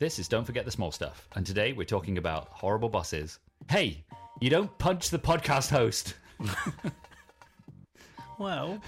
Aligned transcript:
This 0.00 0.20
is 0.20 0.28
Don't 0.28 0.44
Forget 0.44 0.64
the 0.64 0.70
Small 0.70 0.92
Stuff, 0.92 1.26
and 1.34 1.44
today 1.44 1.72
we're 1.72 1.82
talking 1.82 2.18
about 2.18 2.46
horrible 2.50 2.88
bosses. 2.88 3.40
Hey, 3.68 4.04
you 4.40 4.48
don't 4.48 4.78
punch 4.78 5.10
the 5.10 5.18
podcast 5.18 5.70
host. 5.70 6.14
Well, 8.38 8.80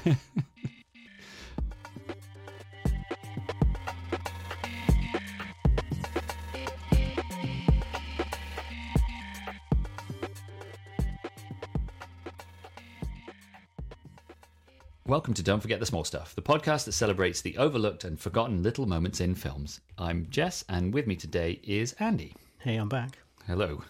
Welcome 15.10 15.34
to 15.34 15.42
Don't 15.42 15.58
Forget 15.58 15.80
the 15.80 15.86
Small 15.86 16.04
Stuff, 16.04 16.36
the 16.36 16.40
podcast 16.40 16.84
that 16.84 16.92
celebrates 16.92 17.40
the 17.40 17.58
overlooked 17.58 18.04
and 18.04 18.16
forgotten 18.16 18.62
little 18.62 18.86
moments 18.86 19.20
in 19.20 19.34
films. 19.34 19.80
I'm 19.98 20.28
Jess, 20.30 20.64
and 20.68 20.94
with 20.94 21.08
me 21.08 21.16
today 21.16 21.58
is 21.64 21.94
Andy. 21.94 22.32
hey, 22.60 22.76
I'm 22.76 22.88
back. 22.88 23.18
Hello. 23.44 23.82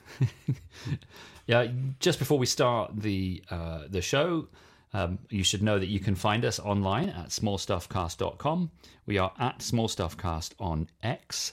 yeah, 1.47 1.66
just 1.98 2.19
before 2.20 2.38
we 2.38 2.47
start 2.47 2.92
the 2.98 3.45
uh, 3.51 3.83
the 3.91 4.01
show, 4.01 4.48
um, 4.95 5.19
you 5.28 5.45
should 5.45 5.62
know 5.62 5.78
that 5.78 5.88
you 5.91 6.01
can 6.01 6.14
find 6.14 6.42
us 6.42 6.59
online 6.59 7.11
at 7.11 7.28
smallstuffcast.com. 7.28 8.70
We 9.05 9.19
are 9.19 9.33
at 9.39 9.59
smallstuffcast 9.59 10.55
on 10.59 10.89
X, 11.02 11.52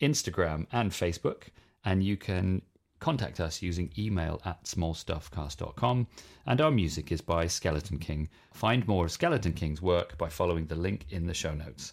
Instagram, 0.00 0.66
and 0.72 0.90
Facebook, 0.90 1.48
and 1.84 2.02
you 2.02 2.16
can 2.16 2.62
contact 3.02 3.40
us 3.40 3.60
using 3.60 3.92
email 3.98 4.40
at 4.44 4.62
smallstuffcast.com. 4.64 6.06
And 6.46 6.60
our 6.60 6.70
music 6.70 7.12
is 7.12 7.20
by 7.20 7.46
Skeleton 7.48 7.98
King. 7.98 8.28
Find 8.54 8.86
more 8.86 9.04
of 9.04 9.12
Skeleton 9.12 9.52
King's 9.52 9.82
work 9.82 10.16
by 10.16 10.28
following 10.28 10.66
the 10.66 10.76
link 10.76 11.06
in 11.10 11.26
the 11.26 11.34
show 11.34 11.52
notes. 11.52 11.92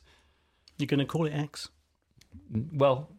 You're 0.77 0.87
going 0.87 0.99
to 0.99 1.05
call 1.05 1.25
it 1.25 1.33
X? 1.33 1.69
Well, 2.73 3.09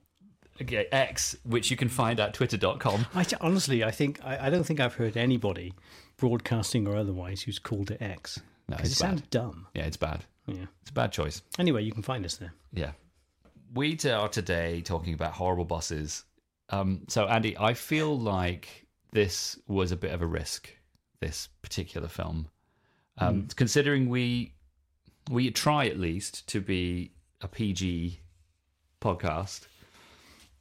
okay, 0.62 0.86
X, 0.92 1.36
which 1.44 1.70
you 1.70 1.76
can 1.76 1.88
find 1.88 2.20
at 2.20 2.32
twitter.com. 2.32 3.06
I, 3.14 3.26
honestly, 3.40 3.84
I 3.84 3.90
think 3.90 4.20
I, 4.24 4.46
I 4.46 4.50
don't 4.50 4.64
think 4.64 4.80
I've 4.80 4.94
heard 4.94 5.16
anybody, 5.16 5.74
broadcasting 6.16 6.86
or 6.86 6.96
otherwise, 6.96 7.42
who's 7.42 7.58
called 7.58 7.90
it 7.90 8.00
X. 8.00 8.40
No, 8.68 8.76
it 8.76 8.86
sounds 8.86 9.22
dumb. 9.30 9.66
Yeah, 9.74 9.86
it's 9.86 9.96
bad. 9.96 10.24
Yeah. 10.46 10.66
It's 10.80 10.90
a 10.90 10.94
bad 10.94 11.10
choice. 11.10 11.42
Anyway, 11.58 11.82
you 11.82 11.92
can 11.92 12.02
find 12.02 12.24
us 12.24 12.36
there. 12.36 12.54
Yeah. 12.72 12.92
We 13.74 13.98
are 14.08 14.28
today 14.28 14.80
talking 14.80 15.14
about 15.14 15.32
horrible 15.32 15.64
bosses. 15.64 16.24
Um, 16.70 17.02
so, 17.08 17.26
Andy, 17.26 17.56
I 17.58 17.74
feel 17.74 18.18
like 18.18 18.86
this 19.12 19.58
was 19.66 19.92
a 19.92 19.96
bit 19.96 20.12
of 20.12 20.22
a 20.22 20.26
risk, 20.26 20.70
this 21.20 21.48
particular 21.62 22.08
film. 22.08 22.48
Um, 23.18 23.48
Considering 23.56 24.08
we 24.08 24.54
we 25.30 25.50
try 25.50 25.86
at 25.86 25.98
least 25.98 26.46
to 26.48 26.60
be 26.60 27.12
a 27.40 27.48
PG 27.48 28.20
podcast, 29.00 29.66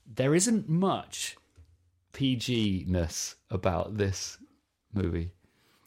there 0.05 0.35
isn't 0.35 0.67
much 0.67 1.37
PG 2.13 2.85
ness 2.87 3.35
about 3.49 3.97
this 3.97 4.37
movie. 4.93 5.31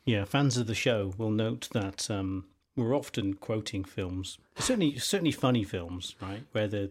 Yeah, 0.04 0.24
fans 0.24 0.56
of 0.56 0.66
the 0.66 0.74
show 0.74 1.12
will 1.16 1.30
note 1.30 1.68
that 1.72 2.10
um, 2.10 2.46
we're 2.74 2.96
often 2.96 3.34
quoting 3.34 3.84
films, 3.84 4.38
certainly 4.56 4.98
certainly 4.98 5.32
funny 5.32 5.64
films, 5.64 6.14
right, 6.20 6.44
where 6.52 6.68
the 6.68 6.90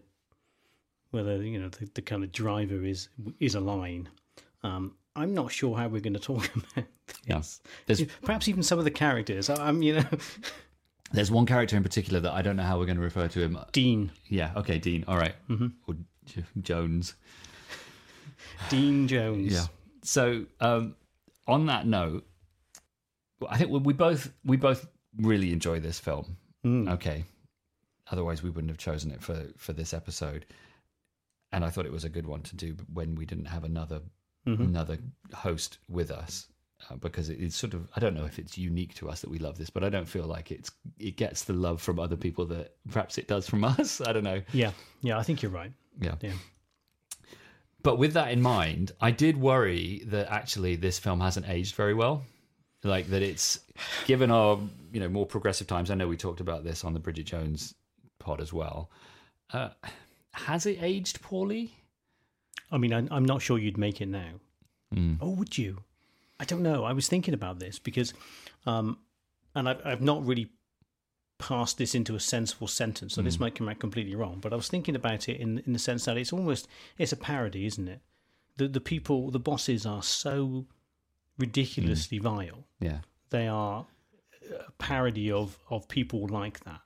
where 1.12 1.24
the 1.24 1.38
you 1.38 1.60
know 1.60 1.70
the, 1.70 1.90
the 1.94 2.02
kind 2.02 2.24
of 2.24 2.32
driver 2.32 2.84
is 2.84 3.10
is 3.40 3.56
a 3.56 3.60
line. 3.60 4.10
Um, 4.64 4.96
I'm 5.16 5.34
not 5.34 5.52
sure 5.52 5.76
how 5.78 5.88
we're 5.88 6.02
going 6.02 6.14
to 6.14 6.20
talk 6.20 6.50
about 6.76 6.86
Yes. 7.26 7.60
There's 7.86 8.04
perhaps 8.24 8.48
even 8.48 8.64
some 8.64 8.80
of 8.80 8.86
the 8.86 8.92
characters. 8.92 9.50
I- 9.50 9.68
I'm 9.68 9.82
you 9.84 9.96
know 9.96 10.06
there's 11.12 11.30
one 11.32 11.46
character 11.46 11.76
in 11.78 11.84
particular 11.84 12.20
that 12.22 12.32
I 12.32 12.42
don't 12.42 12.56
know 12.56 12.64
how 12.64 12.80
we're 12.80 12.86
going 12.86 12.98
to 12.98 13.04
refer 13.04 13.28
to 13.28 13.42
him. 13.42 13.58
Dean 13.74 14.12
Yeah. 14.28 14.52
Okay, 14.56 14.78
Dean. 14.80 15.04
All 15.08 15.18
right. 15.18 15.36
Or 15.88 15.96
J- 16.26 16.44
Jones. 16.62 17.16
Dean 18.70 19.08
Jones. 19.08 19.52
Yeah. 19.54 19.66
So 20.04 20.46
um, 20.60 20.96
on 21.48 21.66
that 21.68 21.86
note, 21.86 22.26
I 23.50 23.58
think 23.58 23.72
we- 23.72 23.80
we 23.80 23.94
both 23.94 24.32
we 24.46 24.58
both 24.58 24.88
really 25.18 25.52
enjoy 25.52 25.80
this 25.80 26.00
film. 26.00 26.38
Okay. 26.66 27.26
Otherwise, 28.12 28.44
we 28.44 28.50
wouldn't 28.50 28.70
have 28.70 28.78
chosen 28.78 29.12
it 29.12 29.22
for 29.22 29.48
for 29.58 29.74
this 29.74 29.94
episode. 29.94 30.46
And 31.54 31.64
I 31.66 31.70
thought 31.70 31.86
it 31.86 31.92
was 31.92 32.04
a 32.06 32.10
good 32.10 32.26
one 32.26 32.42
to 32.44 32.56
do 32.56 32.76
when 32.94 33.16
we 33.16 33.26
didn't 33.26 33.46
have 33.46 33.64
another 33.64 34.02
another 34.46 34.98
host 35.34 35.78
with 35.88 36.10
us. 36.12 36.48
Uh, 36.90 36.96
because 36.96 37.30
it- 37.30 37.40
it's 37.40 37.56
sort 37.56 37.76
of 37.76 37.88
I 37.96 38.00
don't 38.00 38.16
know 38.16 38.26
if 38.26 38.40
it's 38.40 38.58
unique 38.58 38.96
to 38.96 39.08
us 39.10 39.22
that 39.22 39.30
we 39.30 39.38
love 39.38 39.56
this, 39.58 39.70
but 39.70 39.84
I 39.84 39.90
don't 39.90 40.08
feel 40.08 40.26
like 40.26 40.52
it's 40.52 40.72
it 40.98 41.16
gets 41.16 41.44
the 41.44 41.54
love 41.54 41.80
from 41.80 42.00
other 42.00 42.16
people 42.18 42.46
that 42.48 42.76
perhaps 42.90 43.18
it 43.20 43.28
does 43.28 43.48
from 43.48 43.64
us. 43.74 44.02
I 44.02 44.12
don't 44.14 44.24
know. 44.24 44.42
yeah, 44.52 44.72
yeah. 45.02 45.20
I 45.20 45.24
think 45.24 45.44
you're 45.44 45.52
right. 45.52 45.72
Yeah. 46.00 46.16
Yeah. 46.22 46.34
But 47.84 47.98
with 47.98 48.14
that 48.14 48.32
in 48.32 48.42
mind, 48.42 48.92
I 49.02 49.12
did 49.12 49.38
worry 49.38 50.04
that 50.08 50.32
actually 50.32 50.76
this 50.76 51.00
film 51.00 51.20
hasn't 51.20 51.50
aged 51.50 51.76
very 51.76 51.94
well. 51.94 52.24
Like 52.84 53.08
that 53.08 53.22
it's 53.22 53.60
given 54.08 54.32
our, 54.32 54.60
you 54.92 55.00
know, 55.00 55.10
more 55.10 55.26
progressive 55.26 55.68
times. 55.68 55.92
I 55.92 55.96
know 55.96 56.08
we 56.08 56.18
talked 56.18 56.42
about 56.42 56.64
this 56.64 56.84
on 56.84 56.94
the 56.94 57.00
Bridget 57.00 57.26
Jones 57.26 57.76
pod 58.20 58.42
as 58.42 58.52
well. 58.54 58.90
Uh, 59.54 59.70
has 60.34 60.66
it 60.66 60.82
aged 60.82 61.22
poorly? 61.22 61.74
I 62.72 62.78
mean, 62.78 62.94
I, 62.94 63.06
I'm 63.12 63.26
not 63.26 63.42
sure 63.42 63.58
you'd 63.58 63.78
make 63.78 64.02
it 64.02 64.08
now. 64.08 64.40
Hmm. 64.94 65.16
Oh, 65.22 65.32
would 65.32 65.58
you? 65.58 65.80
I 66.40 66.46
don't 66.46 66.64
know. 66.64 66.84
I 66.86 66.94
was 66.94 67.08
thinking 67.08 67.34
about 67.34 67.60
this 67.60 67.80
because, 67.80 68.14
um, 68.66 68.98
and 69.56 69.68
I've, 69.70 69.82
I've 69.86 70.02
not 70.02 70.26
really 70.26 70.50
passed 71.38 71.78
this 71.78 71.96
into 71.96 72.16
a 72.16 72.20
sensible 72.20 72.68
sentence, 72.68 73.14
so 73.16 73.22
this 73.22 73.36
Hmm. 73.36 73.44
might 73.44 73.56
come 73.56 73.68
out 73.70 73.80
completely 73.80 74.16
wrong. 74.16 74.40
But 74.42 74.54
I 74.54 74.56
was 74.56 74.68
thinking 74.68 74.96
about 74.96 75.28
it 75.28 75.40
in 75.40 75.60
in 75.66 75.74
the 75.74 75.80
sense 75.80 76.06
that 76.06 76.18
it's 76.18 76.32
almost 76.34 76.68
it's 76.98 77.12
a 77.12 77.18
parody, 77.18 77.66
isn't 77.66 77.88
it? 77.88 78.02
The 78.58 78.68
the 78.68 78.82
people, 78.82 79.32
the 79.32 79.40
bosses 79.40 79.86
are 79.86 80.04
so 80.04 80.66
ridiculously 81.38 82.18
Hmm. 82.20 82.24
vile. 82.24 82.64
Yeah. 82.80 83.00
They 83.30 83.48
are 83.48 83.86
a 84.68 84.72
parody 84.74 85.32
of 85.32 85.58
of 85.70 85.88
people 85.88 86.28
like 86.28 86.60
that. 86.62 86.82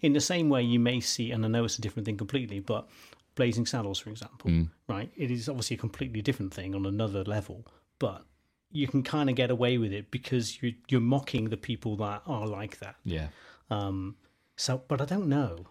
In 0.00 0.12
the 0.12 0.20
same 0.20 0.48
way, 0.48 0.62
you 0.62 0.80
may 0.80 1.00
see, 1.00 1.30
and 1.30 1.44
I 1.44 1.48
know 1.48 1.64
it's 1.64 1.78
a 1.78 1.80
different 1.80 2.06
thing 2.06 2.16
completely, 2.16 2.60
but 2.60 2.88
Blazing 3.34 3.66
Saddles, 3.66 3.98
for 3.98 4.10
example, 4.10 4.50
right? 4.88 5.10
It 5.16 5.30
is 5.30 5.48
obviously 5.48 5.76
a 5.76 5.78
completely 5.78 6.22
different 6.22 6.52
thing 6.52 6.74
on 6.74 6.84
another 6.86 7.22
level, 7.24 7.64
but 7.98 8.24
you 8.70 8.86
can 8.88 9.02
kind 9.02 9.30
of 9.30 9.36
get 9.36 9.50
away 9.50 9.78
with 9.78 9.92
it 9.92 10.10
because 10.10 10.60
you're 10.60 10.72
you're 10.88 11.00
mocking 11.00 11.48
the 11.48 11.56
people 11.56 11.96
that 11.96 12.22
are 12.26 12.46
like 12.46 12.78
that. 12.80 12.96
Yeah. 13.04 13.28
Um, 13.70 14.16
so, 14.56 14.82
but 14.88 15.00
I 15.00 15.04
don't 15.04 15.28
know. 15.28 15.66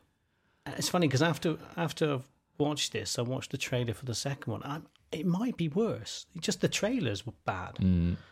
It's 0.66 0.90
funny 0.90 1.08
because 1.08 1.22
after 1.22 1.58
after 1.76 2.14
I've 2.14 2.28
watched 2.58 2.94
this, 2.94 3.20
I 3.20 3.22
watched 3.22 3.52
the 3.52 3.58
trailer 3.58 3.94
for 3.94 4.06
the 4.06 4.16
second 4.16 4.52
one. 4.52 4.64
i 4.64 4.80
it 5.10 5.26
might 5.26 5.56
be 5.56 5.70
worse. 5.70 6.26
Just 6.40 6.60
the 6.60 6.68
trailers 6.68 7.26
were 7.26 7.34
bad, 7.46 7.78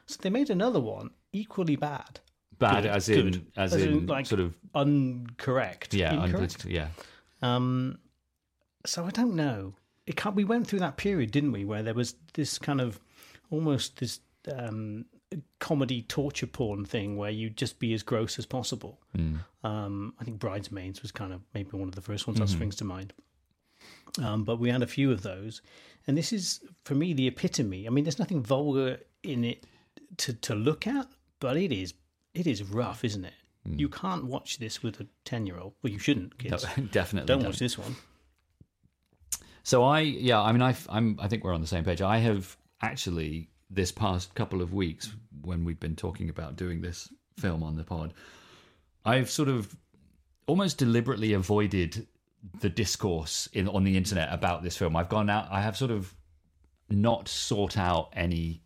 so 0.08 0.18
they 0.22 0.30
made 0.30 0.50
another 0.50 0.80
one 0.82 1.12
equally 1.32 1.78
bad, 1.78 2.20
Bad 2.60 2.84
Good, 2.84 2.92
as 2.92 3.10
in 3.10 3.32
good. 3.32 3.46
as, 3.58 3.74
As 3.74 3.82
in, 3.84 3.90
in, 3.90 4.06
like, 4.08 4.26
sort 4.26 4.42
of 4.42 4.56
uncorrect. 4.74 5.94
yeah, 5.94 6.24
incorrect. 6.26 6.66
yeah. 6.66 6.88
Um, 7.42 8.00
so 8.86 9.06
I 9.06 9.10
don't 9.12 9.36
know. 9.36 9.74
It 10.08 10.16
can't, 10.16 10.36
we 10.36 10.44
went 10.44 10.68
through 10.68 10.80
that 10.80 10.98
period, 10.98 11.32
didn't 11.32 11.52
we, 11.52 11.66
where 11.66 11.82
there 11.84 11.94
was 11.94 12.16
this 12.34 12.58
kind 12.60 12.80
of 12.80 13.00
almost 13.50 14.00
this 14.00 14.20
um, 14.52 15.06
comedy 15.60 16.04
torture 16.04 16.46
porn 16.48 16.86
thing 16.86 17.18
where 17.18 17.32
you'd 17.32 17.58
just 17.58 17.80
be 17.80 17.94
as 17.94 18.04
gross 18.04 18.38
as 18.38 18.46
possible. 18.46 19.00
Um, 19.64 20.14
I 20.20 20.24
think 20.24 20.40
Bridesmaids 20.40 21.02
was 21.02 21.12
kind 21.12 21.34
of 21.34 21.42
maybe 21.54 21.72
one 21.72 21.88
of 21.88 21.96
the 21.96 22.02
first 22.02 22.28
ones 22.28 22.40
that 22.40 22.50
springs 22.50 22.76
to 22.78 22.84
mind. 22.86 23.14
Um, 24.24 24.44
but 24.44 24.60
we 24.60 24.70
had 24.70 24.84
a 24.84 24.88
few 24.88 25.12
of 25.12 25.24
those, 25.24 25.62
and 26.08 26.18
this 26.18 26.32
is 26.32 26.62
for 26.86 26.96
me 26.96 27.14
the 27.14 27.28
epitome. 27.28 27.86
I 27.88 27.90
mean, 27.90 28.04
there's 28.06 28.20
nothing 28.20 28.42
vulgar 28.44 29.00
in 29.24 29.44
it 29.44 29.66
to 30.18 30.34
to 30.34 30.56
look 30.56 30.86
at, 30.88 31.08
but 31.40 31.58
it 31.58 31.72
is 31.74 31.94
it 32.36 32.48
is 32.48 32.64
rough, 32.64 33.04
isn't 33.04 33.26
it? 33.26 33.34
Hmm. 33.66 33.80
You 33.80 33.90
can't 33.90 34.26
watch 34.26 34.60
this 34.60 34.84
with 34.84 35.00
a 35.00 35.08
ten 35.24 35.46
year 35.48 35.58
old. 35.58 35.74
Well, 35.82 35.92
you 35.92 36.00
shouldn't, 36.00 36.34
No, 36.44 36.58
definitely 36.92 37.28
don't 37.28 37.40
don't. 37.40 37.46
watch 37.46 37.60
this 37.60 37.78
one. 37.78 37.96
So 39.64 39.84
I, 39.84 40.02
yeah, 40.02 40.40
I 40.42 40.52
mean, 40.52 40.62
I, 40.62 40.76
I'm, 40.90 41.18
I 41.20 41.28
think 41.28 41.44
we're 41.44 41.54
on 41.54 41.62
the 41.62 41.68
same 41.68 41.84
page. 41.84 42.02
I 42.02 42.20
have 42.20 42.56
actually 42.82 43.50
this 43.72 43.92
past 43.92 44.36
couple 44.36 44.62
of 44.62 44.74
weeks 44.74 45.12
when 45.42 45.66
we've 45.66 45.80
been 45.80 45.96
talking 45.96 46.30
about 46.30 46.56
doing 46.56 46.82
this 46.82 47.12
film 47.40 47.64
on 47.64 47.76
the 47.76 47.84
pod, 47.84 48.14
I've 49.04 49.30
sort 49.32 49.50
of 49.50 49.76
almost 50.46 50.78
deliberately 50.78 51.34
avoided 51.34 52.06
the 52.62 52.70
discourse 52.70 53.48
in 53.54 53.68
on 53.68 53.84
the 53.84 53.98
internet 53.98 54.32
about 54.32 54.62
this 54.62 54.78
film. 54.78 54.96
I've 54.96 55.10
gone 55.10 55.32
out. 55.32 55.48
I 55.50 55.62
have 55.62 55.76
sort 55.76 55.90
of 55.90 56.14
not 56.90 57.28
sought 57.28 57.76
out 57.76 58.10
any 58.14 58.62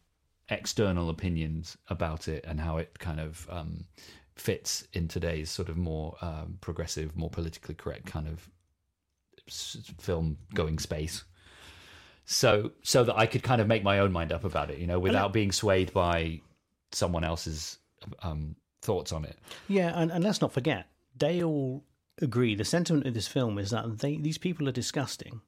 external 0.50 1.10
opinions 1.10 1.78
about 1.88 2.28
it 2.28 2.44
and 2.48 2.60
how 2.60 2.78
it 2.78 2.98
kind 3.00 3.20
of 3.20 3.48
um, 3.50 3.86
fits 4.36 4.88
in 4.94 5.08
today's 5.08 5.52
sort 5.52 5.70
of 5.70 5.78
more 5.78 6.16
um, 6.22 6.58
progressive, 6.62 7.16
more 7.16 7.30
politically 7.30 7.76
correct 7.76 8.06
kind 8.06 8.28
of 8.28 8.50
film 10.00 10.38
going 10.54 10.80
space. 10.80 11.24
So, 12.26 12.72
so 12.84 13.04
that 13.04 13.18
I 13.18 13.26
could 13.26 13.42
kind 13.44 13.60
of 13.62 13.68
make 13.68 13.84
my 13.84 14.00
own 14.00 14.12
mind 14.12 14.32
up 14.32 14.44
about 14.44 14.70
it, 14.70 14.78
you 14.78 14.86
know, 14.88 15.00
without 15.00 15.34
being 15.34 15.52
swayed 15.52 15.92
by 15.94 16.42
someone 16.92 17.24
else's 17.24 17.80
um, 18.22 18.56
thoughts 18.82 19.12
on 19.12 19.26
it. 19.26 19.38
Yeah, 19.68 19.92
and, 19.96 20.12
and 20.12 20.24
let's 20.24 20.40
not 20.40 20.54
forget, 20.54 20.88
they 21.18 21.44
all 21.44 21.84
agree. 22.22 22.56
The 22.56 22.66
sentiment 22.66 23.08
of 23.08 23.14
this 23.14 23.28
film 23.28 23.58
is 23.58 23.72
that 23.72 24.00
they 24.00 24.18
these 24.18 24.38
people 24.38 24.70
are 24.70 24.72
disgusting. 24.72 25.42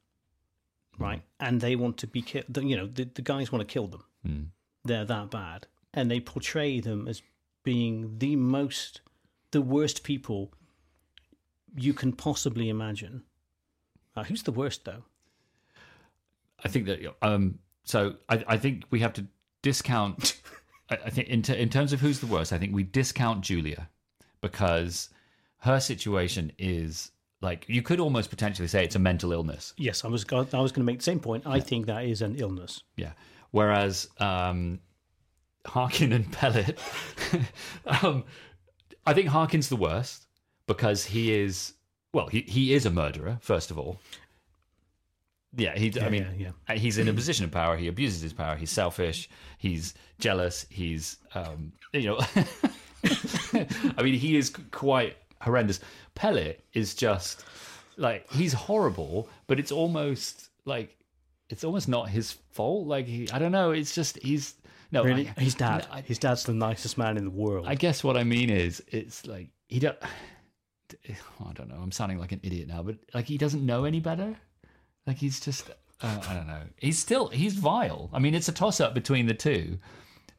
right? 0.97 1.21
And 1.39 1.61
they 1.61 1.75
want 1.75 1.97
to 1.97 2.07
be 2.07 2.21
killed. 2.21 2.45
You 2.57 2.77
know, 2.77 2.87
the, 2.87 3.05
the 3.05 3.21
guys 3.21 3.51
want 3.51 3.67
to 3.67 3.71
kill 3.71 3.87
them. 3.87 4.03
Mm. 4.25 4.45
They're 4.83 5.05
that 5.05 5.29
bad, 5.29 5.67
and 5.93 6.09
they 6.09 6.19
portray 6.19 6.79
them 6.79 7.07
as 7.07 7.21
being 7.63 8.17
the 8.17 8.35
most, 8.35 9.01
the 9.51 9.61
worst 9.61 10.03
people 10.03 10.51
you 11.75 11.93
can 11.93 12.11
possibly 12.13 12.69
imagine. 12.69 13.23
Uh, 14.15 14.23
who's 14.23 14.43
the 14.43 14.51
worst 14.51 14.85
though? 14.85 15.03
I 16.63 16.67
think 16.67 16.85
that 16.87 16.99
um, 17.21 17.59
so 17.83 18.15
I, 18.29 18.43
I 18.47 18.57
think 18.57 18.83
we 18.89 18.99
have 18.99 19.13
to 19.13 19.25
discount. 19.61 20.39
I, 20.89 20.97
I 21.05 21.09
think 21.09 21.29
in, 21.29 21.41
t- 21.41 21.57
in 21.57 21.69
terms 21.69 21.93
of 21.93 22.01
who's 22.01 22.19
the 22.19 22.27
worst, 22.27 22.51
I 22.51 22.57
think 22.57 22.73
we 22.73 22.83
discount 22.83 23.41
Julia 23.41 23.89
because 24.41 25.09
her 25.59 25.79
situation 25.79 26.51
is 26.57 27.11
like 27.41 27.65
you 27.67 27.81
could 27.81 27.99
almost 27.99 28.29
potentially 28.29 28.67
say 28.67 28.83
it's 28.83 28.95
a 28.95 28.99
mental 28.99 29.31
illness. 29.31 29.73
Yes, 29.77 30.03
I 30.03 30.07
was 30.07 30.25
I 30.31 30.59
was 30.59 30.71
going 30.71 30.81
to 30.81 30.83
make 30.83 30.99
the 30.99 31.03
same 31.03 31.19
point. 31.19 31.45
I 31.45 31.59
think 31.59 31.85
that 31.87 32.05
is 32.05 32.21
an 32.21 32.35
illness. 32.35 32.83
Yeah. 32.95 33.11
Whereas 33.51 34.07
um, 34.19 34.79
Harken 35.65 36.13
and 36.13 36.31
Pellitt, 36.31 36.77
um, 38.03 38.23
I 39.05 39.13
think 39.13 39.27
Harken's 39.27 39.69
the 39.69 39.75
worst 39.75 40.27
because 40.67 41.05
he 41.05 41.33
is 41.33 41.73
well, 42.13 42.27
he 42.27 42.41
he 42.41 42.73
is 42.73 42.85
a 42.85 42.91
murderer 42.91 43.37
first 43.41 43.71
of 43.71 43.77
all. 43.77 43.99
Yeah, 45.55 45.77
he. 45.77 45.93
I 45.99 46.09
mean, 46.09 46.27
yeah, 46.37 46.51
uh, 46.69 46.77
he's 46.77 46.97
in 46.97 47.09
a 47.09 47.13
position 47.21 47.43
of 47.43 47.51
power. 47.51 47.75
He 47.75 47.87
abuses 47.87 48.21
his 48.21 48.33
power. 48.33 48.55
He's 48.55 48.71
selfish. 48.71 49.29
He's 49.57 49.93
jealous. 50.17 50.65
He's, 50.69 51.17
um, 51.35 51.73
you 51.91 52.05
know, 52.05 52.19
I 53.97 54.01
mean, 54.01 54.13
he 54.13 54.37
is 54.37 54.49
quite 54.71 55.17
horrendous. 55.41 55.81
Pellitt 56.15 56.59
is 56.73 56.95
just 56.95 57.43
like 57.97 58.31
he's 58.31 58.53
horrible, 58.53 59.27
but 59.47 59.59
it's 59.59 59.71
almost 59.71 60.49
like 60.65 60.95
it's 61.51 61.63
almost 61.63 61.87
not 61.87 62.09
his 62.09 62.37
fault. 62.51 62.87
Like 62.87 63.05
he, 63.05 63.29
I 63.31 63.39
don't 63.39 63.51
know. 63.51 63.71
It's 63.71 63.93
just 63.93 64.17
he's 64.21 64.55
no. 64.91 65.03
Really, 65.03 65.29
I, 65.35 65.41
his 65.41 65.55
dad. 65.55 65.87
I, 65.91 66.01
his 66.01 66.17
dad's 66.17 66.45
the 66.45 66.53
nicest 66.53 66.97
man 66.97 67.17
in 67.17 67.25
the 67.25 67.31
world. 67.31 67.67
I 67.67 67.75
guess 67.75 68.03
what 68.03 68.17
I 68.17 68.23
mean 68.23 68.49
is, 68.49 68.81
it's 68.87 69.27
like 69.27 69.49
he 69.67 69.79
don't. 69.79 69.97
I 71.09 71.53
don't 71.53 71.69
know. 71.69 71.79
I'm 71.81 71.91
sounding 71.91 72.19
like 72.19 72.31
an 72.31 72.39
idiot 72.43 72.67
now, 72.67 72.83
but 72.83 72.97
like 73.13 73.25
he 73.25 73.37
doesn't 73.37 73.65
know 73.65 73.85
any 73.85 73.99
better. 73.99 74.35
Like 75.05 75.17
he's 75.17 75.39
just. 75.39 75.69
Uh, 76.01 76.19
I 76.27 76.33
don't 76.33 76.47
know. 76.47 76.63
He's 76.77 76.97
still 76.97 77.27
he's 77.27 77.53
vile. 77.53 78.09
I 78.13 78.19
mean, 78.19 78.33
it's 78.33 78.47
a 78.47 78.53
toss 78.53 78.79
up 78.79 78.93
between 78.93 79.27
the 79.27 79.33
two. 79.33 79.77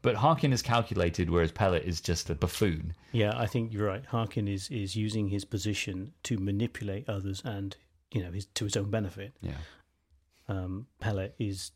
But 0.01 0.15
Harken 0.15 0.51
is 0.51 0.61
calculated, 0.61 1.29
whereas 1.29 1.53
Pellitt 1.53 1.85
is 1.85 2.01
just 2.01 2.29
a 2.29 2.35
buffoon. 2.35 2.93
Yeah, 3.13 3.31
I 3.37 3.45
think 3.45 3.71
you're 3.71 3.87
right. 3.87 4.05
Harken 4.05 4.49
is 4.49 4.69
is 4.69 4.95
using 4.95 5.29
his 5.29 5.45
position 5.45 6.11
to 6.23 6.37
manipulate 6.37 7.07
others 7.07 7.41
and 7.45 7.77
you 8.11 8.21
know 8.21 8.31
his, 8.31 8.45
to 8.47 8.65
his 8.65 8.75
own 8.75 8.89
benefit. 8.89 9.31
Yeah. 9.41 9.53
Um, 10.47 10.87
Pellitt 11.01 11.33
is 11.39 11.71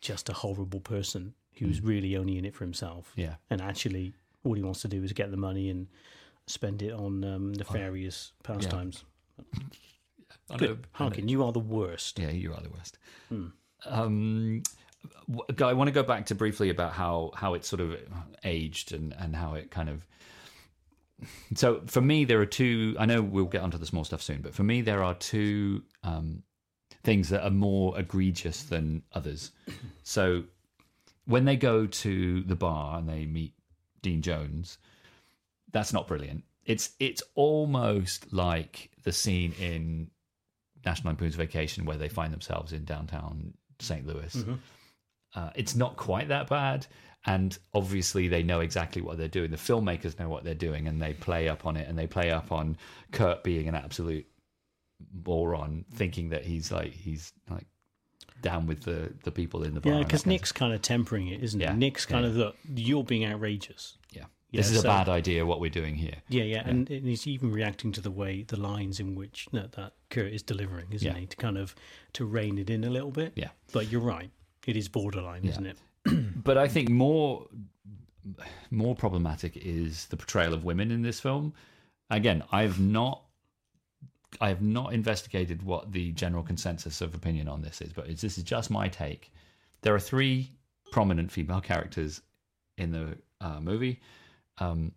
just 0.00 0.28
a 0.28 0.32
horrible 0.32 0.80
person 0.80 1.34
who's 1.58 1.80
Mm. 1.80 1.86
really 1.88 2.16
only 2.16 2.38
in 2.38 2.44
it 2.44 2.54
for 2.54 2.64
himself. 2.64 3.12
Yeah. 3.16 3.36
and 3.50 3.60
actually 3.60 4.14
all 4.44 4.54
he 4.54 4.62
wants 4.62 4.80
to 4.82 4.88
do 4.88 5.02
is 5.04 5.12
get 5.12 5.30
the 5.30 5.36
money 5.36 5.68
and 5.70 5.86
spend 6.46 6.82
it 6.82 6.92
on 6.92 7.22
um, 7.24 7.52
nefarious 7.52 8.32
pastimes. 8.42 9.04
I 10.50 10.56
Good. 10.56 10.86
Harken, 10.92 11.28
you 11.28 11.44
are 11.44 11.52
the 11.52 11.60
worst. 11.60 12.18
Yeah, 12.18 12.30
you 12.30 12.52
are 12.52 12.60
the 12.60 12.70
worst. 12.70 12.98
Hmm. 13.28 13.46
Um, 13.86 14.62
I 15.60 15.72
want 15.72 15.88
to 15.88 15.92
go 15.92 16.02
back 16.02 16.26
to 16.26 16.34
briefly 16.34 16.70
about 16.70 16.92
how 16.92 17.30
how 17.34 17.54
it 17.54 17.64
sort 17.64 17.80
of 17.80 17.96
aged 18.44 18.92
and 18.92 19.14
and 19.18 19.34
how 19.36 19.54
it 19.54 19.70
kind 19.70 19.88
of. 19.88 20.06
So 21.54 21.82
for 21.86 22.00
me, 22.00 22.24
there 22.24 22.40
are 22.40 22.46
two. 22.46 22.96
I 22.98 23.06
know 23.06 23.22
we'll 23.22 23.46
get 23.46 23.62
onto 23.62 23.78
the 23.78 23.86
small 23.86 24.04
stuff 24.04 24.22
soon, 24.22 24.42
but 24.42 24.54
for 24.54 24.62
me, 24.64 24.80
there 24.80 25.02
are 25.04 25.14
two 25.14 25.82
um, 26.02 26.42
things 27.04 27.28
that 27.30 27.44
are 27.44 27.50
more 27.50 27.98
egregious 27.98 28.62
than 28.62 29.02
others. 29.12 29.50
So 30.02 30.44
when 31.26 31.44
they 31.44 31.56
go 31.56 31.86
to 31.86 32.42
the 32.42 32.56
bar 32.56 32.98
and 32.98 33.08
they 33.08 33.26
meet 33.26 33.54
Dean 34.02 34.22
Jones, 34.22 34.78
that's 35.72 35.92
not 35.92 36.06
brilliant. 36.06 36.44
It's 36.64 36.90
it's 37.00 37.22
almost 37.34 38.32
like 38.32 38.90
the 39.02 39.12
scene 39.12 39.52
in 39.58 40.10
National 40.84 41.10
Lampoon's 41.10 41.34
Vacation 41.34 41.84
where 41.84 41.96
they 41.96 42.08
find 42.08 42.32
themselves 42.32 42.72
in 42.72 42.84
downtown 42.84 43.54
St. 43.80 44.06
Louis. 44.06 44.34
Uh, 45.34 45.50
it's 45.54 45.74
not 45.74 45.96
quite 45.96 46.28
that 46.28 46.48
bad, 46.48 46.86
and 47.26 47.56
obviously 47.74 48.28
they 48.28 48.42
know 48.42 48.60
exactly 48.60 49.00
what 49.02 49.16
they're 49.16 49.28
doing. 49.28 49.50
The 49.50 49.56
filmmakers 49.56 50.18
know 50.18 50.28
what 50.28 50.44
they're 50.44 50.54
doing, 50.54 50.86
and 50.86 51.00
they 51.00 51.14
play 51.14 51.48
up 51.48 51.66
on 51.66 51.76
it, 51.76 51.88
and 51.88 51.98
they 51.98 52.06
play 52.06 52.30
up 52.30 52.52
on 52.52 52.76
Kurt 53.12 53.42
being 53.42 53.66
an 53.66 53.74
absolute 53.74 54.26
moron, 55.26 55.84
thinking 55.94 56.30
that 56.30 56.44
he's 56.44 56.70
like 56.72 56.92
he's 56.92 57.32
like 57.50 57.66
down 58.40 58.66
with 58.66 58.82
the 58.82 59.12
the 59.24 59.30
people 59.30 59.62
in 59.62 59.74
the 59.74 59.80
bar. 59.80 59.92
Yeah, 59.94 59.98
because 60.02 60.26
Nick's 60.26 60.52
kind 60.52 60.72
of 60.72 60.82
tempering 60.82 61.28
it, 61.28 61.42
isn't 61.42 61.60
Yeah, 61.60 61.72
he? 61.72 61.78
Nick's 61.78 62.06
kind 62.06 62.24
yeah. 62.24 62.30
of 62.30 62.34
the 62.34 62.54
you're 62.82 63.04
being 63.04 63.24
outrageous. 63.24 63.98
Yeah. 64.10 64.24
Yeah, 64.50 64.60
this 64.60 64.70
is 64.70 64.76
a 64.78 64.80
so- 64.82 64.88
bad 64.88 65.08
idea, 65.08 65.46
what 65.46 65.60
we're 65.60 65.70
doing 65.70 65.94
here. 65.94 66.16
Yeah, 66.28 66.42
yeah, 66.42 66.62
and, 66.66 66.90
and 66.90 67.06
he's 67.06 67.26
even 67.26 67.50
reacting 67.50 67.90
to 67.92 68.02
the 68.02 68.10
way 68.10 68.42
the 68.42 68.60
lines 68.60 69.00
in 69.00 69.14
which 69.14 69.48
that, 69.52 69.72
that 69.72 69.94
Kurt 70.10 70.30
is 70.30 70.42
delivering, 70.42 70.88
isn't 70.92 71.14
he? 71.16 71.24
To 71.24 71.36
kind 71.38 71.56
of 71.56 71.74
to 72.12 72.26
rein 72.26 72.58
it 72.58 72.68
in 72.68 72.84
a 72.84 72.90
little 72.90 73.10
bit. 73.10 73.32
Yeah. 73.34 73.48
But 73.72 73.90
you're 73.90 74.02
right, 74.02 74.30
it 74.66 74.76
is 74.76 74.88
borderline, 74.88 75.44
isn't 75.46 75.66
it? 75.66 75.78
But 76.44 76.58
I 76.58 76.68
think 76.68 76.90
more 76.90 77.46
more 78.70 78.94
problematic 78.94 79.56
is 79.56 80.06
the 80.06 80.16
portrayal 80.16 80.52
of 80.54 80.64
women 80.64 80.90
in 80.90 81.02
this 81.02 81.18
film. 81.20 81.54
Again, 82.10 82.42
I've 82.52 82.78
not 82.80 83.22
I 84.40 84.48
have 84.48 84.62
not 84.62 84.92
investigated 84.94 85.62
what 85.62 85.92
the 85.92 86.12
general 86.12 86.42
consensus 86.42 87.00
of 87.00 87.14
opinion 87.14 87.48
on 87.48 87.62
this 87.62 87.80
is, 87.80 87.92
but 87.92 88.08
it's, 88.08 88.22
this 88.22 88.38
is 88.38 88.44
just 88.44 88.70
my 88.70 88.88
take. 88.88 89.32
There 89.82 89.94
are 89.94 90.00
three 90.00 90.50
prominent 90.90 91.30
female 91.30 91.60
characters 91.60 92.20
in 92.78 92.92
the 92.92 93.18
uh, 93.40 93.60
movie. 93.60 94.00
Um, 94.58 94.92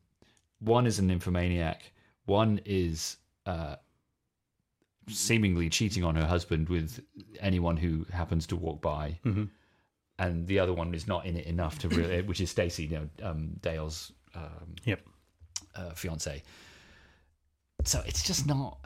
one 0.60 0.86
is 0.88 1.00
an 1.00 1.08
nymphomaniac. 1.08 1.92
One 2.26 2.60
is 2.66 3.18
uh, 3.46 3.76
seemingly 5.08 5.70
cheating 5.70 6.04
on 6.04 6.16
her 6.16 6.26
husband 6.26 6.70
with 6.70 7.00
anyone 7.40 7.78
who 7.78 8.06
happens 8.12 8.48
to 8.48 8.56
walk 8.56 8.82
by, 8.82 9.20
Mhm. 9.24 9.50
and 10.18 10.48
the 10.48 10.60
other 10.60 10.74
one 10.74 10.94
is 10.96 11.08
not 11.08 11.26
in 11.26 11.36
it 11.36 11.46
enough 11.46 11.78
to 11.80 11.90
really, 11.90 12.22
which 12.24 12.42
is 12.42 12.50
Stacy, 12.50 12.86
you 12.86 12.90
know, 13.00 13.10
um, 13.30 13.50
Dale's 13.62 14.12
um, 14.34 14.76
Yep. 14.86 15.06
uh, 15.76 15.90
fiance. 15.92 16.42
So 17.84 18.02
it's 18.08 18.24
just 18.24 18.48
not, 18.48 18.80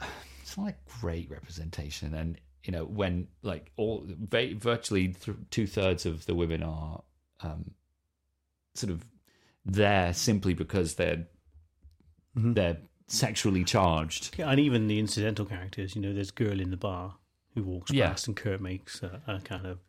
it's 0.50 0.58
not 0.58 0.68
a 0.70 0.74
great 1.00 1.30
representation, 1.30 2.14
and 2.14 2.38
you 2.64 2.72
know 2.72 2.84
when 2.84 3.28
like 3.42 3.70
all 3.76 4.04
virtually 4.06 5.08
th- 5.08 5.36
two 5.50 5.66
thirds 5.66 6.06
of 6.06 6.26
the 6.26 6.34
women 6.34 6.62
are 6.62 7.02
um, 7.40 7.70
sort 8.74 8.92
of 8.92 9.04
there 9.64 10.12
simply 10.12 10.52
because 10.54 10.94
they're 10.96 11.26
Mhm. 12.36 12.54
they're 12.54 12.78
sexually 13.08 13.64
charged. 13.64 14.36
Yeah, 14.38 14.50
And 14.50 14.60
even 14.60 14.86
the 14.86 14.98
incidental 15.00 15.44
characters, 15.44 15.96
you 15.96 16.00
know, 16.02 16.12
there's 16.12 16.30
girl 16.30 16.60
in 16.60 16.70
the 16.70 16.76
bar 16.76 17.16
who 17.54 17.64
walks 17.64 17.90
Yeah. 17.90 18.10
past, 18.10 18.28
and 18.28 18.36
Kurt 18.36 18.60
makes 18.60 19.02
a, 19.02 19.20
a 19.26 19.40
kind 19.40 19.66
of, 19.66 19.80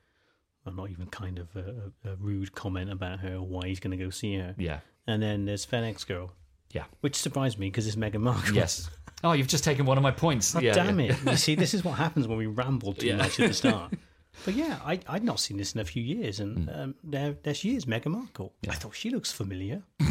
well, 0.66 0.74
not 0.74 0.90
even 0.90 1.06
kind 1.08 1.38
of 1.38 1.56
a, 1.56 1.92
a, 2.04 2.16
rude 2.16 2.54
comment 2.54 2.90
about 2.92 3.20
her, 3.20 3.40
why 3.40 3.68
he's 3.68 3.80
going 3.80 3.96
to 3.98 4.04
go 4.04 4.10
see 4.10 4.36
her. 4.38 4.56
Yeah. 4.58 4.80
And 5.06 5.22
then 5.22 5.46
there's 5.46 5.66
FedEx 5.68 6.08
girl, 6.08 6.34
Yeah. 6.74 6.86
which 7.02 7.16
surprised 7.16 7.60
me 7.60 7.68
because 7.68 7.88
it's 7.88 7.96
Meghan 7.96 8.22
Markle. 8.22 8.56
Yes. 8.56 8.90
Oh, 9.24 9.34
you've 9.34 9.46
just 9.48 9.64
taken 9.64 9.86
one 9.86 9.98
of 9.98 10.02
my 10.02 10.10
points. 10.10 10.56
Oh, 10.56 10.60
yeah. 10.60 10.74
damn 10.74 11.00
yeah. 11.00 11.12
it. 11.14 11.24
You 11.24 11.36
see, 11.38 11.54
this 11.54 11.76
is 11.76 11.84
what 11.84 11.92
happens 11.92 12.28
when 12.28 12.40
we 12.40 12.48
ramble 12.48 12.94
too 12.94 13.06
Yeah. 13.06 13.18
much 13.18 13.40
at 13.40 13.50
the 13.50 13.54
start. 13.54 13.94
But 14.46 14.56
yeah, 14.56 14.80
I, 14.84 15.00
I'd 15.08 15.24
not 15.24 15.40
seen 15.40 15.58
this 15.58 15.76
in 15.76 15.82
a 15.82 15.86
few 15.86 16.02
years, 16.02 16.40
and 16.40 16.68
Hmm. 16.68 16.76
um, 16.82 16.96
there, 17.04 17.36
there 17.44 17.54
she 17.54 17.76
is, 17.76 17.86
Meghan 17.86 18.08
Markle. 18.14 18.54
I 18.68 18.74
thought 18.74 18.96
she 18.96 19.12
looks 19.12 19.32
familiar. 19.32 19.84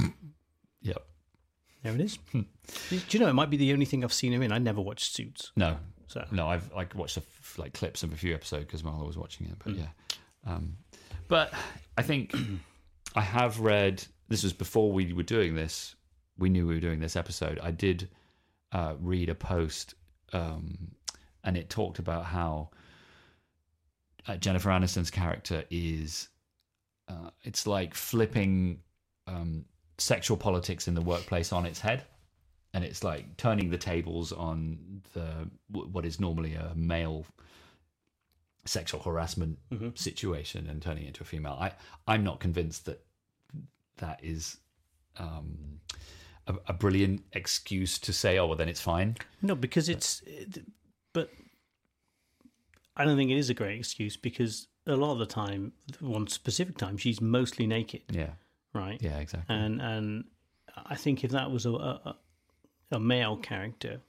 Yep. 0.83 1.05
There 1.83 1.95
it 1.95 2.01
is. 2.01 2.19
Hmm. 2.33 2.43
Do 2.91 3.01
you 3.11 3.19
know, 3.19 3.29
it 3.29 3.33
might 3.33 3.51
be 3.51 3.57
the 3.57 3.73
only 3.73 3.85
thing 3.87 4.05
I've 4.05 4.13
seen 4.13 4.33
her 4.33 4.43
in. 4.43 4.53
I 4.53 4.59
never 4.59 4.81
watched 4.81 5.13
Suits. 5.15 5.51
No. 5.57 5.77
So 6.07 6.25
No, 6.31 6.47
I've 6.49 6.71
like 6.73 6.95
watched 6.95 7.17
a 7.17 7.21
f- 7.21 7.59
like 7.59 7.73
clips 7.73 8.03
of 8.03 8.13
a 8.13 8.17
few 8.17 8.35
episodes 8.35 8.67
because 8.67 8.83
Marla 8.83 9.07
was 9.07 9.17
watching 9.19 9.47
it. 9.47 9.55
But 9.65 9.75
yeah, 9.75 9.87
um, 10.47 10.77
but 11.29 11.53
I 11.99 12.03
think 12.03 12.35
I 13.17 13.21
have 13.23 13.61
read. 13.61 14.05
This 14.29 14.43
was 14.45 14.53
before 14.53 14.93
we 14.93 15.13
were 15.13 15.23
doing 15.25 15.55
this. 15.55 15.97
We 16.41 16.49
knew 16.49 16.67
we 16.67 16.75
were 16.75 16.81
doing 16.81 16.99
this 17.01 17.15
episode. 17.15 17.61
I 17.63 17.71
did 17.71 18.09
uh, 18.73 18.95
read 19.01 19.29
a 19.29 19.35
post, 19.37 19.95
um, 20.33 20.91
and 21.45 21.57
it 21.57 21.71
talked 21.71 21.99
about 22.01 22.25
how 22.25 22.71
uh, 24.27 24.37
Jennifer 24.37 24.71
Aniston's 24.71 25.11
character 25.11 25.65
is. 25.71 26.29
Uh, 27.09 27.31
it's 27.43 27.67
like 27.67 27.95
flipping 27.95 28.81
um, 29.27 29.65
sexual 29.99 30.37
politics 30.37 30.89
in 30.89 30.95
the 30.95 31.01
workplace 31.01 31.53
on 31.53 31.67
its 31.67 31.79
head 31.81 32.05
and 32.73 32.85
it's 32.85 33.03
like 33.03 33.37
turning 33.37 33.69
the 33.69 33.77
tables 33.77 34.31
on 34.33 35.03
the 35.13 35.51
what 35.69 36.07
is 36.07 36.21
normally 36.21 36.55
a 36.55 36.73
male 36.77 37.27
sexual 38.65 39.01
harassment 39.03 39.59
Mhm. 39.73 39.99
situation 39.99 40.69
and 40.69 40.81
turning 40.81 41.05
it 41.05 41.09
into 41.09 41.23
a 41.23 41.27
female. 41.27 41.57
I 41.61 41.73
I'm 42.07 42.23
not 42.23 42.39
convinced 42.41 42.87
that 42.87 43.05
that 43.97 44.23
is 44.23 44.57
um, 45.17 45.81
a, 46.51 46.71
a 46.71 46.73
brilliant 46.73 47.23
excuse 47.33 47.99
to 48.01 48.13
say, 48.13 48.39
oh 48.39 48.47
well, 48.47 48.57
then 48.57 48.69
it's 48.69 48.81
fine. 48.81 49.17
no, 49.43 49.55
because 49.55 49.89
it's, 49.89 50.23
but 51.13 51.31
I 52.97 53.05
don't 53.05 53.17
think 53.17 53.31
it 53.31 53.37
is 53.39 53.51
a 53.51 53.55
great 53.55 53.79
excuse 53.79 54.17
because 54.17 54.67
a 54.87 54.97
lot 54.97 55.13
of 55.13 55.19
the 55.19 55.27
time, 55.27 55.73
one 56.01 56.27
specific 56.27 56.77
time, 56.77 56.97
she's 56.97 57.21
mostly 57.21 57.67
naked, 57.67 58.03
Yeah, 58.11 58.31
right? 58.75 59.01
yeah, 59.03 59.19
exactly. 59.19 59.55
And 59.55 59.81
and 59.81 60.25
I 60.77 60.97
think 60.97 61.25
if 61.25 61.31
that 61.33 61.51
was 61.51 61.67
a 61.67 61.71
a, 61.73 62.17
a 62.93 63.01
male 63.01 63.37
character 63.37 64.01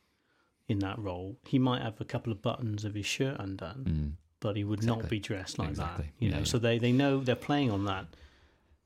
in 0.67 0.79
that 0.79 0.97
role, 0.99 1.37
he 1.45 1.59
might 1.59 1.81
have 1.81 1.99
a 2.01 2.05
couple 2.05 2.31
of 2.31 2.41
buttons 2.41 2.85
of 2.85 2.93
his 2.95 3.05
shirt 3.05 3.37
undone, 3.39 3.83
mm. 3.87 4.11
but 4.39 4.55
he 4.55 4.63
would 4.63 4.83
not 4.83 5.09
be 5.09 5.19
dressed 5.19 5.59
like 5.59 5.69
Exactly. 5.69 6.05
that. 6.05 6.13
You 6.23 6.29
Yeah, 6.29 6.33
know, 6.35 6.39
yeah. 6.39 6.45
so 6.45 6.57
they 6.59 6.77
they 6.79 6.91
know 6.91 7.19
they're 7.21 7.35
playing 7.35 7.71
on 7.71 7.85
that. 7.85 8.07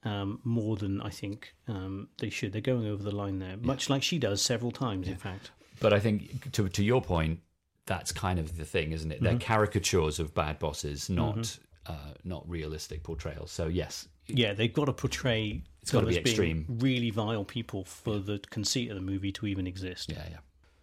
Um, 0.05 0.39
more 0.43 0.75
than 0.77 1.01
I 1.01 1.09
think 1.09 1.53
um, 1.67 2.09
they 2.19 2.29
should. 2.29 2.53
They're 2.53 2.61
going 2.61 2.85
over 2.87 3.01
the 3.03 3.15
line 3.15 3.39
there, 3.39 3.57
much 3.57 3.89
like 3.89 4.03
she 4.03 4.19
does 4.19 4.39
several 4.41 4.71
times, 4.71 5.07
in 5.07 5.17
fact. 5.17 5.49
But 5.79 5.93
I 5.93 5.99
think 5.99 6.51
to 6.51 6.69
to 6.69 6.83
your 6.83 7.01
point, 7.01 7.39
that's 7.87 8.11
kind 8.11 8.37
of 8.39 8.55
the 8.55 8.65
thing, 8.65 8.91
isn't 8.91 9.11
it? 9.11 9.21
They're 9.23 9.39
caricatures 9.39 10.19
of 10.19 10.33
bad 10.35 10.59
bosses, 10.59 11.09
not 11.09 11.57
uh, 11.87 12.13
not 12.23 12.47
realistic 12.47 13.01
portrayals. 13.03 13.51
So 13.51 13.67
yes, 13.67 14.07
Yeah, 14.27 14.53
they've 14.53 14.71
got 14.73 14.85
to 14.85 14.93
portray 14.93 15.63
It's 15.81 15.91
gotta 15.91 16.05
be 16.07 16.17
extreme. 16.17 16.65
really 16.79 17.09
vile 17.09 17.43
people 17.43 17.83
for 17.83 18.19
the 18.19 18.39
conceit 18.51 18.89
of 18.91 18.95
the 18.95 19.01
movie 19.01 19.31
to 19.33 19.47
even 19.47 19.65
exist. 19.67 20.11
yeah, 20.11 20.23
yeah. 20.29 20.37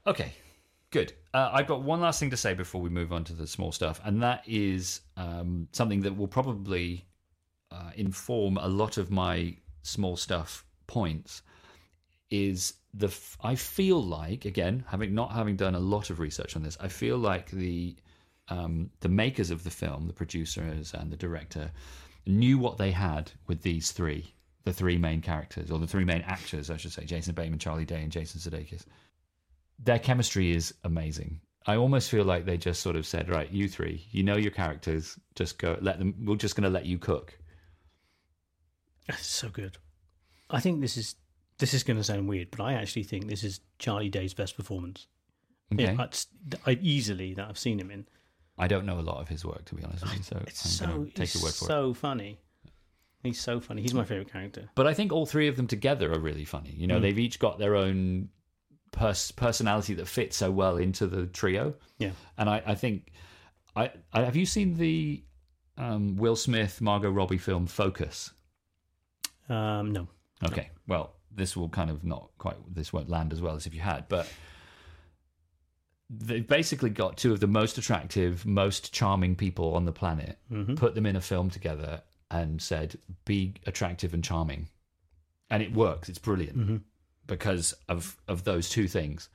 Okay, 0.07 0.33
good. 0.91 1.13
Uh, 1.33 1.51
I've 1.53 1.67
got 1.69 1.83
one 1.83 2.01
last 2.01 2.19
thing 2.21 2.31
to 2.31 2.37
say 2.37 2.55
before 2.55 2.81
we 2.81 2.89
move 2.91 3.13
on 3.13 3.23
to 3.25 3.33
the 3.35 3.47
small 3.47 3.71
stuff, 3.73 4.01
and 4.05 4.21
that 4.23 4.43
is 4.49 5.01
um, 5.17 5.69
something 5.73 6.01
that 6.03 6.17
will 6.17 6.29
probably 6.29 7.05
uh, 7.73 7.91
inform 7.97 8.59
a 8.59 8.69
lot 8.69 8.97
of 8.99 9.11
my 9.11 9.57
small 9.83 10.17
stuff 10.17 10.65
points. 10.87 11.43
Is 12.31 12.75
the 12.95 13.09
f- 13.09 13.37
I 13.43 13.55
feel 13.55 14.03
like 14.03 14.45
again 14.45 14.85
having 14.89 15.15
not 15.15 15.33
having 15.33 15.57
done 15.57 15.75
a 15.75 15.81
lot 15.81 16.11
of 16.11 16.19
research 16.19 16.57
on 16.57 16.63
this, 16.63 16.77
I 16.81 16.89
feel 16.89 17.19
like 17.19 17.51
the 17.51 17.97
um, 18.49 18.91
the 19.01 19.09
makers 19.09 19.51
of 19.51 19.65
the 19.65 19.71
film, 19.71 20.07
the 20.07 20.13
producers 20.13 20.95
and 20.95 21.11
the 21.11 21.17
director, 21.17 21.71
knew 22.27 22.59
what 22.59 22.79
they 22.79 22.91
had 22.91 23.31
with 23.47 23.63
these 23.63 23.93
three, 23.93 24.35
the 24.65 24.73
three 24.73 24.99
main 24.99 25.21
characters 25.21 25.71
or 25.71 25.79
the 25.79 25.87
three 25.87 26.05
main 26.05 26.23
actors, 26.23 26.71
I 26.71 26.77
should 26.77 26.93
say, 26.93 27.05
Jason 27.05 27.35
Bateman, 27.35 27.59
Charlie 27.59 27.85
Day, 27.85 28.03
and 28.03 28.13
Jason 28.13 28.41
Sudeikis. 28.41 28.85
Their 29.79 29.99
chemistry 29.99 30.53
is 30.53 30.75
amazing. 30.85 31.41
I 31.67 31.77
almost 31.77 32.11
feel 32.11 32.25
like 32.25 32.45
they 32.45 32.57
just 32.57 32.83
sort 32.83 32.97
of 32.97 33.07
said, 33.07 33.29
"Right, 33.29 33.51
you 33.51 33.69
three, 33.69 34.07
you 34.11 34.23
know 34.23 34.37
your 34.37 34.51
characters. 34.51 35.19
Just 35.35 35.59
go. 35.59 35.79
Let 35.81 35.99
them. 35.99 36.15
We're 36.25 36.37
just 36.37 36.57
going 36.57 36.65
to 36.65 36.71
let 36.71 36.87
you 36.87 36.99
cook." 36.99 37.39
It's 39.09 39.27
so 39.27 39.49
good. 39.49 39.79
I 40.51 40.61
think 40.61 40.81
this 40.81 40.97
is 40.97 41.17
this 41.59 41.75
is 41.75 41.83
going 41.83 41.97
to 41.97 42.05
sound 42.05 42.29
weird, 42.29 42.51
but 42.51 42.61
I 42.61 42.75
actually 42.75 43.05
think 43.05 43.29
this 43.29 43.45
is 43.45 43.61
Charlie 43.79 44.09
Day's 44.09 44.35
best 44.35 44.57
performance. 44.57 45.07
Okay. 45.73 45.85
Yeah, 45.85 46.05
it's, 46.05 46.27
I, 46.67 46.79
easily 46.83 47.35
that 47.35 47.49
I've 47.49 47.59
seen 47.59 47.79
him 47.79 47.91
in. 47.91 48.07
I 48.59 48.69
don't 48.69 48.85
know 48.85 48.99
a 48.99 49.01
lot 49.01 49.21
of 49.21 49.29
his 49.29 49.45
work, 49.45 49.65
to 49.67 49.75
be 49.75 49.83
honest 49.83 50.03
with 50.03 50.17
you, 50.17 50.23
so 50.23 50.43
It's 50.47 50.83
I'm 50.83 50.89
so 50.89 51.05
take 51.15 51.35
your 51.35 51.43
word 51.43 51.55
for 51.55 51.65
it. 51.65 51.69
so 51.69 51.95
funny. 51.95 52.39
He's 53.23 53.41
so 53.41 53.61
funny. 53.61 53.83
He's 53.83 53.95
my 53.95 54.05
favorite 54.05 54.33
character. 54.33 54.69
But 54.75 54.89
I 54.89 54.95
think 54.95 55.13
all 55.13 55.27
three 55.27 55.47
of 55.47 55.57
them 55.57 55.69
together 55.69 56.13
are 56.13 56.19
really 56.19 56.45
funny. 56.45 56.75
You 56.77 56.89
know, 56.89 56.99
they've 56.99 57.19
each 57.19 57.39
got 57.39 57.59
their 57.59 57.77
own 57.77 58.29
pers- 58.91 59.31
personality 59.31 59.95
that 59.95 60.09
fits 60.09 60.37
so 60.37 60.51
well 60.51 60.77
into 60.77 61.07
the 61.07 61.27
trio. 61.27 61.75
Yeah. 61.99 62.11
And 62.37 62.51
I, 62.51 62.63
I 62.67 62.75
think, 62.75 63.13
I, 63.77 63.93
I 64.13 64.23
have 64.23 64.35
you 64.35 64.45
seen 64.45 64.75
the 64.75 65.23
um, 65.79 66.17
Will 66.17 66.35
Smith 66.35 66.81
Margot 66.81 67.11
Robbie 67.11 67.39
film 67.39 67.67
Focus? 67.67 68.33
Um, 69.49 69.93
no. 69.93 70.09
Okay, 70.45 70.71
well, 70.87 71.15
this 71.35 71.57
will 71.57 71.69
kind 71.69 71.91
of 71.91 72.05
not 72.05 72.31
quite. 72.39 72.57
This 72.75 72.93
won't 72.93 73.09
land 73.09 73.33
as 73.33 73.41
well 73.41 73.55
as 73.55 73.67
if 73.67 73.75
you 73.75 73.81
had, 73.81 74.09
but 74.09 74.27
they've 76.11 76.47
basically 76.47 76.91
got 76.91 77.17
two 77.17 77.33
of 77.33 77.41
the 77.41 77.47
most 77.47 77.79
attractive, 77.79 78.45
most 78.45 78.93
charming 78.93 79.35
people 79.37 79.75
on 79.75 79.85
the 79.85 79.93
planet, 79.93 80.39
put 80.77 80.95
them 80.95 81.07
in 81.07 81.17
a 81.17 81.21
film 81.21 81.49
together, 81.51 82.03
and 82.31 82.61
said, 82.61 82.97
"Be 83.25 83.55
attractive 83.67 84.15
and 84.15 84.23
charming," 84.25 84.69
and 85.51 85.63
it 85.63 85.73
works. 85.73 86.09
It's 86.09 86.19
brilliant 86.19 86.83
because 87.27 87.75
of 87.89 88.17
of 88.29 88.45
those 88.45 88.69
two 88.69 88.89
things. 88.89 89.29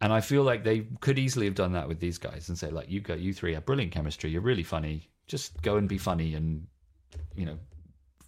And 0.00 0.12
I 0.12 0.20
feel 0.20 0.44
like 0.44 0.62
they 0.62 0.86
could 1.00 1.18
easily 1.18 1.46
have 1.46 1.56
done 1.56 1.72
that 1.72 1.88
with 1.88 1.98
these 1.98 2.18
guys 2.18 2.48
and 2.48 2.56
say, 2.56 2.70
like, 2.70 2.88
you 2.88 3.00
go, 3.00 3.14
you 3.14 3.32
three 3.34 3.54
have 3.54 3.66
brilliant 3.66 3.90
chemistry. 3.90 4.30
You're 4.30 4.42
really 4.42 4.62
funny. 4.62 5.08
Just 5.26 5.60
go 5.60 5.76
and 5.76 5.88
be 5.88 5.98
funny 5.98 6.34
and, 6.34 6.68
you 7.34 7.46
know, 7.46 7.58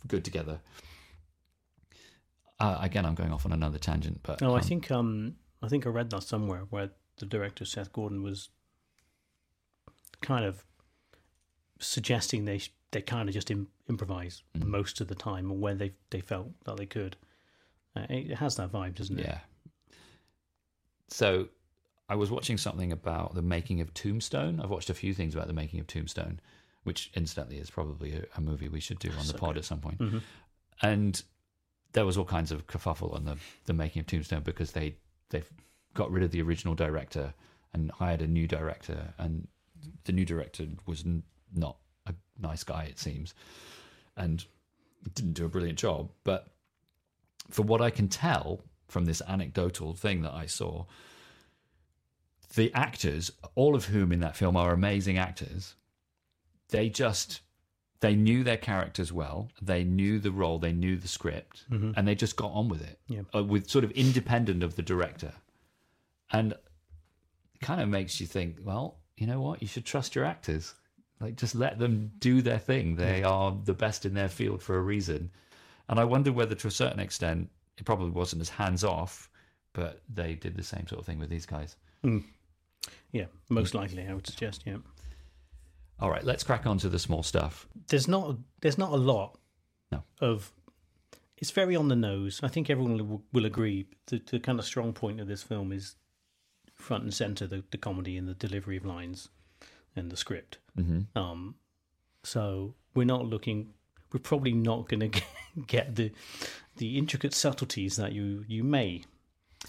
good 0.09 0.25
together. 0.25 0.61
Uh, 2.59 2.79
again, 2.81 3.07
I'm 3.07 3.15
going 3.15 3.33
off 3.33 3.47
on 3.47 3.53
another 3.53 3.79
tangent, 3.79 4.21
but 4.23 4.41
No, 4.41 4.55
I 4.55 4.59
um, 4.59 4.65
think 4.65 4.91
um, 4.91 5.37
I 5.63 5.69
think 5.69 5.87
I 5.87 5.91
read 5.91 6.11
that 6.11 6.23
somewhere 6.23 6.65
where 6.71 6.91
the 7.17 7.27
director 7.27 7.65
Seth 7.65 7.93
Gordon 7.93 8.23
was 8.23 8.49
kind 10.21 10.45
of 10.45 10.65
suggesting 11.79 12.45
they 12.45 12.61
they 12.91 13.01
kind 13.01 13.29
of 13.29 13.35
just 13.35 13.51
Im- 13.51 13.69
improvise 13.89 14.43
Mm. 14.59 14.67
most 14.67 15.01
of 15.01 15.09
the 15.09 15.15
time, 15.15 15.51
or 15.51 15.57
when 15.57 15.79
they 15.79 15.93
they 16.11 16.21
felt 16.21 16.49
that 16.65 16.77
they 16.77 16.87
could. 16.87 17.17
Uh, 17.97 18.07
it 18.11 18.37
has 18.37 18.57
that 18.57 18.71
vibe, 18.71 18.95
doesn't 18.95 19.19
it? 19.19 19.25
yeah. 19.27 19.39
So, 21.09 21.49
I 22.09 22.15
was 22.15 22.31
watching 22.31 22.57
something 22.57 22.93
about 22.93 23.35
the 23.35 23.43
making 23.43 23.81
of 23.81 23.93
Tombstone. 23.95 24.61
I've 24.61 24.71
watched 24.71 24.91
a 24.91 24.95
few 24.95 25.13
things 25.13 25.35
about 25.35 25.49
the 25.49 25.53
making 25.53 25.81
of 25.81 25.87
Tombstone, 25.89 26.41
which 26.85 27.11
incidentally 27.15 27.59
is 27.59 27.71
probably 27.71 28.15
a, 28.15 28.25
a 28.37 28.41
movie 28.41 28.69
we 28.69 28.81
should 28.81 28.99
do 28.99 29.11
on 29.19 29.27
the 29.27 29.35
pod 29.35 29.57
at 29.59 29.65
some 29.65 29.81
point. 29.81 29.99
Mhm. 29.99 30.23
And 30.83 31.23
there 31.93 32.07
was 32.07 32.17
all 32.17 32.25
kinds 32.25 32.53
of 32.53 32.67
kerfuffle 32.67 33.15
on 33.15 33.25
the 33.25 33.37
the 33.67 33.73
making 33.73 34.01
of 34.01 34.07
Tombstone 34.07 34.43
because 34.43 34.73
they 34.73 34.97
they've 35.31 35.51
got 35.95 36.11
rid 36.11 36.23
of 36.25 36.31
the 36.31 36.41
original 36.43 36.75
director 36.75 37.35
and 37.73 37.91
hired 37.91 38.23
a 38.23 38.27
new 38.27 38.47
director, 38.47 39.13
and 39.19 39.47
the 40.05 40.13
new 40.13 40.25
director 40.25 40.67
was 40.87 41.05
n- 41.05 41.23
not 41.55 41.77
a 42.07 42.15
nice 42.39 42.65
guy, 42.65 42.85
it 42.85 42.99
seems, 42.99 43.35
and 44.17 44.45
didn't 45.15 45.35
do 45.35 45.45
a 45.45 45.49
brilliant 45.49 45.79
job. 45.79 46.11
But 46.25 46.49
for 47.49 47.63
what 47.63 47.81
I 47.81 47.91
can 47.91 48.09
tell 48.09 48.61
from 48.89 49.05
this 49.05 49.23
anecdotal 49.29 49.95
thing 49.95 50.23
that 50.23 50.33
I 50.33 50.47
saw, 50.47 50.85
the 52.55 52.73
actors, 52.75 53.31
all 53.55 53.75
of 53.77 53.87
whom 53.87 54.11
in 54.13 54.21
that 54.21 54.37
film 54.37 54.57
are 54.57 54.73
amazing 54.73 55.19
actors, 55.19 55.75
they 56.71 56.89
just 56.89 57.41
they 58.01 58.15
knew 58.15 58.43
their 58.43 58.57
characters 58.57 59.13
well, 59.13 59.51
they 59.61 59.85
knew 59.85 60.19
the 60.19 60.31
role, 60.31 60.59
they 60.59 60.73
knew 60.73 60.97
the 60.97 61.09
script, 61.09 61.65
and 61.71 62.09
they 62.09 62.15
just 62.15 62.35
got 62.37 62.51
on 62.53 62.69
with 62.71 62.81
it, 62.83 62.99
Yeah. 63.09 63.23
uh, 63.35 63.45
with 63.45 63.69
sort 63.69 63.85
of 63.85 63.91
independent 63.91 64.63
of 64.63 64.75
the 64.77 64.83
director, 64.83 65.35
and 66.33 66.53
it 66.53 67.61
kind 67.61 67.81
of 67.83 67.89
makes 67.91 68.19
you 68.21 68.27
think, 68.27 68.57
well, 68.65 68.97
you 69.19 69.27
know 69.27 69.41
what, 69.43 69.61
you 69.61 69.69
should 69.69 69.85
trust 69.85 70.15
your 70.15 70.25
actors. 70.25 70.75
Like, 71.21 71.37
just 71.37 71.55
let 71.55 71.79
them 71.79 72.11
do 72.19 72.41
their 72.41 72.59
thing. 72.59 72.97
They 72.97 73.23
are 73.23 73.55
the 73.67 73.75
best 73.75 74.07
in 74.07 74.15
their 74.15 74.31
field 74.31 74.63
for 74.63 74.77
a 74.79 74.81
reason. 74.81 75.31
And 75.91 76.01
I 76.01 76.05
wonder 76.05 76.33
whether, 76.33 76.55
to 76.55 76.69
a 76.69 76.71
certain 76.71 77.01
extent, 77.01 77.51
it 77.77 77.85
probably 77.85 78.09
wasn't 78.11 78.41
as 78.41 78.49
hands 78.49 78.83
off, 78.83 79.29
but 79.75 80.01
they 80.09 80.35
did 80.37 80.57
the 80.57 80.63
same 80.63 80.87
sort 80.87 81.01
of 81.01 81.05
thing 81.05 81.19
with 81.19 81.29
these 81.29 81.45
guys. 81.45 81.77
Yeah, 83.13 83.27
most 83.51 83.75
likely, 83.75 84.07
I 84.09 84.15
would 84.15 84.27
suggest. 84.27 84.63
Yeah, 84.65 84.79
All 86.01 86.11
right, 86.11 86.25
let's 86.25 86.43
crack 86.43 86.67
on 86.67 86.79
to 86.79 86.89
the 86.89 86.99
small 86.99 87.23
stuff. 87.23 87.67
there's 87.89 88.09
not 88.09 88.37
there's 88.61 88.79
not 88.79 88.93
a 88.93 88.97
lot 88.97 89.39
No. 89.93 90.03
of. 90.21 90.53
It's 91.37 91.51
very 91.51 91.75
on 91.75 91.89
the 91.89 91.97
nose. 91.97 92.41
I 92.43 92.49
think 92.49 92.69
everyone 92.69 93.09
will, 93.09 93.23
will 93.33 93.47
agree. 93.47 93.87
The, 94.07 94.21
the 94.31 94.39
kind 94.41 94.59
of 94.59 94.65
strong 94.67 94.93
point 94.93 95.21
of 95.21 95.27
this 95.27 95.43
film 95.43 95.73
is 95.73 95.97
front 96.75 97.03
and 97.05 97.15
center 97.15 97.47
the, 97.47 97.65
the 97.71 97.79
comedy 97.79 98.19
and 98.19 98.29
the 98.29 98.35
delivery 98.35 98.77
of 98.77 98.85
lines 98.85 99.31
and 99.97 100.11
the 100.11 100.17
script. 100.19 100.59
Mm-hmm. 100.79 101.19
Um, 101.19 101.55
so 102.25 102.75
we're 102.95 103.07
not 103.07 103.25
looking. 103.25 103.73
We're 104.13 104.21
probably 104.21 104.53
not 104.53 104.89
going 104.89 105.11
to 105.13 105.23
get 105.67 105.97
the 105.97 106.13
the 106.77 106.99
intricate 106.99 107.33
subtleties 107.35 107.97
that 107.97 108.13
you 108.13 108.45
you 108.47 108.63
may. 108.63 109.05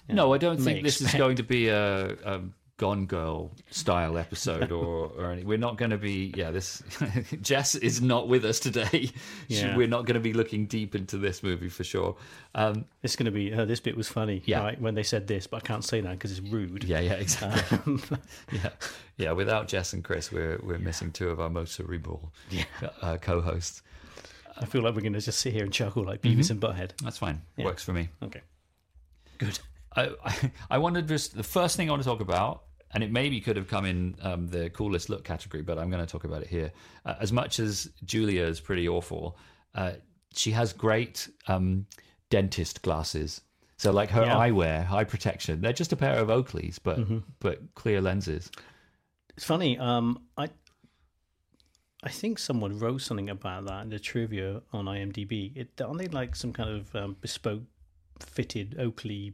No, 0.09 0.33
I 0.33 0.37
don't 0.37 0.59
think 0.59 0.83
this 0.83 1.01
is 1.01 1.13
going 1.13 1.35
to 1.37 1.43
be 1.43 1.67
a, 1.67 2.11
a 2.25 2.41
Gone 2.81 3.05
Girl 3.05 3.51
style 3.69 4.17
episode, 4.17 4.71
or 4.71 5.11
or 5.15 5.31
any, 5.31 5.43
we're 5.43 5.59
not 5.59 5.77
going 5.77 5.91
to 5.91 5.99
be. 5.99 6.33
Yeah, 6.35 6.49
this 6.49 6.81
Jess 7.41 7.75
is 7.75 8.01
not 8.01 8.27
with 8.27 8.43
us 8.43 8.59
today. 8.59 8.87
She- 8.89 9.13
Yeah. 9.49 9.77
we're 9.77 9.85
not 9.87 10.05
going 10.07 10.15
to 10.15 10.19
be 10.19 10.33
looking 10.33 10.65
deep 10.65 10.95
into 10.95 11.19
this 11.19 11.43
movie 11.43 11.69
for 11.69 11.83
sure. 11.83 12.15
Um, 12.55 12.85
It's 13.03 13.15
going 13.15 13.25
to 13.27 13.31
be. 13.31 13.53
Uh, 13.53 13.65
this 13.65 13.79
bit 13.79 13.95
was 13.95 14.07
funny. 14.07 14.41
Yeah. 14.45 14.63
Right, 14.63 14.81
when 14.81 14.95
they 14.95 15.03
said 15.03 15.27
this, 15.27 15.45
but 15.45 15.57
I 15.57 15.59
can't 15.67 15.83
say 15.85 16.01
that 16.01 16.09
because 16.13 16.31
it's 16.35 16.41
rude. 16.49 16.83
yeah, 16.85 17.01
yeah, 17.01 17.13
exactly. 17.13 17.77
Um, 17.85 18.01
yeah, 18.51 18.69
yeah. 19.17 19.31
Without 19.33 19.67
Jess 19.67 19.93
and 19.93 20.03
Chris, 20.03 20.31
we're 20.31 20.59
we're 20.63 20.79
missing 20.79 21.11
two 21.11 21.29
of 21.29 21.39
our 21.39 21.51
most 21.51 21.75
cerebral 21.75 22.33
uh, 23.03 23.17
co-hosts. 23.21 23.83
I 24.57 24.65
feel 24.65 24.81
like 24.81 24.95
we're 24.95 25.01
going 25.01 25.13
to 25.13 25.21
just 25.21 25.37
sit 25.39 25.53
here 25.53 25.63
and 25.63 25.71
chuckle 25.71 26.03
like 26.03 26.23
Beavis 26.23 26.49
Mm-hmm. 26.49 26.51
and 26.53 26.61
Butthead. 26.61 26.91
That's 27.03 27.19
fine. 27.19 27.43
Yeah. 27.57 27.65
Works 27.65 27.83
for 27.83 27.93
me. 27.93 28.09
Okay. 28.23 28.41
Good. 29.37 29.59
I, 29.95 30.09
I, 30.25 30.51
I 30.71 30.77
wanted 30.79 31.07
just 31.07 31.35
the 31.35 31.43
first 31.43 31.77
thing 31.77 31.89
I 31.89 31.91
want 31.91 32.01
to 32.03 32.07
talk 32.09 32.21
about, 32.21 32.63
and 32.93 33.03
it 33.03 33.11
maybe 33.11 33.39
could 33.41 33.55
have 33.55 33.67
come 33.67 33.85
in 33.85 34.15
um, 34.21 34.47
the 34.47 34.69
coolest 34.71 35.09
look 35.09 35.23
category, 35.23 35.63
but 35.63 35.77
I'm 35.79 35.89
going 35.89 36.05
to 36.05 36.11
talk 36.11 36.23
about 36.23 36.41
it 36.41 36.47
here. 36.47 36.71
Uh, 37.05 37.15
as 37.19 37.31
much 37.31 37.59
as 37.59 37.89
Julia 38.05 38.43
is 38.43 38.59
pretty 38.59 38.87
awful, 38.87 39.37
uh, 39.75 39.93
she 40.33 40.51
has 40.51 40.73
great 40.73 41.29
um, 41.47 41.85
dentist 42.29 42.81
glasses. 42.81 43.41
So 43.77 43.91
like 43.91 44.09
her 44.11 44.23
Yeah. 44.25 44.35
eyewear, 44.35 44.91
eye 44.91 45.03
protection, 45.05 45.61
they're 45.61 45.73
just 45.73 45.91
a 45.91 45.95
pair 45.95 46.17
of 46.19 46.27
Oakleys, 46.29 46.77
but 46.81 46.99
but 47.39 47.73
clear 47.75 47.99
lenses. 48.01 48.51
It's 49.35 49.45
funny. 49.45 49.77
Um, 49.79 50.21
I 50.37 50.49
I 52.03 52.09
think 52.09 52.39
someone 52.39 52.77
wrote 52.79 53.01
something 53.01 53.29
about 53.29 53.65
that 53.65 53.83
in 53.83 53.89
the 53.89 53.99
trivia 53.99 54.61
on 54.73 54.85
IMDb. 54.85 55.55
It 55.55 55.79
aren't 55.81 55.97
they 55.99 56.07
like 56.07 56.35
some 56.35 56.51
kind 56.53 56.69
of 56.69 56.95
um, 56.95 57.15
bespoke 57.21 57.63
fitted 58.19 58.75
Oakley 58.79 59.33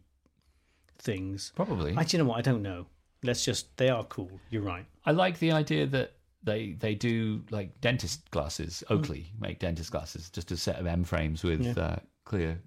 things? 0.98 1.52
Probably. 1.56 1.96
I, 1.96 2.04
do 2.04 2.18
you 2.18 2.24
know 2.24 2.30
what? 2.30 2.38
I 2.38 2.42
don't 2.42 2.62
know. 2.62 2.88
Let's 3.24 3.44
just. 3.44 3.76
They 3.78 3.90
are 3.90 4.04
cool. 4.06 4.30
You're 4.50 4.62
right. 4.62 4.86
I 5.06 5.12
like 5.12 5.40
the 5.40 5.52
idea 5.52 5.88
that 5.88 6.14
they 6.44 6.74
they 6.74 6.96
do 6.96 7.44
like 7.50 7.80
dentist 7.82 8.30
glasses. 8.32 8.84
Oakley 8.90 9.32
make 9.40 9.60
dentist 9.60 9.92
glasses, 9.92 10.30
just 10.30 10.52
a 10.52 10.58
set 10.58 10.80
of 10.80 10.86
M 10.86 11.04
frames 11.04 11.44
with 11.44 11.62
Yeah. 11.62 11.74
uh, 11.78 11.96
clear 12.26 12.60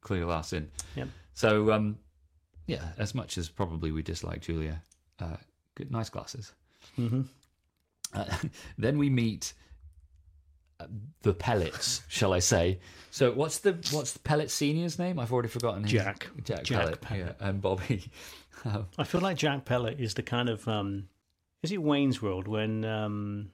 clear 0.00 0.24
glass 0.24 0.52
in. 0.52 0.70
Yep. 0.96 1.08
So 1.34 1.72
um, 1.72 1.98
yeah, 2.66 2.82
as 2.98 3.14
much 3.14 3.36
as 3.36 3.48
probably 3.48 3.90
we 3.92 4.02
dislike 4.02 4.42
Julia, 4.42 4.80
uh, 5.20 5.36
good, 5.74 5.90
nice 5.90 6.08
glasses. 6.08 6.52
Mm-hmm. 6.98 7.22
Uh, 8.14 8.24
then 8.78 8.96
we 8.98 9.10
meet 9.10 9.52
uh, 10.80 10.86
the 11.22 11.34
Pellitts, 11.34 12.02
shall 12.08 12.32
I 12.32 12.38
say? 12.38 12.78
So 13.10 13.32
what's 13.32 13.58
the 13.58 13.72
what's 13.90 14.12
the 14.12 14.20
Pellitt 14.20 14.50
senior's 14.50 14.98
name? 14.98 15.18
I've 15.18 15.32
already 15.32 15.48
forgotten. 15.48 15.82
his- 15.82 15.92
Jack. 15.92 16.28
Jack, 16.44 16.62
Jack 16.64 16.80
Pellitt, 16.86 17.00
Pellitt. 17.00 17.18
Yeah, 17.40 17.48
and 17.48 17.60
Bobby. 17.60 18.04
Um, 18.64 18.86
I 18.98 19.04
feel 19.04 19.20
like 19.20 19.36
Jack 19.36 19.64
Pellitt 19.64 19.98
is 20.00 20.14
the 20.14 20.22
kind 20.22 20.48
of 20.48 20.66
um, 20.68 21.08
is 21.62 21.72
it 21.72 21.82
Wayne's 21.82 22.20
World 22.22 22.46
when 22.48 22.84
um, 22.84 23.50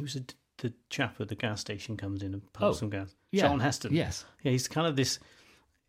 was 0.00 0.14
the, 0.14 0.24
the 0.58 0.72
chap 0.90 1.20
at 1.20 1.28
the 1.28 1.34
gas 1.34 1.60
station 1.60 1.96
comes 1.96 2.22
in 2.22 2.32
and 2.34 2.52
pumps 2.52 2.76
Oh, 2.76 2.78
some 2.80 2.90
gas. 2.90 3.14
yeah. 3.32 3.42
Charlton 3.42 3.60
Heston. 3.60 3.94
yes. 3.94 4.24
Yeah, 4.42 4.52
he's 4.52 4.68
kind 4.68 4.86
of 4.86 4.96
this 4.96 5.18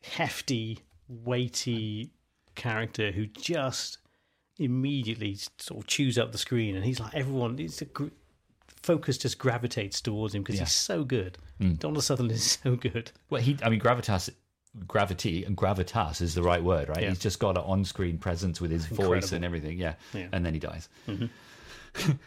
hefty, 0.04 0.80
weighty 1.08 2.12
character 2.56 3.12
who 3.12 3.26
just 3.28 3.98
immediately 4.60 5.38
sort 5.58 5.80
of 5.82 5.88
chews 5.88 6.18
up 6.18 6.32
the 6.32 6.38
screen, 6.38 6.76
and 6.76 6.86
he's 6.86 7.00
like 7.00 7.14
everyone. 7.16 7.58
It's 7.60 7.82
a 7.82 7.86
gr- 7.86 8.08
focus 8.84 9.18
just 9.18 9.38
gravitates 9.38 10.02
towards 10.02 10.34
him 10.36 10.42
because 10.42 10.56
Yeah. 10.56 10.62
he's 10.66 10.74
so 10.74 11.04
good. 11.04 11.38
Mm. 11.60 11.80
Donald 11.80 12.04
Sutherland 12.04 12.34
is 12.36 12.58
so 12.64 12.76
good. 12.76 13.12
Well, 13.30 13.42
he. 13.42 13.58
I 13.64 13.70
mean, 13.70 13.80
gravitas, 13.80 14.30
gravity, 14.88 15.44
and 15.44 15.58
gravitas 15.58 16.22
is 16.22 16.34
the 16.36 16.44
right 16.44 16.64
word, 16.64 16.90
right? 16.90 17.02
Yeah. 17.02 17.10
He's 17.10 17.20
just 17.20 17.40
got 17.40 17.58
an 17.58 17.64
on-screen 17.64 18.18
presence 18.18 18.62
with 18.62 18.72
his 18.72 18.86
voice 18.86 19.32
and 19.32 19.44
everything. 19.44 19.78
Yeah. 19.78 19.96
Yeah. 20.14 20.28
And 20.32 20.46
then 20.46 20.54
he 20.54 20.60
dies. 20.60 20.90
Mhm. 21.08 21.30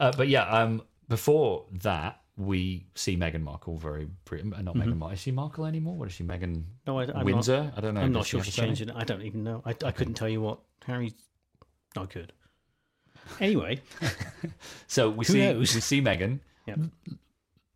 uh, 0.00 0.12
but 0.16 0.28
yeah, 0.28 0.44
um, 0.48 0.82
before 1.08 1.64
that, 1.82 2.20
we 2.36 2.86
see 2.94 3.16
Meghan 3.16 3.42
Markle 3.42 3.76
very. 3.78 4.08
Pre- 4.24 4.40
uh, 4.40 4.62
not 4.62 4.74
Meghan 4.76 4.96
Markle. 4.96 5.14
Is 5.14 5.20
she 5.20 5.32
Markle 5.32 5.66
anymore? 5.66 5.96
What 5.96 6.08
is 6.08 6.14
she? 6.14 6.24
Meghan 6.24 6.62
No, 6.86 6.98
I, 7.00 7.04
I'm 7.14 7.24
Windsor? 7.24 7.64
Not, 7.64 7.78
I 7.78 7.80
don't 7.80 7.94
know. 7.94 8.00
I'm 8.00 8.12
not 8.12 8.26
sure 8.26 8.42
she 8.42 8.50
changed 8.52 8.80
it. 8.80 8.90
I 8.94 9.04
don't 9.04 9.22
even 9.22 9.42
know. 9.44 9.62
I, 9.64 9.70
I 9.84 9.90
couldn't 9.90 10.14
tell 10.14 10.28
you 10.28 10.40
what 10.40 10.60
Harry. 10.86 11.12
I 11.96 12.06
could. 12.06 12.32
Anyway, 13.40 13.80
So 14.86 15.10
we 15.10 15.24
Who 15.26 15.32
see 15.32 15.40
knows? 15.40 15.74
we 15.74 15.80
see 15.80 16.00
Megan. 16.00 16.40
Yep. 16.66 16.78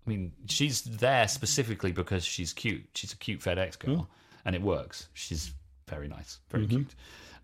I 0.06 0.10
mean, 0.10 0.32
she's 0.46 0.82
there 0.82 1.28
specifically 1.28 1.92
because 1.92 2.24
she's 2.24 2.52
cute. 2.52 2.84
She's 2.94 3.12
a 3.12 3.16
cute 3.16 3.40
FedEx 3.40 3.78
girl, 3.78 3.96
Hmm. 3.96 4.02
and 4.46 4.54
it 4.56 4.62
works. 4.62 5.08
She's 5.14 5.52
very 5.88 6.08
nice, 6.08 6.38
very 6.50 6.64
Mm-hmm. 6.64 6.76
cute. 6.76 6.94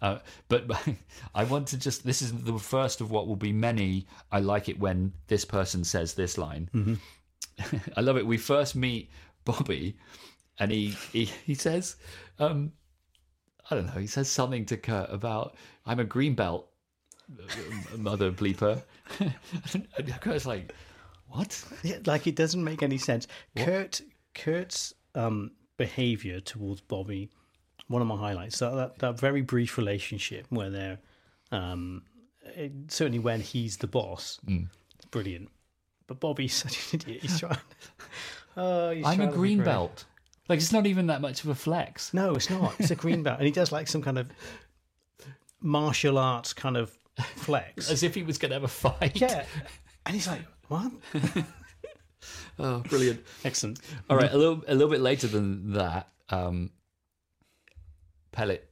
Uh, 0.01 0.19
but 0.49 0.65
I 1.35 1.45
want 1.45 1.69
to 1.69 1.77
just 1.79 2.05
this 2.05 2.23
is 2.23 2.33
the 2.33 2.59
first 2.59 3.01
of 3.01 3.11
what 3.11 3.27
will 3.29 3.37
be 3.37 3.53
many. 3.53 4.07
I 4.33 4.41
like 4.41 4.69
it 4.69 4.79
when 4.79 5.13
this 5.29 5.45
person 5.45 5.85
says 5.85 6.15
this 6.15 6.39
line. 6.39 6.69
Mm-hmm. 6.75 7.77
I 7.97 8.01
love 8.01 8.17
it. 8.17 8.27
We 8.27 8.39
first 8.39 8.75
meet 8.77 9.11
Bobby, 9.45 9.97
and 10.59 10.71
he 10.71 10.91
he, 11.13 11.25
he 11.45 11.55
says, 11.55 11.97
um, 12.39 12.73
I 13.71 13.75
don't 13.75 13.87
know. 13.87 14.01
He 14.01 14.07
says 14.07 14.29
something 14.31 14.65
to 14.67 14.77
Kurt 14.77 15.13
about 15.13 15.57
I'm 15.87 15.99
a 16.01 16.05
green 16.05 16.35
belt, 16.35 16.69
mother 17.97 18.31
bleeper. 18.33 18.83
and 19.19 20.21
Kurt's 20.21 20.47
like, 20.47 20.73
what? 21.29 21.65
Yeah, 21.83 21.99
like 22.07 22.27
it 22.27 22.35
doesn't 22.37 22.63
make 22.63 22.83
any 22.83 22.99
sense. 22.99 23.27
Kurt 23.57 24.01
Kurt's 24.35 24.95
um, 25.15 25.53
behavior 25.77 26.41
towards 26.41 26.81
Bobby, 26.81 27.31
one 27.89 28.03
of 28.03 28.09
my 28.09 28.17
highlights. 28.17 28.59
That 28.59 28.75
that, 28.75 28.99
that 28.99 29.19
very 29.21 29.43
brief 29.43 29.79
relationship 29.79 30.47
where 30.51 30.71
they're 30.71 30.99
um, 31.53 32.03
it- 32.57 32.73
certainly 32.89 33.19
when 33.19 33.41
he's 33.41 33.77
the 33.79 33.87
boss, 33.87 34.39
it's 34.49 35.05
brilliant. 35.11 35.49
But 36.07 36.21
Bobby's 36.21 36.55
such 36.55 36.93
an 36.95 37.01
idiot. 37.01 37.23
He's 37.23 37.39
trying. 37.41 37.59
Oh, 38.61 38.91
he's 38.91 39.07
I'm 39.07 39.13
a 39.13 39.17
trying 39.17 39.31
be 39.31 39.37
green 39.37 39.63
belt. 39.63 40.05
Like 40.49 40.59
it's 40.59 40.73
not 40.73 40.87
even 40.89 41.07
that 41.09 41.21
much 41.21 41.45
of 41.45 41.51
a 41.51 41.55
flex. 41.55 42.13
No, 42.13 42.35
it's 42.35 42.51
not. 42.51 42.75
It's 42.81 42.91
a 42.91 42.97
green 42.97 43.23
belt, 43.23 43.39
and 43.39 43.47
he 43.47 43.53
does 43.53 43.71
like 43.71 43.87
some 43.87 44.03
kind 44.03 44.19
of 44.19 44.29
martial 45.61 46.19
arts 46.19 46.53
kind 46.53 46.77
of 46.77 46.97
flex. 47.37 47.91
As 47.91 48.03
if 48.03 48.15
he 48.17 48.23
was 48.25 48.39
going 48.39 48.51
to 48.51 48.55
have 48.57 48.65
a 48.65 48.69
fight. 48.69 49.21
yeah, 49.21 49.45
and 50.07 50.15
he's 50.15 50.27
like, 50.27 50.41
"What?" 50.69 50.93
Oh, 52.61 52.81
brilliant. 52.81 53.25
Excellent. 53.45 53.79
All 54.11 54.17
right, 54.17 54.33
a 54.33 54.37
little 54.37 54.63
a 54.67 54.75
little 54.75 54.91
bit 54.91 55.01
later 55.01 55.29
than 55.29 55.75
that, 55.75 56.09
um, 56.31 56.71
Pellitt, 58.33 58.63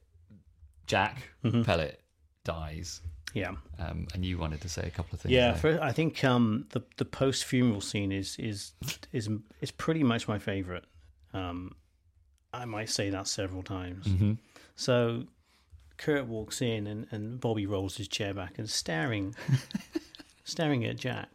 Jack 0.85 1.23
Mm-hmm. 1.43 1.61
Pellitt 1.61 1.95
dies, 2.43 3.01
Yeah. 3.33 3.53
um, 3.79 4.07
and 4.13 4.25
you 4.25 4.37
wanted 4.37 4.59
to 4.61 4.69
say 4.69 4.83
a 4.85 4.89
couple 4.89 5.15
of 5.15 5.21
things. 5.21 5.31
Yeah, 5.31 5.53
for, 5.53 5.81
I 5.81 5.93
think 5.93 6.21
um, 6.25 6.65
the 6.71 6.81
the 6.97 7.05
post 7.05 7.45
funeral 7.45 7.79
scene 7.79 8.11
is 8.11 8.35
is 8.37 8.73
is 9.13 9.29
is 9.61 9.71
pretty 9.71 10.03
much 10.03 10.27
my 10.27 10.37
favorite. 10.39 10.83
Um, 11.33 11.73
I 12.53 12.65
might 12.65 12.89
say 12.89 13.09
that 13.11 13.27
several 13.27 13.63
times. 13.63 14.05
Mm-hmm. 14.07 14.33
So, 14.75 15.23
Kurt 15.97 16.25
walks 16.27 16.61
in 16.61 16.87
and, 16.87 17.07
and 17.11 17.39
Bobby 17.39 17.65
rolls 17.65 17.95
his 17.97 18.07
chair 18.09 18.33
back 18.33 18.57
and 18.57 18.69
staring, 18.69 19.33
staring 20.43 20.83
at 20.85 20.97
Jack. 20.97 21.29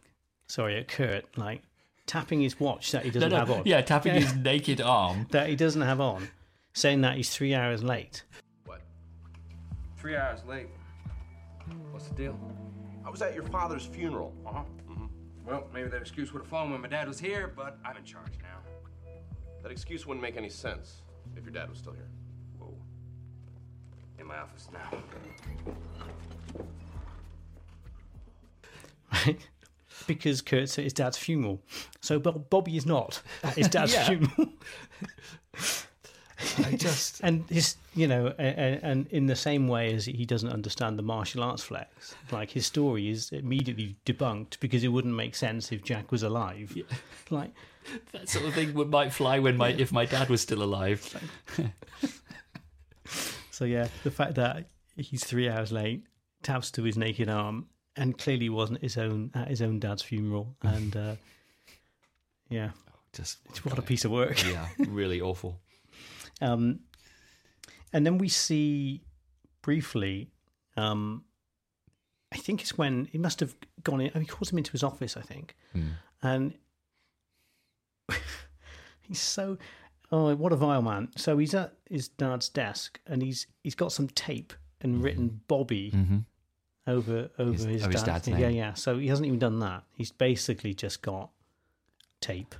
Sorry, 0.53 0.77
at 0.77 0.87
Kurt, 0.87 1.35
like 1.35 1.63
tapping 2.05 2.39
his 2.39 2.59
watch 2.59 2.91
that 2.91 3.03
he 3.03 3.09
doesn't 3.09 3.31
no, 3.31 3.37
have 3.37 3.49
on. 3.49 3.63
yeah, 3.65 3.81
tapping 3.81 4.13
his 4.13 4.35
naked 4.49 4.81
arm. 4.81 5.25
that 5.31 5.49
he 5.49 5.55
doesn't 5.55 5.81
have 5.81 5.99
on, 5.99 6.29
saying 6.73 7.01
that 7.01 7.17
he's 7.17 7.31
three 7.31 7.55
hours 7.55 7.81
late. 7.81 8.23
What? 8.65 8.81
Three 9.97 10.15
hours 10.15 10.41
late. 10.47 10.67
What's 11.89 12.07
the 12.07 12.13
deal? 12.13 12.39
I 13.03 13.09
was 13.09 13.19
at 13.23 13.33
your 13.33 13.45
father's 13.45 13.83
funeral. 13.83 14.31
Uh 14.45 14.51
huh. 14.51 14.63
Mm-hmm. 14.91 15.05
Well, 15.43 15.67
maybe 15.73 15.89
that 15.89 15.99
excuse 15.99 16.31
would 16.33 16.43
have 16.43 16.49
flown 16.49 16.69
when 16.69 16.81
my 16.81 16.87
dad 16.87 17.07
was 17.07 17.19
here, 17.19 17.51
but 17.55 17.79
I'm 17.83 17.97
in 17.97 18.03
charge 18.03 18.33
now. 18.43 18.59
That 19.63 19.71
excuse 19.71 20.05
wouldn't 20.05 20.21
make 20.21 20.37
any 20.37 20.49
sense 20.49 21.01
if 21.35 21.45
your 21.45 21.53
dad 21.53 21.67
was 21.67 21.79
still 21.79 21.93
here. 21.93 22.11
Whoa. 22.59 22.77
In 24.19 24.27
my 24.27 24.37
office 24.37 24.69
now. 24.71 24.99
right? 29.11 29.49
Because 30.07 30.41
Kurt's 30.41 30.77
at 30.77 30.83
his 30.83 30.93
dad's 30.93 31.17
funeral. 31.17 31.61
So 32.01 32.19
Bob, 32.19 32.49
Bobby 32.49 32.75
is 32.77 32.85
not 32.85 33.21
at 33.43 33.55
his 33.55 33.67
dad's 33.69 33.93
Yeah. 33.95 34.05
funeral. 34.05 34.53
I 36.65 36.71
just 36.75 37.21
and 37.21 37.45
his, 37.49 37.77
you 37.95 38.07
know, 38.07 38.27
and, 38.37 38.79
and 38.83 39.07
in 39.07 39.27
the 39.27 39.35
same 39.35 39.67
way 39.69 39.93
as 39.93 40.05
he 40.05 40.25
doesn't 40.25 40.49
understand 40.49 40.99
the 40.99 41.03
martial 41.03 41.41
arts 41.41 41.63
flex, 41.63 42.15
like 42.31 42.49
his 42.51 42.65
story 42.65 43.09
is 43.09 43.31
immediately 43.31 43.95
debunked 44.05 44.59
because 44.59 44.83
it 44.83 44.89
wouldn't 44.89 45.15
make 45.15 45.35
sense 45.35 45.71
if 45.71 45.83
Jack 45.83 46.11
was 46.11 46.21
alive. 46.23 46.75
Like, 47.29 47.51
that 48.11 48.27
sort 48.27 48.45
of 48.45 48.53
thing 48.53 48.73
would 48.73 48.89
might 48.89 49.13
fly 49.13 49.39
when 49.39 49.55
my 49.55 49.69
if 49.69 49.91
my 49.93 50.05
dad 50.05 50.27
was 50.29 50.41
still 50.41 50.63
alive. 50.63 51.15
so 53.51 53.65
yeah, 53.65 53.87
the 54.03 54.11
fact 54.11 54.35
that 54.35 54.67
he's 54.97 55.23
three 55.23 55.49
hours 55.49 55.71
late, 55.71 56.03
taps 56.41 56.71
to 56.71 56.83
his 56.83 56.97
naked 56.97 57.29
arm, 57.29 57.67
and 57.95 58.17
clearly 58.17 58.49
wasn't 58.49 58.81
his 58.81 58.97
own 58.97 59.31
at 59.33 59.47
his 59.47 59.61
own 59.61 59.79
dad's 59.79 60.01
funeral, 60.01 60.55
and 60.61 60.95
uh, 60.95 61.15
yeah, 62.49 62.71
Just 63.13 63.37
it's, 63.49 63.63
what 63.65 63.77
a 63.77 63.81
piece 63.81 64.05
of 64.05 64.11
work. 64.11 64.43
yeah, 64.45 64.67
really 64.87 65.21
awful. 65.21 65.59
Um, 66.41 66.79
and 67.93 68.05
then 68.05 68.17
we 68.17 68.27
see 68.27 69.01
briefly, 69.61 70.31
um, 70.75 71.23
I 72.33 72.37
think 72.37 72.59
it's 72.61 72.75
when 72.77 73.05
he 73.05 73.17
must 73.19 73.39
have 73.39 73.55
gone 73.83 74.01
in. 74.01 74.09
I 74.13 74.17
mean, 74.17 74.25
he 74.25 74.27
calls 74.27 74.51
him 74.51 74.57
into 74.57 74.71
his 74.71 74.83
office, 74.83 75.15
I 75.15 75.21
think, 75.21 75.55
and 76.23 76.53
he's 79.01 79.21
so. 79.21 79.57
Oh, 80.11 80.35
what 80.35 80.51
a 80.51 80.55
vile 80.55 80.81
man! 80.81 81.09
So 81.15 81.37
he's 81.37 81.53
at 81.53 81.73
his 81.89 82.07
dad's 82.09 82.49
desk, 82.49 82.99
and 83.07 83.21
he's 83.21 83.47
he's 83.63 83.75
got 83.75 83.91
some 83.91 84.07
tape 84.09 84.53
and 84.81 85.01
written 85.03 85.41
Bobby 85.47 85.93
over 86.87 87.29
over 87.39 87.51
His- 87.51 87.63
his, 87.63 87.81
dad's, 87.83 88.03
dad's 88.03 88.27
yeah, 88.27 88.37
name. 88.37 88.55
yeah. 88.55 88.73
So 88.73 88.97
he 88.97 89.07
hasn't 89.07 89.25
even 89.25 89.39
done 89.39 89.59
that. 89.59 89.83
He's 89.93 90.11
basically 90.11 90.73
just 90.73 91.01
got 91.01 91.29
tape. 92.21 92.55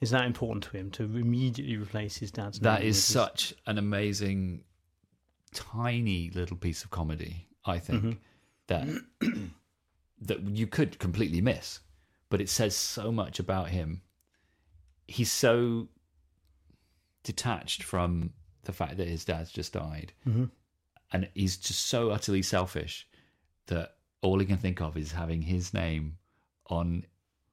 Is 0.00 0.10
that 0.10 0.24
important 0.24 0.64
to 0.64 0.76
him 0.76 0.90
to 0.92 1.04
immediately 1.04 1.76
replace 1.76 2.16
his 2.16 2.30
dad's 2.30 2.60
name? 2.60 2.72
That 2.72 2.82
his- 2.82 3.02
such 3.02 3.54
an 3.66 3.78
amazing, 3.78 4.64
tiny 5.54 6.30
little 6.30 6.56
piece 6.56 6.84
of 6.84 6.90
comedy. 6.90 7.48
I 7.64 7.78
think 7.78 8.02
mm-hmm. 8.02 8.18
that 8.66 8.88
that 10.22 10.42
you 10.48 10.66
could 10.66 10.98
completely 10.98 11.40
miss, 11.40 11.80
but 12.30 12.40
it 12.40 12.48
says 12.48 12.74
so 12.76 13.12
much 13.12 13.38
about 13.38 13.68
him. 13.68 14.02
He's 15.06 15.30
so 15.30 15.88
detached 17.22 17.82
from 17.82 18.30
the 18.64 18.72
fact 18.72 18.96
that 18.96 19.08
his 19.08 19.24
dad's 19.24 19.52
just 19.52 19.72
died, 19.72 20.12
mm-hmm. 20.26 20.44
and 21.12 21.28
he's 21.34 21.56
just 21.56 21.86
so 21.86 22.10
utterly 22.10 22.42
selfish 22.42 23.06
that 23.74 23.94
all 24.22 24.38
he 24.38 24.46
can 24.46 24.56
think 24.58 24.80
of 24.80 24.96
is 24.96 25.12
having 25.12 25.42
his 25.42 25.74
name 25.74 26.16
on 26.68 27.04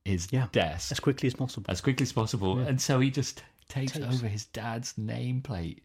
his 0.05 0.27
Yeah. 0.31 0.47
desk 0.51 0.91
as 0.91 0.99
quickly 0.99 1.27
as 1.27 1.33
possible. 1.33 1.65
as 1.69 1.81
quickly 1.81 2.03
as 2.03 2.13
possible, 2.13 2.59
and 2.59 2.79
so 2.81 2.99
he 2.99 3.09
just 3.11 3.43
takes 3.67 3.97
over 3.97 4.27
his 4.27 4.45
dad's 4.45 4.93
nameplate. 4.93 5.79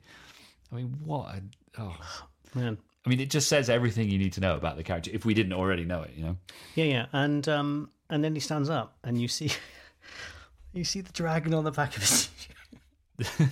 I 0.73 0.77
mean, 0.77 0.97
what? 1.05 1.35
A, 1.35 1.43
oh, 1.79 1.97
Man. 2.55 2.79
I 3.05 3.09
mean, 3.11 3.21
it 3.21 3.29
just 3.31 3.49
says 3.49 3.69
everything 3.69 4.09
you 4.09 4.19
need 4.19 4.33
to 4.35 4.41
know 4.41 4.57
about 4.57 4.77
the 4.77 4.83
character 4.83 5.11
if 5.13 5.25
we 5.27 5.35
didn't 5.35 5.53
already 5.53 5.85
know 5.85 6.03
it. 6.03 6.13
You 6.17 6.25
know, 6.25 6.37
Yeah, 6.75 6.85
yeah, 6.85 7.07
and 7.13 7.47
um, 7.49 7.91
and 8.09 8.23
then 8.25 8.35
he 8.35 8.41
stands 8.41 8.71
up, 8.71 8.97
and 9.05 9.21
you 9.21 9.29
see, 9.29 9.51
you 10.73 10.85
see 10.85 11.01
the 11.03 11.13
dragon 11.13 11.53
on 11.55 11.65
the 11.65 11.71
back 11.73 11.97
of 11.97 12.03
his. 12.03 12.29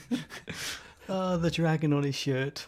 oh, 1.09 1.37
the 1.39 1.51
dragon 1.51 1.93
on 1.93 2.03
his 2.05 2.15
shirt. 2.15 2.67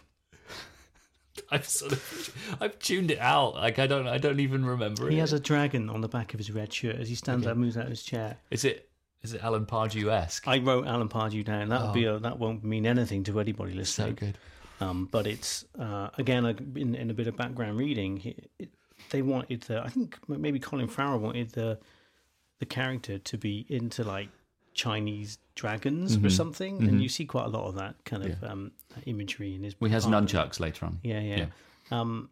I've 1.55 1.67
sort 1.67 1.93
of 1.93 2.57
I've 2.59 2.77
tuned 2.79 3.11
it 3.11 3.19
out. 3.19 3.55
Like 3.55 3.79
I 3.79 3.87
don't 3.87 4.07
I 4.07 4.17
don't 4.17 4.39
even 4.39 4.65
remember 4.65 5.07
it. 5.07 5.11
He 5.13 5.17
it. 5.17 5.21
has 5.21 5.33
a 5.33 5.39
dragon 5.39 5.89
on 5.89 6.01
the 6.01 6.07
back 6.07 6.33
of 6.33 6.39
his 6.39 6.51
red 6.51 6.71
shirt 6.71 6.97
as 6.97 7.07
he 7.07 7.15
stands 7.15 7.47
up, 7.47 7.57
moves 7.57 7.77
out 7.77 7.85
of 7.85 7.89
his 7.89 8.03
chair. 8.03 8.37
Is 8.51 8.65
it 8.65 8.89
is 9.23 9.33
it 9.33 9.43
Alan 9.43 9.65
Pardew 9.65 10.11
esque? 10.11 10.47
I 10.47 10.59
wrote 10.59 10.85
Alan 10.85 11.09
Pardew 11.09 11.43
down. 11.43 11.69
That'll 11.69 11.93
be 11.93 12.05
a, 12.05 12.19
that 12.19 12.37
won't 12.37 12.63
mean 12.63 12.85
anything 12.85 13.23
to 13.23 13.39
anybody 13.39 13.73
listening. 13.73 14.17
So 14.17 14.25
good. 14.25 14.37
Um, 14.81 15.07
but 15.09 15.25
it's 15.25 15.65
uh, 15.79 16.09
again 16.17 16.45
a, 16.45 16.55
in, 16.77 16.95
in 16.95 17.09
a 17.09 17.13
bit 17.13 17.27
of 17.27 17.37
background 17.37 17.77
reading. 17.77 18.17
He, 18.17 18.35
it, 18.59 18.69
they 19.11 19.21
wanted 19.21 19.61
the 19.61 19.81
I 19.81 19.87
think 19.87 20.17
maybe 20.27 20.59
Colin 20.59 20.87
Farrell 20.87 21.19
wanted 21.19 21.51
the 21.51 21.79
the 22.59 22.65
character 22.65 23.17
to 23.17 23.37
be 23.37 23.65
into 23.69 24.03
like 24.03 24.29
Chinese 24.73 25.37
dragons 25.55 26.17
Mm-hmm. 26.17 26.25
or 26.25 26.29
something, 26.29 26.87
and 26.87 27.01
you 27.01 27.09
see 27.09 27.25
quite 27.25 27.45
a 27.45 27.49
lot 27.49 27.65
of 27.67 27.75
that 27.75 27.95
kind 28.05 28.23
of 28.25 28.43
um, 28.43 28.71
imagery 29.05 29.55
in 29.55 29.63
his. 29.63 29.75
He 29.79 29.89
has 29.89 30.05
nunchucks 30.05 30.59
later 30.59 30.85
on. 30.85 30.99
Yeah, 31.03 31.19
yeah. 31.21 31.45
Um, 31.91 32.29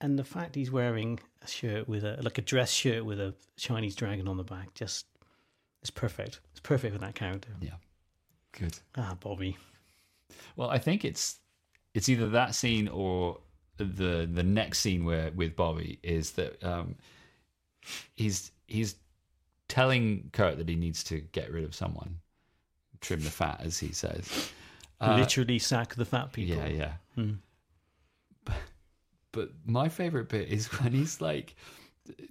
and 0.00 0.18
the 0.18 0.24
fact 0.24 0.54
he's 0.54 0.70
wearing 0.70 1.20
a 1.42 1.46
shirt 1.48 1.88
with 1.88 2.04
a 2.04 2.18
like 2.22 2.38
a 2.38 2.42
dress 2.42 2.70
shirt 2.72 3.04
with 3.04 3.20
a 3.20 3.34
Chinese 3.56 3.94
dragon 3.94 4.26
on 4.28 4.36
the 4.36 4.44
back, 4.44 4.74
just 4.74 5.06
it's 5.80 5.90
perfect. 5.90 6.40
It's 6.52 6.60
perfect 6.60 6.92
for 6.94 7.00
that 7.00 7.14
character. 7.14 7.50
Yeah. 7.60 7.74
Good. 8.52 8.78
Ah, 8.96 9.16
Bobby. 9.20 9.56
Well, 10.56 10.70
I 10.70 10.78
think 10.78 11.04
it's 11.04 11.38
it's 11.94 12.08
either 12.08 12.28
that 12.30 12.54
scene 12.54 12.88
or 12.88 13.38
the 13.78 14.28
the 14.32 14.42
next 14.42 14.80
scene 14.80 15.04
where 15.04 15.30
with 15.34 15.56
Bobby 15.56 15.98
is 16.02 16.32
that 16.32 16.62
um, 16.62 16.96
he's 18.14 18.50
he's 18.66 18.96
telling 19.68 20.30
Kurt 20.32 20.58
that 20.58 20.68
he 20.68 20.76
needs 20.76 21.02
to 21.04 21.20
get 21.20 21.50
rid 21.50 21.64
of 21.64 21.74
someone, 21.74 22.18
trim 23.02 23.20
the 23.20 23.30
fat, 23.30 23.60
as 23.62 23.78
he 23.78 23.92
says. 23.92 24.50
Uh, 25.00 25.16
Literally 25.16 25.58
sack 25.58 25.94
the 25.96 26.04
fat 26.06 26.32
people. 26.32 26.56
Yeah, 26.56 26.68
yeah. 27.16 27.26
But, 28.44 28.54
but 29.32 29.50
my 29.66 29.88
favorite 29.90 30.28
bit 30.30 30.48
is 30.48 30.66
when 30.80 30.92
he's 30.92 31.20
like, 31.20 31.54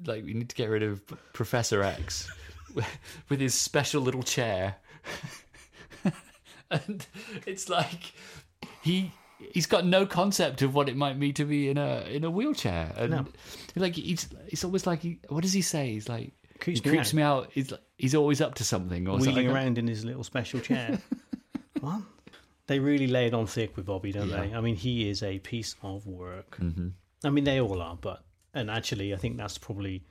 like 0.05 0.23
we 0.25 0.33
need 0.33 0.49
to 0.49 0.55
get 0.55 0.69
rid 0.69 0.81
of 0.83 1.01
Professor 1.33 1.83
X 1.83 2.29
with 3.29 3.39
his 3.39 3.53
special 3.53 4.01
little 4.01 4.23
chair, 4.23 4.75
and 6.71 7.05
it's 7.45 7.69
like 7.69 8.13
he 8.81 9.11
he's 9.53 9.65
got 9.65 9.85
no 9.85 10.05
concept 10.05 10.61
of 10.61 10.73
what 10.75 10.87
it 10.89 10.95
might 10.95 11.17
mean 11.17 11.33
to 11.33 11.45
be 11.45 11.69
in 11.69 11.77
a 11.77 12.01
in 12.09 12.23
a 12.23 12.31
wheelchair, 12.31 12.93
and 12.97 13.11
No. 13.11 13.25
like 13.75 13.95
he's 13.95 14.27
it's 14.47 14.63
almost 14.63 14.87
like 14.87 14.99
he 15.01 15.19
what 15.29 15.41
does 15.41 15.53
he 15.53 15.61
say? 15.61 15.91
He's 15.91 16.07
like. 16.09 16.33
Creeps 16.59 16.79
he 16.81 16.89
me 16.91 16.95
creeps 16.95 17.09
out. 17.09 17.13
me 17.15 17.21
out. 17.23 17.49
He's 17.53 17.71
like, 17.71 17.81
he's 18.01 18.15
always 18.15 18.41
up 18.41 18.55
to 18.55 18.63
something 18.63 19.07
or 19.07 19.17
Wheeling 19.17 19.25
something. 19.25 19.49
around 19.49 19.77
in 19.77 19.87
his 19.87 20.03
little 20.03 20.23
special 20.23 20.59
chair. 20.59 20.99
what? 21.79 22.01
They 22.65 22.79
really 22.79 23.07
lay 23.07 23.27
it 23.27 23.33
on 23.33 23.45
thick 23.45 23.75
with 23.75 23.85
Bobby, 23.85 24.11
don't 24.11 24.29
they? 24.29 24.53
I 24.53 24.61
mean, 24.61 24.75
he 24.75 25.09
is 25.09 25.21
a 25.21 25.39
piece 25.39 25.75
of 25.83 26.07
work. 26.07 26.57
Mm-hmm. 26.57 26.89
I 27.23 27.29
mean, 27.29 27.43
they 27.43 27.59
all 27.59 27.81
are, 27.81 27.97
but 27.99 28.23
and 28.53 28.71
actually, 28.71 29.13
I 29.13 29.17
think 29.17 29.37
that's 29.37 29.57
probably 29.57 30.03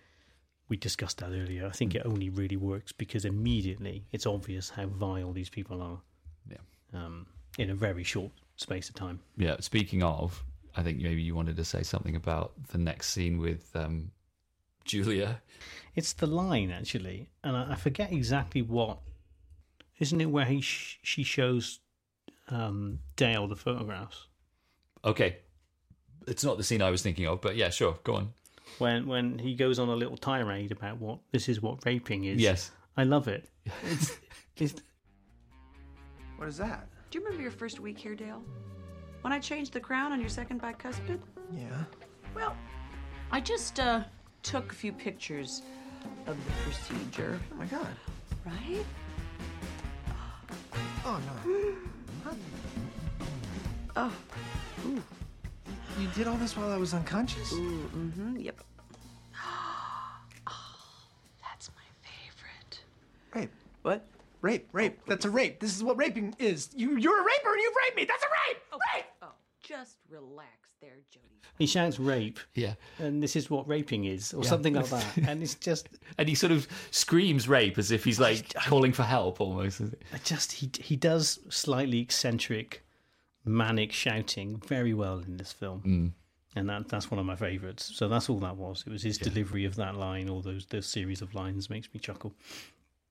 we 0.69 0.77
discussed 0.77 1.19
that 1.19 1.31
earlier. 1.31 1.67
I 1.67 1.71
think 1.71 1.95
it 1.95 2.03
only 2.05 2.31
really 2.31 2.57
works 2.57 2.93
because 2.93 3.25
immediately 3.25 4.05
it's 4.13 4.27
obvious 4.27 4.71
how 4.71 4.87
vile 4.87 5.33
these 5.33 5.51
people 5.51 5.83
are. 5.83 6.01
Yeah. 6.49 6.59
Um, 6.95 7.27
in 7.59 7.71
a 7.71 7.75
very 7.75 8.05
short 8.05 8.31
space 8.57 8.89
of 8.89 8.95
time. 8.95 9.19
Yeah. 9.37 9.57
Speaking 9.61 10.03
of, 10.05 10.45
I 10.77 10.83
think 10.83 11.01
maybe 11.01 11.23
you 11.23 11.35
wanted 11.35 11.57
to 11.57 11.65
say 11.65 11.83
something 11.83 12.15
about 12.15 12.53
the 12.69 12.79
next 12.79 13.09
scene 13.09 13.39
with 13.39 13.69
um, 13.75 14.13
Julia. 14.91 15.41
It's 15.95 16.13
the 16.13 16.27
line 16.27 16.71
actually, 16.71 17.29
and 17.45 17.57
I, 17.57 17.73
I 17.73 17.75
forget 17.77 18.13
exactly 18.13 18.63
what. 18.63 18.99
Isn't 19.99 20.21
it 20.21 20.27
where 20.27 20.47
he 20.47 20.61
sh- 20.61 20.99
she 21.03 21.23
shows 21.23 21.81
um, 22.49 22.99
Dale 23.17 23.47
the 23.47 23.57
photographs 23.57 24.27
Okay, 25.05 25.37
it's 26.27 26.43
not 26.45 26.57
the 26.59 26.65
scene 26.65 26.83
I 26.83 26.91
was 26.91 27.03
thinking 27.03 27.27
of, 27.27 27.41
but 27.41 27.57
yeah, 27.57 27.71
sure, 27.71 27.99
go 28.05 28.15
on. 28.17 28.33
when 28.79 29.07
when 29.07 29.39
he 29.39 29.55
goes 29.55 29.79
on 29.79 29.89
a 29.89 29.95
little 29.97 30.17
tirade 30.17 30.73
about 30.73 30.99
what 30.99 31.19
this 31.33 31.49
is 31.49 31.61
what 31.63 31.85
raping 31.87 32.25
is? 32.25 32.41
Yes. 32.41 32.71
I 32.97 33.05
love 33.05 33.29
it. 33.29 33.49
It's, 33.91 34.19
it's 34.57 34.83
What 36.37 36.49
is 36.49 36.57
that? 36.59 36.87
Do 37.11 37.19
you 37.19 37.25
remember 37.25 37.43
your 37.43 37.51
first 37.51 37.81
week 37.81 37.99
here, 37.99 38.15
Dale? 38.15 38.43
When 39.23 39.33
I 39.33 39.39
changed 39.39 39.73
the 39.73 39.81
crown 39.81 40.13
on 40.13 40.21
your 40.21 40.29
second 40.31 40.61
bicuspid? 40.63 41.19
Yeah. 41.53 41.85
Well, 42.35 42.55
I 43.31 43.41
just 43.41 43.81
uh, 43.81 44.05
took 44.43 44.73
a 44.73 44.75
few 44.75 44.93
pictures 44.93 45.63
of 46.27 46.37
the 46.45 46.53
procedure, 46.65 47.39
Oh 47.53 47.57
my 47.57 47.67
god. 47.67 47.89
right? 48.47 48.85
Oh 51.05 51.21
no. 51.27 52.35
Oh, 53.97 54.13
You 55.99 56.07
did 56.15 56.27
all 56.27 56.37
this 56.37 56.57
while 56.57 56.71
I 56.71 56.77
was 56.77 56.95
unconscious? 56.95 57.53
mm-hmm, 57.53 58.37
yep. 58.39 58.61
Oh, 60.47 60.53
that's 61.43 61.71
my 61.77 61.83
favorite. 62.03 62.81
Rape. 63.35 63.51
What? 63.83 64.07
Rape, 64.43 64.69
rape. 64.73 64.99
That's 65.07 65.25
a 65.27 65.31
rape. 65.31 65.61
This 65.61 65.77
is 65.77 65.83
what 65.85 65.97
raping 65.99 66.35
is. 66.39 66.71
You 66.75 66.97
you're 66.97 67.21
a 67.21 67.25
raper 67.25 67.53
and 67.53 67.61
you've 67.61 67.75
raped 67.87 67.97
me. 67.97 68.05
That's 68.07 68.23
a 68.25 68.27
rape! 68.49 68.59
Rape! 68.95 69.05
Oh, 69.23 69.33
just 69.63 69.99
relax 70.09 70.71
there, 70.81 70.97
Jody. 71.11 71.27
He 71.61 71.67
shouts 71.67 72.01
rape, 72.01 72.41
Yeah, 72.55 72.75
and 72.99 73.23
this 73.23 73.37
is 73.37 73.49
what 73.49 73.69
raping 73.69 74.05
is, 74.07 74.35
or 74.35 74.43
something 74.43 74.75
like 74.75 74.87
that. 74.91 75.17
And 75.29 75.43
it's 75.43 75.55
just, 75.55 75.89
and 76.19 76.29
he 76.29 76.35
sort 76.35 76.51
of 76.51 76.67
screams 76.91 77.49
rape 77.49 77.79
as 77.79 77.93
if 77.93 78.03
he's 78.03 78.19
like 78.19 78.53
calling 78.55 78.93
for 78.93 79.05
help, 79.05 79.41
almost. 79.41 79.81
I 79.81 80.19
just 80.25 80.53
he 80.53 80.71
he 80.81 80.97
does 80.97 81.39
slightly 81.51 82.01
eccentric, 82.01 82.85
manic 83.45 83.93
shouting 83.93 84.61
very 84.67 84.95
well 84.95 85.19
in 85.19 85.37
this 85.37 85.53
film. 85.53 85.81
Hmm. 85.81 86.07
And 86.57 86.69
that, 86.69 86.89
that's 86.89 87.13
one 87.13 87.21
of 87.21 87.27
my 87.27 87.37
favourites. 87.37 87.93
So 87.95 88.09
that's 88.09 88.29
all 88.29 88.41
that 88.41 88.57
was. 88.57 88.83
It 88.85 88.91
was 88.91 89.05
his 89.05 89.19
delivery 89.19 89.65
of 89.65 89.77
that 89.77 89.95
line, 89.95 90.29
all 90.29 90.41
those 90.41 90.67
those 90.67 90.87
series 90.87 91.23
of 91.23 91.33
lines 91.35 91.71
makes 91.71 91.89
me 91.95 92.01
chuckle. 92.01 92.35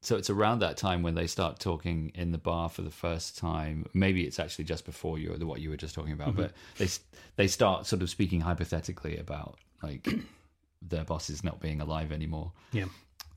So 0.02 0.16
it's 0.16 0.30
around 0.30 0.60
that 0.60 0.78
time 0.78 1.04
when 1.04 1.16
they 1.16 1.28
start 1.28 1.60
talking 1.60 2.12
in 2.16 2.32
the 2.32 2.38
bar 2.38 2.70
for 2.70 2.82
the 2.84 2.90
first 2.90 3.38
time. 3.38 3.86
Maybe 3.94 4.24
it's 4.24 4.40
actually 4.40 4.64
just 4.66 4.86
before 4.86 5.20
you 5.20 5.32
what 5.46 5.60
you 5.60 5.70
were 5.70 5.78
just 5.78 5.94
talking 5.94 6.14
about, 6.14 6.36
but 6.36 6.54
they 6.78 6.88
they 7.36 7.48
start 7.48 7.86
sort 7.86 8.02
of 8.02 8.10
speaking 8.10 8.40
hypothetically 8.40 9.18
about 9.18 9.58
like 9.84 10.08
their 10.82 11.04
bosses 11.04 11.44
not 11.44 11.60
being 11.60 11.82
alive 11.82 12.12
anymore. 12.14 12.54
Yeah. 12.72 12.86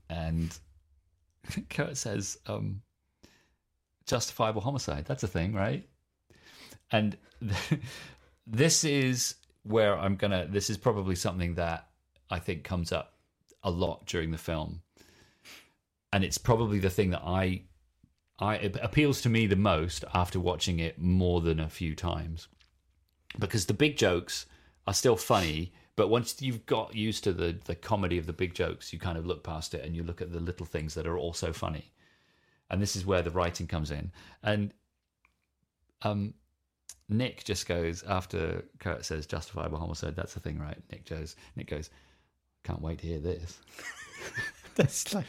and 0.09 0.57
Kurt 1.69 1.97
says, 1.97 2.37
um, 2.47 2.81
"Justifiable 4.05 4.61
homicide. 4.61 5.05
That's 5.05 5.23
a 5.23 5.27
thing, 5.27 5.53
right?" 5.53 5.87
And 6.91 7.17
this 8.47 8.83
is 8.83 9.35
where 9.63 9.97
I'm 9.97 10.15
gonna. 10.15 10.47
This 10.49 10.69
is 10.69 10.77
probably 10.77 11.15
something 11.15 11.55
that 11.55 11.87
I 12.29 12.39
think 12.39 12.63
comes 12.63 12.91
up 12.91 13.13
a 13.63 13.71
lot 13.71 14.05
during 14.05 14.31
the 14.31 14.37
film, 14.37 14.81
and 16.13 16.23
it's 16.23 16.37
probably 16.37 16.77
the 16.77 16.91
thing 16.91 17.09
that 17.09 17.23
I, 17.25 17.63
I 18.39 18.55
it 18.57 18.77
appeals 18.81 19.19
to 19.21 19.29
me 19.29 19.47
the 19.47 19.55
most 19.55 20.05
after 20.13 20.39
watching 20.39 20.79
it 20.79 20.99
more 20.99 21.41
than 21.41 21.59
a 21.59 21.67
few 21.67 21.95
times, 21.95 22.47
because 23.39 23.65
the 23.65 23.73
big 23.73 23.97
jokes 23.97 24.45
are 24.85 24.93
still 24.93 25.17
funny. 25.17 25.73
But 25.95 26.09
once 26.09 26.39
you've 26.41 26.65
got 26.65 26.95
used 26.95 27.23
to 27.23 27.33
the, 27.33 27.57
the 27.65 27.75
comedy 27.75 28.17
of 28.19 28.27
the 28.27 28.33
big 28.33 28.53
jokes, 28.53 28.93
you 28.93 28.99
kind 28.99 29.17
of 29.17 29.25
look 29.25 29.43
past 29.43 29.73
it 29.73 29.83
and 29.83 29.95
you 29.95 30.03
look 30.03 30.21
at 30.21 30.31
the 30.31 30.39
little 30.39 30.65
things 30.65 30.93
that 30.93 31.07
are 31.07 31.17
also 31.17 31.51
funny. 31.51 31.91
And 32.69 32.81
this 32.81 32.95
is 32.95 33.05
where 33.05 33.21
the 33.21 33.29
writing 33.29 33.67
comes 33.67 33.91
in. 33.91 34.11
And 34.41 34.73
um, 36.01 36.33
Nick 37.09 37.43
just 37.43 37.67
goes 37.67 38.03
after 38.03 38.65
Kurt 38.79 39.05
says 39.05 39.27
justifiable 39.27 39.77
homicide. 39.77 40.15
That's 40.15 40.33
the 40.33 40.39
thing, 40.39 40.59
right? 40.59 40.77
Nick 40.91 41.07
goes. 41.07 41.35
Nick 41.55 41.69
goes. 41.69 41.91
Can't 42.63 42.81
wait 42.81 42.99
to 42.99 43.07
hear 43.07 43.19
this. 43.19 43.59
That's 44.75 45.13
like 45.13 45.25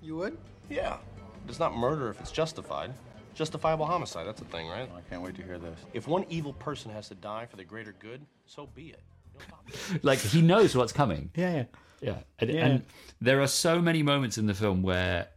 You 0.00 0.16
would? 0.16 0.38
Yeah. 0.68 0.98
It's 1.48 1.58
not 1.58 1.76
murder 1.76 2.10
if 2.10 2.20
it's 2.20 2.30
justified. 2.30 2.92
Justifiable 3.34 3.86
homicide, 3.86 4.26
that's 4.26 4.40
a 4.40 4.44
thing, 4.46 4.66
right? 4.68 4.90
I 4.96 5.00
can't 5.08 5.22
wait 5.22 5.36
to 5.36 5.42
hear 5.44 5.58
this. 5.58 5.78
If 5.92 6.08
one 6.08 6.24
evil 6.28 6.52
person 6.52 6.90
has 6.90 7.06
to 7.08 7.14
die 7.14 7.46
for 7.46 7.56
the 7.56 7.62
greater 7.64 7.94
good, 8.00 8.20
so 8.46 8.66
be 8.66 8.88
it. 8.88 9.02
Like 10.02 10.18
he 10.18 10.42
knows 10.42 10.74
what's 10.74 10.92
coming. 10.92 11.30
yeah, 11.36 11.54
yeah. 11.54 11.64
Yeah. 12.00 12.16
And, 12.40 12.50
Yeah. 12.50 12.66
and 12.66 12.82
there 13.20 13.40
are 13.40 13.46
so 13.46 13.80
many 13.80 14.02
moments 14.02 14.38
in 14.38 14.46
the 14.46 14.54
film 14.54 14.82
where 14.82 15.28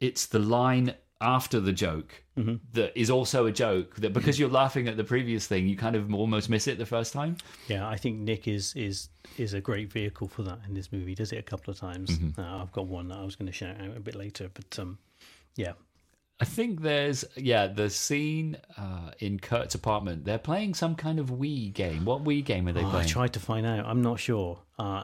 it's 0.00 0.26
the 0.26 0.38
line 0.38 0.94
after 1.22 1.60
the 1.60 1.72
joke 1.72 2.22
Mm-hmm. 2.38 2.54
that 2.72 2.98
is 2.98 3.10
also 3.10 3.44
a 3.44 3.52
joke 3.52 3.96
that 3.96 4.14
because 4.14 4.38
you're 4.38 4.48
laughing 4.48 4.88
at 4.88 4.96
the 4.96 5.04
previous 5.04 5.46
thing, 5.46 5.68
you 5.68 5.76
kind 5.76 5.94
of 5.94 6.14
almost 6.14 6.48
miss 6.48 6.66
it 6.66 6.78
the 6.78 6.86
first 6.86 7.12
time. 7.12 7.36
Yeah, 7.68 7.86
I 7.86 7.96
think 7.98 8.20
Nick 8.20 8.48
is 8.48 8.72
is 8.74 9.10
is 9.36 9.52
a 9.52 9.60
great 9.60 9.92
vehicle 9.92 10.28
for 10.28 10.42
that 10.44 10.60
in 10.66 10.72
this 10.72 10.90
movie. 10.90 11.10
He 11.10 11.14
does 11.14 11.30
it 11.32 11.36
a 11.36 11.42
couple 11.42 11.70
of 11.70 11.78
times. 11.78 12.08
Mm-hmm. 12.18 12.40
Uh, 12.40 12.62
I've 12.62 12.72
got 12.72 12.86
one 12.86 13.08
that 13.08 13.18
I 13.18 13.22
was 13.22 13.36
going 13.36 13.48
to 13.48 13.52
shout 13.52 13.78
out 13.78 13.94
a 13.94 14.00
bit 14.00 14.14
later, 14.14 14.48
but 14.54 14.78
um, 14.78 14.96
yeah, 15.56 15.72
I 16.40 16.46
think 16.46 16.80
there's 16.80 17.22
yeah 17.36 17.66
the 17.66 17.90
scene 17.90 18.56
uh, 18.78 19.10
in 19.18 19.38
Kurt's 19.38 19.74
apartment. 19.74 20.24
They're 20.24 20.38
playing 20.38 20.72
some 20.72 20.94
kind 20.94 21.18
of 21.18 21.26
Wii 21.26 21.70
game. 21.74 22.06
What 22.06 22.24
Wii 22.24 22.42
game 22.46 22.66
are 22.66 22.72
they 22.72 22.82
Oh, 22.82 22.96
I 22.96 23.04
tried 23.04 23.34
to 23.34 23.40
find 23.40 23.66
out. 23.66 23.84
I'm 23.84 24.00
not 24.00 24.20
sure. 24.20 24.58
Uh, 24.78 25.02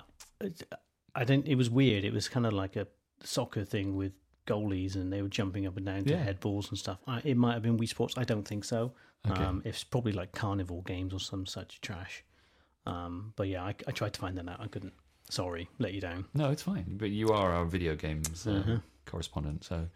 I 1.14 1.24
don't. 1.24 1.46
It 1.46 1.56
was 1.56 1.68
weird. 1.68 2.04
It 2.04 2.14
was 2.14 2.26
kind 2.26 2.46
of 2.46 2.54
like 2.54 2.74
a 2.76 2.86
soccer 3.22 3.64
thing 3.66 3.96
with 3.96 4.12
goalies, 4.48 4.94
and 4.96 5.12
they 5.12 5.22
were 5.22 5.28
jumping 5.28 5.66
up 5.66 5.76
and 5.76 5.86
down 5.86 6.04
to 6.04 6.10
Yeah. 6.10 6.22
head 6.24 6.40
balls 6.40 6.68
and 6.70 6.78
stuff. 6.78 6.98
I, 7.06 7.20
it 7.24 7.36
might 7.36 7.54
have 7.54 7.62
been 7.62 7.78
Wii 7.78 7.88
Sports. 7.88 8.14
I 8.16 8.24
don't 8.24 8.46
think 8.46 8.64
so. 8.64 8.92
Okay. 9.30 9.42
Um, 9.44 9.62
it's 9.64 9.84
probably 9.84 10.12
like 10.12 10.32
carnival 10.32 10.82
games 10.82 11.12
or 11.12 11.20
some 11.20 11.44
such 11.46 11.80
trash. 11.80 12.24
Um, 12.86 13.32
but 13.36 13.48
yeah, 13.48 13.62
I, 13.64 13.74
I 13.86 13.90
tried 13.92 14.14
to 14.14 14.20
find 14.20 14.36
that 14.38 14.48
out. 14.48 14.60
I 14.60 14.68
couldn't. 14.68 14.94
Sorry, 15.30 15.68
let 15.78 15.92
you 15.92 16.00
down. 16.00 16.24
no, 16.34 16.50
it's 16.50 16.62
fine. 16.62 16.96
But 16.96 17.10
you 17.10 17.28
are 17.28 17.52
our 17.52 17.66
video 17.66 17.94
games 17.96 18.46
uh, 18.46 18.62
Mhm. 18.66 18.82
correspondent, 19.04 19.62
so 19.64 19.88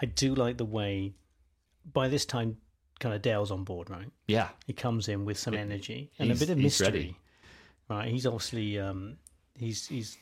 I 0.00 0.06
do 0.06 0.34
like 0.34 0.58
the 0.58 0.64
way. 0.64 1.14
By 1.92 2.08
this 2.08 2.24
time, 2.26 2.56
kind 3.00 3.14
of 3.14 3.22
Dale's 3.22 3.50
on 3.50 3.64
board, 3.64 3.90
right? 3.90 4.10
yeah, 4.26 4.48
He 4.66 4.72
comes 4.72 5.08
in 5.08 5.24
with 5.24 5.38
some 5.38 5.54
energy 5.54 6.10
and 6.18 6.30
a 6.30 6.34
bit 6.34 6.50
of 6.50 6.56
he's 6.58 6.64
mystery. 6.80 6.86
ready. 6.86 7.16
Right, 7.90 8.08
he's 8.10 8.26
obviously 8.26 8.78
um, 8.78 9.18
he's 9.54 9.86
he's 9.86 10.16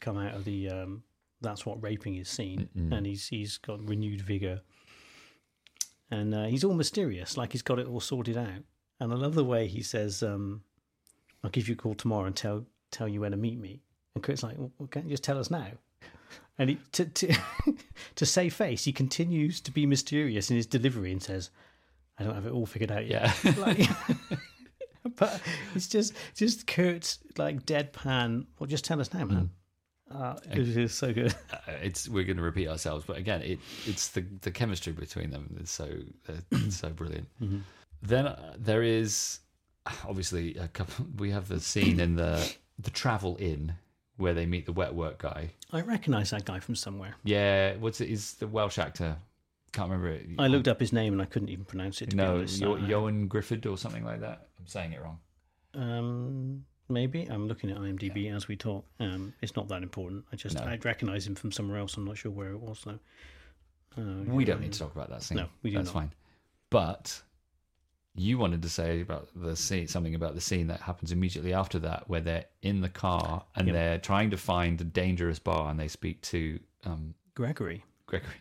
come 0.00 0.16
out 0.18 0.34
of 0.34 0.44
the 0.44 0.68
um, 0.70 1.02
that's 1.40 1.64
what 1.64 1.82
raping 1.82 2.16
is 2.16 2.28
scene, 2.28 2.68
and 2.74 3.06
he's 3.06 3.28
he's 3.28 3.58
got 3.58 3.86
renewed 3.86 4.20
vigor, 4.20 4.60
and 6.10 6.34
uh, 6.34 6.44
he's 6.44 6.64
all 6.64 6.74
mysterious, 6.74 7.36
like 7.36 7.52
he's 7.52 7.62
got 7.62 7.78
it 7.78 7.86
all 7.86 8.00
sorted 8.00 8.36
out. 8.36 8.62
And 9.00 9.12
I 9.12 9.16
love 9.16 9.34
the 9.34 9.44
way 9.44 9.68
he 9.68 9.82
says, 9.82 10.22
um, 10.22 10.62
"I'll 11.44 11.50
give 11.50 11.68
you 11.68 11.74
a 11.74 11.78
call 11.78 11.94
tomorrow 11.94 12.26
and 12.26 12.34
tell 12.34 12.66
tell 12.90 13.08
you 13.08 13.20
where 13.20 13.30
to 13.30 13.36
meet 13.36 13.58
me." 13.58 13.82
And 14.14 14.24
Kurt's 14.24 14.42
like, 14.42 14.56
"Well, 14.58 14.72
can't 14.90 15.06
you 15.06 15.12
just 15.12 15.24
tell 15.24 15.38
us 15.38 15.50
now?" 15.50 15.68
And 16.58 16.70
he, 16.70 16.78
to 16.92 17.04
to 17.04 17.36
to 18.16 18.26
save 18.26 18.54
face, 18.54 18.84
he 18.84 18.92
continues 18.92 19.60
to 19.60 19.70
be 19.70 19.86
mysterious 19.86 20.50
in 20.50 20.56
his 20.56 20.66
delivery 20.66 21.12
and 21.12 21.22
says, 21.22 21.50
"I 22.18 22.24
don't 22.24 22.34
have 22.34 22.46
it 22.46 22.52
all 22.52 22.66
figured 22.66 22.90
out 22.90 23.06
yet." 23.06 23.32
yeah. 23.44 23.54
like, 23.58 23.88
but 25.16 25.40
it's 25.74 25.86
just 25.86 26.14
just 26.34 26.66
Kurt's 26.66 27.20
like 27.36 27.64
deadpan. 27.64 28.46
Well, 28.58 28.66
just 28.66 28.84
tell 28.84 29.00
us 29.00 29.14
now, 29.14 29.24
man. 29.24 29.50
Uh, 30.10 30.36
it 30.50 30.76
is 30.76 30.94
so 30.94 31.12
good. 31.12 31.34
Uh, 31.52 31.72
it's 31.82 32.08
we're 32.08 32.24
going 32.24 32.36
to 32.36 32.42
repeat 32.42 32.68
ourselves, 32.68 33.04
but 33.06 33.16
again, 33.18 33.42
it 33.42 33.58
it's 33.86 34.08
the 34.08 34.24
the 34.42 34.50
chemistry 34.50 34.92
between 34.92 35.30
them 35.30 35.56
is 35.60 35.70
so 35.70 35.88
uh, 36.28 36.56
so 36.70 36.88
brilliant. 36.90 37.28
Then 38.02 38.26
uh, 38.26 38.54
there 38.58 38.82
is 38.82 39.40
obviously 40.06 40.54
a 40.56 40.68
couple. 40.68 41.06
We 41.18 41.30
have 41.30 41.48
the 41.48 41.60
scene 41.60 42.00
in 42.00 42.16
the 42.16 42.50
the 42.78 42.90
travel 42.90 43.36
inn 43.40 43.74
where 44.16 44.34
they 44.34 44.46
meet 44.46 44.66
the 44.66 44.72
wet 44.72 44.94
work 44.94 45.18
guy. 45.18 45.50
I 45.72 45.80
recognise 45.82 46.30
that 46.30 46.44
guy 46.44 46.58
from 46.60 46.74
somewhere. 46.74 47.14
Yeah, 47.24 47.76
what's 47.76 48.00
it? 48.00 48.08
Is 48.10 48.34
the 48.34 48.46
Welsh 48.48 48.78
actor? 48.78 49.16
Can't 49.72 49.90
remember 49.90 50.08
it. 50.10 50.26
I 50.38 50.46
looked 50.48 50.66
up 50.66 50.80
his 50.80 50.92
name 50.92 51.12
and 51.12 51.20
I 51.20 51.26
couldn't 51.26 51.50
even 51.50 51.64
pronounce 51.66 52.00
it. 52.02 52.14
No, 52.14 52.44
Johan 52.44 53.28
Griffith 53.28 53.66
or 53.66 53.76
something 53.76 54.04
like 54.04 54.20
that. 54.20 54.48
I'm 54.58 54.66
saying 54.66 54.92
it 54.92 55.00
wrong. 55.02 55.18
um, 55.74 56.64
maybe 56.88 57.24
I'm 57.26 57.48
looking 57.48 57.70
at 57.70 57.76
IMDb 57.78 58.34
as 58.34 58.48
we 58.48 58.56
talk. 58.56 58.84
Um, 59.00 59.32
it's 59.42 59.56
not 59.56 59.68
that 59.68 59.82
important. 59.82 60.24
I 60.32 60.36
just 60.36 60.56
No. 60.56 60.62
I 60.62 60.78
recognise 60.82 61.26
him 61.26 61.34
from 61.34 61.52
somewhere 61.52 61.78
else. 61.78 61.96
I'm 61.96 62.04
not 62.04 62.16
sure 62.16 62.32
where 62.32 62.50
it 62.50 62.58
was 62.60 62.82
though. 62.84 62.98
Uh, 63.96 64.24
We 64.24 64.44
don't 64.44 64.60
need 64.60 64.72
to 64.72 64.78
talk 64.78 64.94
about 64.94 65.10
that 65.10 65.22
scene. 65.22 65.38
No, 65.38 65.48
we 65.62 65.70
do 65.70 65.76
That's 65.76 65.86
not. 65.88 65.94
fine. 66.00 66.12
But 66.70 67.22
you 68.14 68.36
wanted 68.38 68.62
to 68.62 68.68
say 68.68 69.00
about 69.00 69.28
the 69.34 69.54
scene 69.56 69.86
something 69.86 70.14
about 70.14 70.34
the 70.34 70.40
scene 70.40 70.66
that 70.68 70.80
happens 70.80 71.12
immediately 71.12 71.52
after 71.54 71.78
that, 71.80 72.08
where 72.08 72.20
they're 72.20 72.44
in 72.62 72.80
the 72.80 72.88
car 72.88 73.44
and 73.54 73.66
Yep. 73.68 73.74
they're 73.74 73.98
trying 73.98 74.30
to 74.30 74.36
find 74.36 74.80
a 74.80 74.84
dangerous 74.84 75.38
bar, 75.38 75.70
and 75.70 75.78
they 75.78 75.88
speak 75.88 76.20
to 76.22 76.58
um, 76.84 77.14
Gregory. 77.34 77.84
Gregory. 78.06 78.32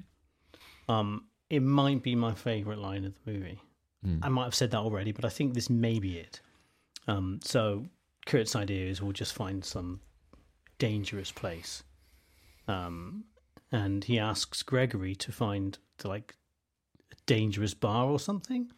Um, 0.90 1.26
it 1.50 1.62
might 1.62 2.02
be 2.04 2.16
my 2.16 2.34
favourite 2.34 2.80
line 2.80 3.06
of 3.06 3.14
the 3.24 3.32
movie. 3.32 3.60
Hmm. 4.04 4.20
I 4.22 4.30
might 4.30 4.44
have 4.46 4.56
said 4.56 4.72
that 4.72 4.78
already, 4.80 5.12
but 5.12 5.26
I 5.26 5.30
think 5.30 5.54
this 5.54 5.70
may 5.70 6.00
be 6.00 6.18
it. 6.18 6.42
Um, 7.08 7.40
so 7.44 7.86
Kurt's 8.28 8.56
idea 8.58 8.90
is 8.90 9.02
we'll 9.02 9.14
just 9.14 9.34
find 9.34 9.64
some 9.64 10.02
dangerous 10.80 11.32
place, 11.32 11.84
um, 12.68 13.24
and 13.72 14.04
he 14.04 14.20
asks 14.20 14.62
Gregory 14.64 15.16
to 15.16 15.32
find 15.32 15.78
to 16.00 16.10
like 16.10 16.36
a 17.12 17.16
dangerous 17.26 17.74
bar 17.74 18.08
or 18.08 18.20
something, 18.20 18.70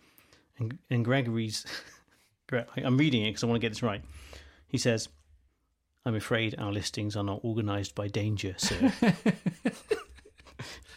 and 0.60 0.78
and 0.90 1.04
Gregory's. 1.04 1.66
I'm 2.78 2.98
reading 2.98 3.24
it 3.24 3.30
because 3.30 3.44
I 3.44 3.48
want 3.48 3.58
to 3.58 3.66
get 3.66 3.70
this 3.70 3.84
right. 3.84 4.04
He 4.68 4.78
says, 4.78 5.10
"I'm 6.06 6.16
afraid 6.16 6.56
our 6.58 6.72
listings 6.72 7.16
are 7.16 7.24
not 7.24 7.44
organised 7.44 7.96
by 7.96 8.08
danger, 8.08 8.54
sir." 8.58 8.94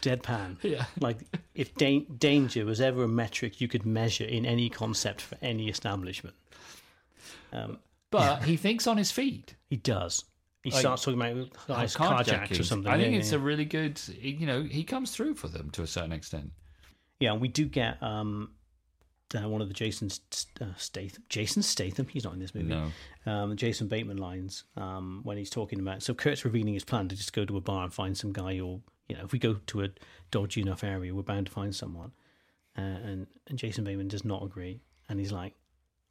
Deadpan. 0.01 0.57
Yeah. 0.61 0.85
Like 0.99 1.19
if 1.55 1.73
da- 1.75 2.05
danger 2.17 2.65
was 2.65 2.81
ever 2.81 3.03
a 3.03 3.07
metric 3.07 3.61
you 3.61 3.67
could 3.67 3.85
measure 3.85 4.25
in 4.25 4.45
any 4.45 4.69
concept 4.69 5.21
for 5.21 5.37
any 5.41 5.69
establishment, 5.69 6.35
um, 7.51 7.79
But 8.13 8.43
he 8.43 8.55
thinks 8.57 8.87
on 8.87 8.97
his 8.97 9.11
feet. 9.11 9.55
he 9.69 9.75
does. 9.77 10.23
He 10.63 10.71
Like, 10.71 10.79
starts 10.79 11.03
talking 11.03 11.19
about 11.19 11.49
Like 11.67 11.89
carjacks 11.89 12.57
or 12.59 12.63
something. 12.63 12.89
I 12.91 12.97
think 12.97 13.11
yeah, 13.13 13.19
it's 13.19 13.31
yeah. 13.31 13.37
a 13.37 13.41
really 13.41 13.65
good. 13.65 13.99
You 14.21 14.45
know, 14.47 14.63
he 14.63 14.83
comes 14.85 15.11
through 15.11 15.35
for 15.35 15.49
them 15.49 15.69
to 15.71 15.81
a 15.83 15.87
certain 15.87 16.13
extent. 16.13 16.51
yeah. 17.19 17.33
And 17.33 17.41
we 17.41 17.49
do 17.49 17.65
get 17.65 18.01
um, 18.01 18.51
uh, 19.35 19.49
one 19.49 19.61
of 19.61 19.67
the 19.67 19.73
Jason 19.73 20.09
St- 20.09 20.61
uh, 20.61 20.73
Statham. 20.77 21.23
Jason 21.27 21.63
Statham. 21.63 22.07
He's 22.07 22.23
not 22.23 22.33
in 22.33 22.39
this 22.39 22.55
movie. 22.55 22.67
No. 22.69 22.91
Um, 23.25 23.57
Jason 23.57 23.87
Bateman 23.89 24.17
lines 24.17 24.63
um, 24.77 25.19
when 25.23 25.37
he's 25.37 25.49
talking 25.49 25.79
about. 25.81 26.01
So 26.01 26.13
Kurt's 26.13 26.45
revealing 26.45 26.75
his 26.75 26.85
plan 26.85 27.09
to 27.09 27.15
just 27.15 27.33
go 27.33 27.43
to 27.43 27.57
a 27.57 27.61
bar 27.61 27.83
and 27.83 27.93
find 27.93 28.17
some 28.17 28.31
guy. 28.31 28.59
Or 28.61 28.79
you 29.09 29.17
know, 29.17 29.23
if 29.25 29.33
we 29.33 29.39
go 29.39 29.55
to 29.67 29.83
a 29.83 29.89
dodgy 30.31 30.61
enough 30.61 30.83
area, 30.85 31.13
we're 31.13 31.23
bound 31.23 31.47
to 31.47 31.51
find 31.51 31.75
someone. 31.75 32.11
Uh, 32.77 32.81
and 32.81 33.27
and 33.47 33.59
Jason 33.59 33.83
Bateman 33.83 34.07
does 34.07 34.23
not 34.23 34.43
agree, 34.43 34.79
and 35.09 35.19
he's 35.19 35.31
like, 35.33 35.55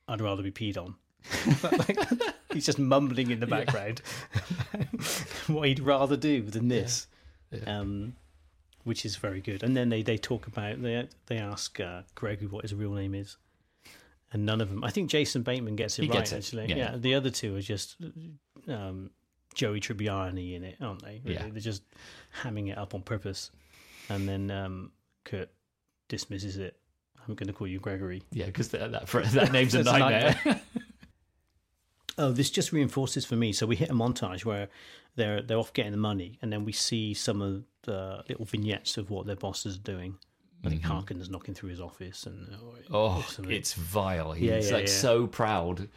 "I'd 0.09 0.21
rather 0.21 0.43
be 0.43 0.51
peed 0.53 0.77
on." 0.77 0.95
Like, 1.63 1.99
he's 2.53 2.67
just 2.67 2.79
mumbling 2.79 3.31
in 3.31 3.41
the 3.41 3.47
background 3.47 4.03
what 5.47 5.69
he'd 5.69 5.81
rather 5.81 6.17
do 6.17 6.43
than 6.43 6.69
this, 6.69 7.07
Um, 7.67 8.15
which 8.85 9.05
is 9.05 9.17
very 9.17 9.41
good. 9.41 9.63
And 9.63 9.77
then 9.77 9.89
they, 9.89 10.03
they 10.03 10.19
talk 10.19 10.47
about 10.47 10.83
they 10.83 11.09
they 11.27 11.39
ask 11.39 11.79
uh, 11.81 12.03
Gregory 12.15 12.49
what 12.49 12.63
his 12.63 12.75
real 12.75 12.93
name 12.93 13.15
is, 13.15 13.37
and 14.33 14.45
none 14.45 14.61
of 14.61 14.69
them. 14.71 14.83
I 14.85 14.91
think 14.91 15.11
Jason 15.11 15.43
Bateman 15.43 15.77
gets 15.77 15.99
it 15.99 16.03
He 16.03 16.09
right. 16.09 16.19
gets 16.19 16.33
it, 16.33 16.37
Actually, 16.39 16.69
yeah. 16.71 16.77
yeah. 16.77 16.97
The 16.97 17.15
other 17.15 17.31
two 17.31 17.57
are 17.57 17.61
just 17.63 17.97
um, 18.69 19.11
Joey 19.55 19.81
Tribbiani 19.81 20.55
in 20.55 20.65
it, 20.65 20.77
aren't 20.81 21.03
they? 21.03 21.21
Really? 21.25 21.35
Yeah. 21.37 21.47
They're 21.51 21.61
just 21.61 21.83
hamming 22.43 22.71
it 22.71 22.79
up 22.79 22.95
on 22.95 23.03
purpose, 23.03 23.51
and 24.09 24.29
then 24.29 24.51
um, 24.51 24.93
Kurt 25.25 25.51
dismisses 26.09 26.57
it. 26.59 26.77
I'm 27.29 27.35
going 27.35 27.47
to 27.47 27.53
call 27.53 27.69
you 27.69 27.79
Gregory. 27.79 28.23
Yeah, 28.33 28.47
because 28.47 28.69
that 28.71 28.91
that, 28.91 29.07
that 29.07 29.53
name's 29.53 29.75
a 29.77 29.81
It's 29.81 29.89
a 29.89 29.99
nightmare. 29.99 30.61
Oh, 32.19 32.31
this 32.33 32.51
just 32.51 32.73
reinforces 32.73 33.25
for 33.25 33.37
me. 33.37 33.53
So 33.53 33.67
we 33.67 33.77
hit 33.77 33.91
a 33.91 33.95
montage 33.95 34.45
where 34.45 34.69
they're 35.17 35.43
they're 35.43 35.59
off 35.59 35.73
getting 35.73 35.93
the 35.93 35.99
money, 35.99 36.39
and 36.43 36.53
then 36.53 36.65
we 36.65 36.73
see 36.73 37.15
some 37.15 37.41
of 37.43 37.65
the 37.83 38.23
little 38.29 38.45
vignettes 38.45 38.97
of 38.99 39.11
what 39.11 39.27
their 39.27 39.37
bosses 39.37 39.77
are 39.77 39.81
doing. 39.83 40.17
I 40.65 40.69
think 40.69 40.83
Harken's 40.83 41.29
knocking 41.29 41.55
through 41.55 41.71
his 41.71 41.81
office, 41.81 42.25
and 42.25 42.47
Mm-hmm. 42.49 42.95
oh, 42.95 43.27
it's 43.49 43.73
vile. 43.75 44.31
He's 44.33 44.49
Yeah, 44.49 44.59
yeah, 44.61 44.73
like 44.75 44.87
yeah. 44.87 44.93
so 44.93 45.27
proud 45.27 45.89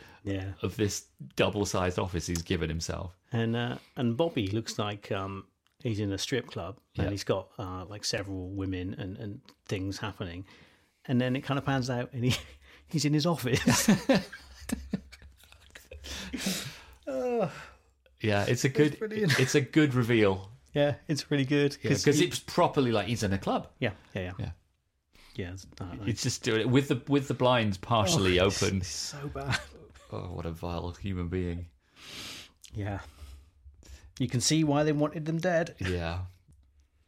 of 0.63 0.75
this 0.75 1.05
double-sized 1.35 1.99
office 1.99 2.25
he's 2.25 2.41
given 2.41 2.67
himself. 2.69 3.15
and 3.31 3.55
uh, 3.55 3.77
and 3.95 4.17
Bobby 4.17 4.47
looks 4.47 4.79
like 4.79 5.11
um, 5.11 5.45
he's 5.83 5.99
in 5.99 6.11
a 6.13 6.17
strip 6.17 6.47
club, 6.47 6.79
and 6.97 7.11
he's 7.11 7.23
got 7.23 7.49
uh, 7.59 7.85
like 7.85 8.03
several 8.03 8.49
women 8.49 8.95
and, 8.97 9.17
and 9.17 9.39
things 9.67 9.99
happening, 9.99 10.45
and 11.05 11.21
then 11.21 11.35
it 11.35 11.41
kind 11.41 11.59
of 11.59 11.65
pans 11.65 11.89
out, 11.91 12.09
and 12.13 12.23
he 12.25 12.35
he's 12.87 13.05
in 13.05 13.13
his 13.13 13.27
office. 13.27 13.87
Yeah, 18.21 18.45
it's 18.47 18.63
a 18.63 18.69
good. 18.69 18.97
brilliant. 18.97 19.39
It's 19.39 19.55
a 19.55 19.61
good 19.61 19.93
reveal 19.93 20.49
yeah, 20.73 20.95
it's 21.07 21.31
really 21.31 21.45
good 21.45 21.77
because 21.81 22.03
he- 22.03 22.25
it's 22.25 22.39
properly 22.39 22.91
like 22.91 23.07
he's 23.07 23.23
in 23.23 23.31
a 23.31 23.37
club. 23.37 23.67
yeah, 23.79 23.91
yeah, 24.13 24.21
yeah, 24.23 24.31
Yeah. 24.39 24.49
yeah. 25.35 25.51
It's, 25.53 25.65
It's 26.05 26.23
just 26.23 26.43
doing 26.43 26.61
it 26.61 26.69
with 26.69 26.89
the 26.89 27.01
with 27.07 27.27
the 27.29 27.33
blinds 27.33 27.77
partially 27.77 28.39
Oh, 28.41 28.45
open. 28.47 28.81
so 28.83 29.29
bad. 29.33 29.57
Oh, 30.11 30.27
what 30.33 30.45
a 30.45 30.51
vile 30.51 30.91
human 30.91 31.29
being. 31.29 31.67
Yeah. 32.73 32.99
You 34.19 34.27
can 34.27 34.41
see 34.41 34.63
why 34.65 34.83
they 34.83 34.91
wanted 34.91 35.25
them 35.25 35.37
dead. 35.39 35.75
Yeah. 35.79 36.19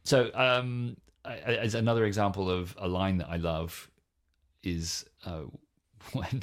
So, 0.04 0.30
um, 0.34 0.96
as 1.26 1.74
another 1.74 2.06
example 2.06 2.50
of 2.50 2.74
a 2.78 2.88
line 2.88 3.18
that 3.18 3.28
I 3.28 3.36
love 3.36 3.90
is 4.62 5.04
uh, 5.26 5.42
when 6.12 6.42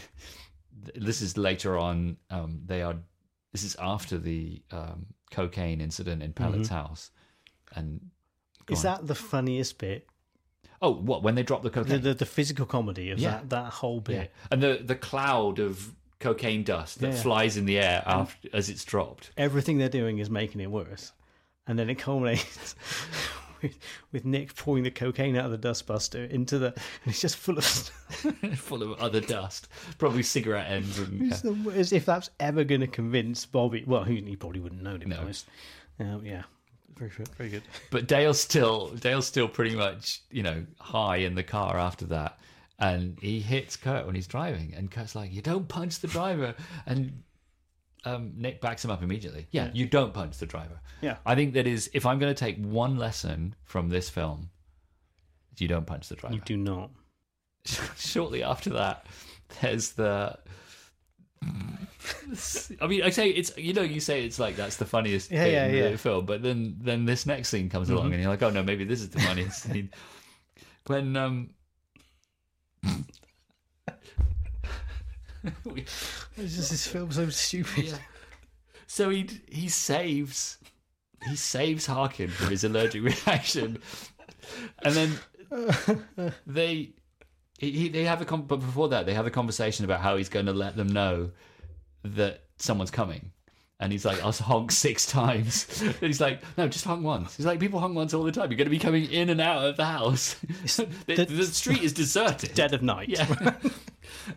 this 0.96 1.22
is 1.22 1.38
later 1.38 1.78
on. 1.78 2.18
Um, 2.30 2.62
they 2.66 2.82
are. 2.82 2.96
This 3.52 3.64
is 3.64 3.76
after 3.80 4.18
the 4.18 4.62
um, 4.72 5.06
cocaine 5.32 5.80
incident 5.82 6.22
in 6.22 6.34
Pellitt's 6.34 6.70
house, 6.70 7.12
and 7.76 8.02
Is 8.70 8.84
on. 8.86 8.92
that 9.00 9.08
the 9.08 9.16
funniest 9.16 9.78
bit? 9.78 10.08
Oh, 10.82 10.92
what 10.94 11.24
when 11.24 11.36
they 11.36 11.44
drop 11.44 11.62
the 11.64 11.70
The, 11.70 11.74
cocaine? 11.84 12.02
the, 12.02 12.14
the 12.14 12.26
physical 12.26 12.66
comedy 12.66 13.12
of 13.12 13.20
Yeah. 13.20 13.32
that, 13.32 13.50
that 13.52 13.74
whole 13.74 14.04
yeah, 14.10 14.22
bit. 14.22 14.32
and 14.52 14.62
the 14.62 14.82
the 14.84 14.96
cloud 14.96 15.60
of 15.60 15.94
cocaine 16.20 16.64
dust 16.64 17.00
that 17.00 17.14
Yeah. 17.14 17.22
flies 17.22 17.56
in 17.58 17.66
the 17.66 17.78
air 17.80 18.04
after 18.06 18.50
as 18.54 18.70
it's 18.70 18.84
dropped. 18.84 19.32
Everything 19.38 19.78
they're 19.78 19.90
doing 19.90 20.18
is 20.20 20.30
making 20.30 20.60
it 20.62 20.70
worse. 20.70 21.14
And 21.68 21.80
then 21.80 21.90
it 21.90 21.96
culminates 21.96 22.76
with, 23.62 23.78
with 24.12 24.26
Nick 24.26 24.56
pouring 24.56 24.84
the 24.84 24.92
cocaine 24.92 25.36
out 25.36 25.52
of 25.52 25.60
the 25.60 25.68
dustbuster 25.70 26.30
into 26.30 26.58
the. 26.60 26.68
And 26.68 26.76
it's 27.08 27.22
just 27.22 27.38
full 27.38 27.58
of. 27.58 27.66
full 28.58 28.84
of 28.84 29.00
other 29.00 29.22
dust, 29.22 29.68
probably 29.98 30.24
cigarette 30.24 30.70
ends. 30.72 31.00
And, 31.00 31.28
yeah. 31.28 31.72
As 31.74 31.92
if 31.94 32.06
that's 32.06 32.30
ever 32.40 32.64
going 32.64 32.82
to 32.82 32.88
convince 32.88 33.46
Bobby. 33.46 33.84
Well, 33.86 34.04
he, 34.04 34.22
he 34.22 34.36
probably 34.36 34.60
wouldn't 34.60 34.84
know, 34.84 34.94
to 34.98 35.06
be 35.06 35.12
No. 35.12 35.22
honest. 35.22 35.46
Um, 36.00 36.26
yeah. 36.26 36.44
Very 36.98 37.12
good. 37.16 37.28
Very 37.30 37.50
good. 37.50 37.64
But 37.92 38.08
Dale's 38.08 38.40
still 38.40 38.88
Dale's 38.92 39.28
still 39.28 39.50
pretty 39.50 39.76
much 39.76 40.22
you 40.32 40.44
know 40.44 40.66
high 40.80 41.18
in 41.18 41.36
the 41.36 41.44
car 41.44 41.78
after 41.78 42.06
that, 42.06 42.40
and 42.80 43.20
he 43.22 43.42
hits 43.42 43.76
Kurt 43.76 44.06
when 44.06 44.16
he's 44.16 44.28
driving, 44.28 44.74
and 44.78 44.90
Kurt's 44.90 45.14
like, 45.14 45.34
"You 45.34 45.42
don't 45.42 45.68
punch 45.68 46.00
the 46.00 46.08
driver," 46.08 46.56
and 46.86 47.22
um, 48.06 48.34
Nick 48.36 48.62
backs 48.62 48.86
him 48.86 48.92
up 48.92 49.02
immediately. 49.04 49.48
Yeah, 49.52 49.70
you 49.74 49.86
don't 49.86 50.14
punch 50.14 50.38
the 50.38 50.46
driver. 50.46 50.80
Yeah. 51.02 51.18
I 51.26 51.36
think 51.36 51.54
that 51.56 51.68
is 51.68 51.90
if 51.94 52.06
I'm 52.06 52.20
going 52.20 52.34
to 52.34 52.40
take 52.40 52.58
one 52.64 52.98
lesson 52.98 53.56
from 53.64 53.90
this 53.90 54.10
film, 54.10 54.50
you 55.58 55.68
don't 55.68 55.86
punch 55.86 56.10
the 56.10 56.16
driver. 56.16 56.36
You 56.36 56.42
do 56.46 56.58
not. 56.58 56.92
Shortly 57.98 58.44
after 58.44 58.70
that, 58.72 59.06
there's 59.62 59.92
the. 59.94 60.38
I 62.82 62.88
mean, 62.88 63.04
I 63.04 63.10
say 63.10 63.30
it's 63.30 63.56
you 63.58 63.74
know 63.74 63.82
you 63.82 64.00
say 64.00 64.26
it's 64.26 64.40
like 64.40 64.56
that's 64.56 64.78
the 64.78 64.86
funniest 64.86 65.32
Yeah, 65.32 65.44
thing 65.44 65.54
yeah, 65.54 65.66
in 65.66 65.76
yeah. 65.76 65.82
Mm-hmm. 65.84 65.92
the 65.94 65.98
film, 65.98 66.26
but 66.26 66.42
then 66.44 66.78
then 66.80 67.06
this 67.06 67.26
next 67.26 67.50
scene 67.50 67.70
comes 67.70 67.90
along 67.90 68.14
and 68.14 68.22
you're 68.22 68.32
like, 68.32 68.44
oh 68.44 68.50
no, 68.52 68.64
maybe 68.64 68.84
this 68.84 69.02
is 69.02 69.10
the 69.10 69.20
funniest 69.20 69.64
scene. 69.64 69.90
When 70.88 71.16
um, 71.18 71.50
we- 75.66 75.86
just 76.38 76.72
this 76.72 76.88
film 76.88 77.12
so 77.12 77.30
stupid. 77.30 77.86
yeah. 77.86 77.98
so 78.88 79.10
he 79.10 79.30
he 79.50 79.68
saves 79.70 80.58
he 81.28 81.36
saves 81.36 81.86
Harken 81.86 82.30
from 82.30 82.50
his 82.50 82.64
allergic 82.64 83.04
reaction, 83.26 83.80
and 84.84 84.94
then 84.96 86.34
they 86.48 86.94
he, 87.58 87.72
he- 87.72 87.90
they 87.90 88.04
have 88.04 88.22
a 88.22 88.26
con- 88.26 88.44
but 88.44 88.58
before 88.58 88.90
that 88.90 89.06
they 89.06 89.14
have 89.14 89.26
a 89.28 89.32
conversation 89.32 89.86
about 89.86 90.02
how 90.02 90.18
he's 90.18 90.30
going 90.30 90.46
to 90.48 90.54
let 90.54 90.76
them 90.76 90.88
know 90.88 91.32
that 92.04 92.44
someone's 92.58 92.92
coming. 92.92 93.32
And 93.78 93.92
he's 93.92 94.06
like, 94.06 94.24
I'll 94.24 94.32
honk 94.32 94.72
six 94.72 95.06
times. 95.06 95.82
And 95.82 95.96
he's 96.00 96.22
like, 96.22 96.42
no, 96.58 96.66
just 96.70 96.86
honk 96.86 97.04
once. 97.04 97.36
He's 97.36 97.46
like, 97.46 97.60
people 97.60 97.82
honk 97.82 97.94
once 97.94 98.14
all 98.14 98.24
the 98.24 98.32
time. 98.32 98.50
You're 98.50 98.56
going 98.58 98.68
to 98.68 98.72
be 98.72 98.80
coming 98.80 99.04
in 99.12 99.30
and 99.30 99.42
out 99.42 99.66
of 99.66 99.76
the 99.76 99.84
house. 99.84 100.36
the, 101.08 101.26
the 101.28 101.44
street 101.44 101.84
is 101.84 101.92
deserted. 101.92 102.54
Dead 102.54 102.74
of 102.74 102.82
night. 102.82 103.10
Yeah. 103.10 103.26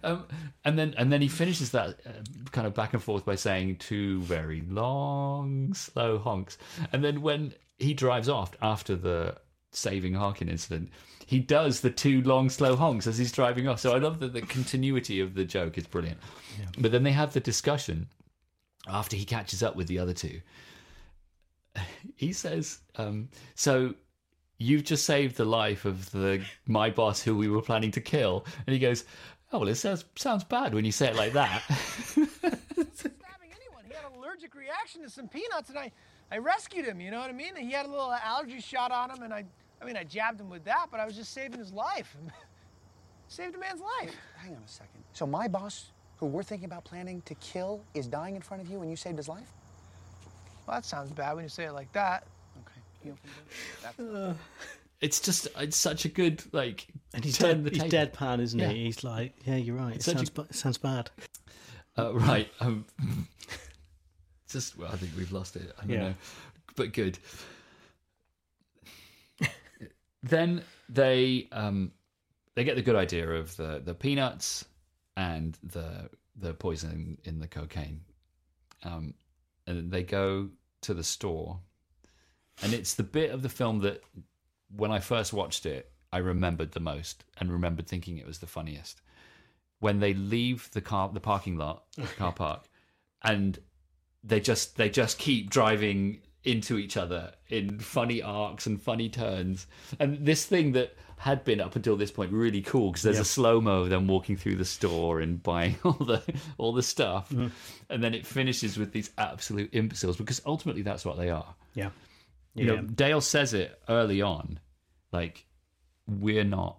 Um, 0.02 0.26
and 0.64 0.78
then 0.78 0.94
and 0.96 1.12
then 1.12 1.22
he 1.22 1.28
finishes 1.28 1.70
that 1.70 2.00
uh, 2.06 2.10
kind 2.52 2.66
of 2.66 2.74
back 2.74 2.94
and 2.94 3.02
forth 3.02 3.24
by 3.24 3.34
saying 3.34 3.76
two 3.76 4.20
very 4.22 4.62
long, 4.68 5.74
slow 5.74 6.18
honks. 6.18 6.58
And 6.92 7.04
then 7.04 7.22
when 7.22 7.54
he 7.78 7.94
drives 7.94 8.28
off 8.28 8.52
after 8.60 8.96
the 8.96 9.36
saving 9.70 10.14
Harken 10.14 10.48
incident, 10.48 10.90
he 11.26 11.38
does 11.38 11.80
the 11.80 11.90
two 11.90 12.22
long, 12.22 12.50
slow 12.50 12.74
honks 12.76 13.06
as 13.06 13.18
he's 13.18 13.32
driving 13.32 13.68
off. 13.68 13.80
So 13.80 13.94
I 13.94 13.98
love 13.98 14.18
that 14.20 14.32
the 14.32 14.42
continuity 14.42 15.20
of 15.20 15.34
the 15.34 15.44
joke 15.44 15.78
is 15.78 15.86
brilliant. 15.86 16.18
But 16.78 16.90
then 16.90 17.02
they 17.02 17.12
have 17.12 17.32
the 17.32 17.40
discussion 17.40 18.08
after 18.86 19.16
he 19.16 19.24
catches 19.24 19.62
up 19.62 19.76
with 19.76 19.86
the 19.86 19.98
other 19.98 20.14
two. 20.14 20.40
He 22.16 22.32
says, 22.32 22.80
um, 22.96 23.28
"So." 23.54 23.94
You've 24.60 24.82
just 24.82 25.04
saved 25.04 25.36
the 25.36 25.44
life 25.44 25.84
of 25.84 26.10
the 26.10 26.44
my 26.66 26.90
boss 26.90 27.22
who 27.22 27.36
we 27.36 27.46
were 27.46 27.62
planning 27.62 27.92
to 27.92 28.00
kill, 28.00 28.44
and 28.66 28.74
he 28.74 28.80
goes, 28.80 29.04
"Oh 29.52 29.60
well, 29.60 29.68
it 29.68 29.76
sounds 29.76 30.04
sounds 30.16 30.44
bad 30.44 30.74
when 30.74 30.84
you 30.84 30.92
say 30.92 31.08
it 31.08 31.16
like 31.16 31.32
that." 31.32 31.62
stabbing 31.68 33.50
anyone. 33.52 33.84
He 33.86 33.94
had 33.94 34.04
an 34.10 34.18
allergic 34.18 34.54
reaction 34.54 35.02
to 35.02 35.10
some 35.10 35.28
peanuts, 35.28 35.70
and 35.70 35.78
I, 35.78 35.90
I 36.30 36.38
rescued 36.38 36.84
him. 36.84 37.00
You 37.00 37.10
know 37.10 37.20
what 37.20 37.30
I 37.30 37.34
mean? 37.34 37.56
He 37.56 37.72
had 37.72 37.86
a 37.86 37.88
little 37.88 38.12
allergy 38.12 38.60
shot 38.60 38.90
on 38.90 39.10
him, 39.10 39.22
and 39.22 39.32
I, 39.32 39.44
I 39.80 39.84
mean, 39.84 39.96
I 39.96 40.04
jabbed 40.04 40.40
him 40.40 40.50
with 40.50 40.64
that, 40.64 40.86
but 40.90 41.00
I 41.00 41.06
was 41.06 41.16
just 41.16 41.32
saving 41.32 41.58
his 41.58 41.72
life. 41.72 42.16
Saved 43.28 43.54
a 43.54 43.58
man's 43.58 43.82
life. 43.82 44.14
Hang 44.36 44.56
on 44.56 44.62
a 44.64 44.68
second. 44.68 45.04
So 45.12 45.26
my 45.26 45.48
boss, 45.48 45.90
who 46.16 46.26
we're 46.26 46.42
thinking 46.42 46.64
about 46.64 46.84
planning 46.84 47.20
to 47.26 47.34
kill, 47.34 47.82
is 47.92 48.06
dying 48.06 48.36
in 48.36 48.40
front 48.40 48.62
of 48.62 48.70
you 48.70 48.80
and 48.80 48.88
you 48.88 48.96
saved 48.96 49.18
his 49.18 49.28
life? 49.28 49.52
Well, 50.66 50.76
that 50.76 50.86
sounds 50.86 51.10
bad 51.10 51.34
when 51.34 51.44
you 51.44 51.50
say 51.50 51.64
it 51.64 51.72
like 51.72 51.92
that. 51.92 52.24
Okay. 52.62 52.80
You 53.04 53.16
open 53.86 54.14
the 54.14 54.18
door? 54.20 54.36
It's 55.00 55.20
just 55.20 55.48
it's 55.56 55.76
such 55.76 56.04
a 56.04 56.08
good 56.08 56.42
like. 56.52 56.86
And 57.14 57.24
he's, 57.24 57.38
dead, 57.38 57.64
the 57.64 57.70
he's 57.70 57.82
deadpan, 57.84 58.40
isn't 58.40 58.58
Yeah. 58.58 58.68
he? 58.70 58.84
He's 58.84 59.02
like, 59.04 59.34
yeah, 59.44 59.56
you're 59.56 59.76
right. 59.76 59.96
It 59.96 60.02
such 60.02 60.14
a- 60.16 60.18
sounds, 60.26 60.50
it 60.50 60.54
sounds 60.54 60.78
bad. 60.78 61.10
Uh, 61.96 62.14
right. 62.14 62.48
Um, 62.60 62.84
just 64.48 64.76
well, 64.78 64.90
I 64.92 64.96
think 64.96 65.12
we've 65.16 65.32
lost 65.32 65.56
it. 65.56 65.72
I 65.78 65.82
don't 65.86 65.90
Yeah. 65.90 66.08
know, 66.08 66.14
but 66.76 66.92
good. 66.92 67.18
then 70.22 70.62
they 70.88 71.48
um, 71.52 71.92
they 72.54 72.64
get 72.64 72.76
the 72.76 72.82
good 72.82 72.96
idea 72.96 73.28
of 73.30 73.56
the 73.56 73.80
the 73.84 73.94
peanuts 73.94 74.64
and 75.16 75.56
the 75.62 76.10
the 76.36 76.54
poison 76.54 77.18
in 77.24 77.38
the 77.40 77.48
cocaine, 77.48 78.00
um, 78.84 79.14
and 79.66 79.90
they 79.90 80.02
go 80.02 80.48
to 80.82 80.94
the 80.94 81.04
store, 81.04 81.58
and 82.62 82.72
it's 82.72 82.94
the 82.94 83.02
bit 83.02 83.30
of 83.30 83.42
the 83.42 83.48
film 83.48 83.80
that 83.80 84.02
when 84.74 84.90
I 84.90 85.00
first 85.00 85.32
watched 85.32 85.66
it, 85.66 85.90
I 86.12 86.18
remembered 86.18 86.72
the 86.72 86.80
most 86.80 87.24
and 87.38 87.52
remembered 87.52 87.86
thinking 87.86 88.18
it 88.18 88.26
was 88.26 88.38
the 88.38 88.46
funniest. 88.46 89.00
When 89.80 90.00
they 90.00 90.14
leave 90.14 90.70
the 90.72 90.80
car 90.80 91.08
the 91.12 91.20
parking 91.20 91.56
lot 91.56 91.84
the 91.96 92.02
car 92.18 92.32
park 92.32 92.68
and 93.22 93.58
they 94.24 94.40
just 94.40 94.76
they 94.76 94.90
just 94.90 95.18
keep 95.18 95.50
driving 95.50 96.20
into 96.44 96.78
each 96.78 96.96
other 96.96 97.32
in 97.48 97.78
funny 97.78 98.22
arcs 98.22 98.66
and 98.66 98.80
funny 98.80 99.08
turns. 99.08 99.66
And 100.00 100.24
this 100.24 100.46
thing 100.46 100.72
that 100.72 100.96
had 101.18 101.44
been 101.44 101.60
up 101.60 101.74
until 101.76 101.96
this 101.96 102.10
point 102.12 102.32
really 102.32 102.62
cool 102.62 102.90
because 102.90 103.02
there's 103.02 103.16
Yeah. 103.16 103.22
a 103.22 103.26
slow 103.26 103.60
mo 103.60 103.82
of 103.82 103.90
them 103.90 104.06
walking 104.06 104.36
through 104.36 104.54
the 104.56 104.64
store 104.64 105.20
and 105.20 105.42
buying 105.42 105.76
all 105.84 105.92
the 105.92 106.22
all 106.58 106.72
the 106.72 106.82
stuff. 106.82 107.28
Mm-hmm. 107.30 107.48
And 107.90 108.02
then 108.02 108.14
it 108.14 108.26
finishes 108.26 108.78
with 108.78 108.92
these 108.92 109.10
absolute 109.18 109.70
imbeciles 109.72 110.16
because 110.16 110.40
ultimately 110.46 110.82
that's 110.82 111.04
what 111.04 111.16
they 111.18 111.28
are. 111.30 111.54
Yeah. 111.74 111.90
You 112.58 112.66
know 112.66 112.82
dale 112.82 113.20
says 113.20 113.54
it 113.54 113.80
early 113.88 114.22
on 114.22 114.58
like 115.12 115.46
we're 116.06 116.44
not 116.44 116.78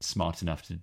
smart 0.00 0.42
enough 0.42 0.62
to 0.68 0.78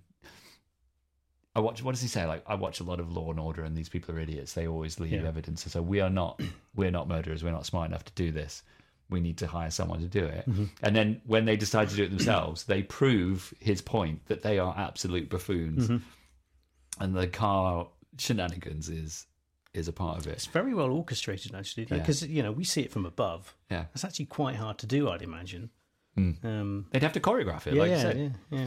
I 1.54 1.58
watch. 1.60 1.82
What 1.82 1.92
does 1.92 2.00
he 2.00 2.08
say? 2.08 2.26
Like 2.26 2.44
I 2.46 2.54
watch 2.54 2.78
a 2.78 2.84
lot 2.84 3.00
of 3.00 3.12
Law 3.12 3.30
and 3.30 3.40
Order, 3.40 3.64
and 3.64 3.76
these 3.76 3.88
people 3.88 4.14
are 4.14 4.20
idiots. 4.20 4.52
They 4.52 4.68
always 4.68 5.00
leave 5.00 5.12
Yeah. 5.12 5.26
evidence. 5.26 5.64
So 5.64 5.82
we 5.82 6.00
are 6.00 6.10
not. 6.10 6.40
We're 6.76 6.92
not 6.92 7.08
murderers. 7.08 7.42
We're 7.42 7.50
not 7.50 7.66
smart 7.66 7.88
enough 7.88 8.04
to 8.04 8.12
do 8.12 8.30
this. 8.30 8.62
We 9.08 9.20
need 9.20 9.38
to 9.38 9.48
hire 9.48 9.70
someone 9.70 9.98
to 10.00 10.06
do 10.06 10.24
it. 10.24 10.48
Mm-hmm. 10.48 10.64
And 10.84 10.94
then 10.94 11.20
when 11.26 11.46
they 11.46 11.56
decide 11.56 11.88
to 11.88 11.96
do 11.96 12.04
it 12.04 12.10
themselves, 12.10 12.64
they 12.64 12.84
prove 12.84 13.52
his 13.58 13.82
point 13.82 14.26
that 14.26 14.42
they 14.42 14.60
are 14.60 14.72
absolute 14.78 15.28
buffoons. 15.28 15.88
Mm-hmm. 15.88 17.02
And 17.02 17.16
the 17.16 17.26
car 17.26 17.88
shenanigans 18.18 18.88
is 18.88 19.26
is 19.72 19.86
a 19.88 19.92
part 19.92 20.18
of 20.18 20.26
it. 20.26 20.32
It's 20.32 20.46
very 20.46 20.74
well 20.74 20.90
orchestrated, 20.90 21.54
actually, 21.54 21.86
Yeah. 21.90 21.98
because 21.98 22.26
you 22.26 22.42
know 22.42 22.52
we 22.52 22.64
see 22.64 22.82
it 22.82 22.90
from 22.90 23.06
above. 23.06 23.54
Yeah, 23.70 23.84
It's 23.94 24.04
actually 24.04 24.26
quite 24.26 24.56
hard 24.56 24.78
to 24.78 24.86
do, 24.86 25.08
I'd 25.08 25.22
imagine. 25.22 25.70
Hmm. 26.16 26.32
Um, 26.42 26.86
they'd 26.90 27.02
have 27.02 27.12
to 27.12 27.20
choreograph 27.20 27.66
it. 27.66 27.74
yeah, 27.74 27.80
like 27.80 27.90
you 27.90 27.96
yeah, 27.96 28.02
said. 28.02 28.16
yeah, 28.50 28.58
yeah. 28.58 28.66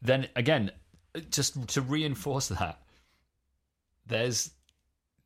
then 0.00 0.28
again, 0.36 0.70
just 1.30 1.68
to 1.68 1.80
reinforce 1.82 2.48
that, 2.48 2.80
there's 4.06 4.50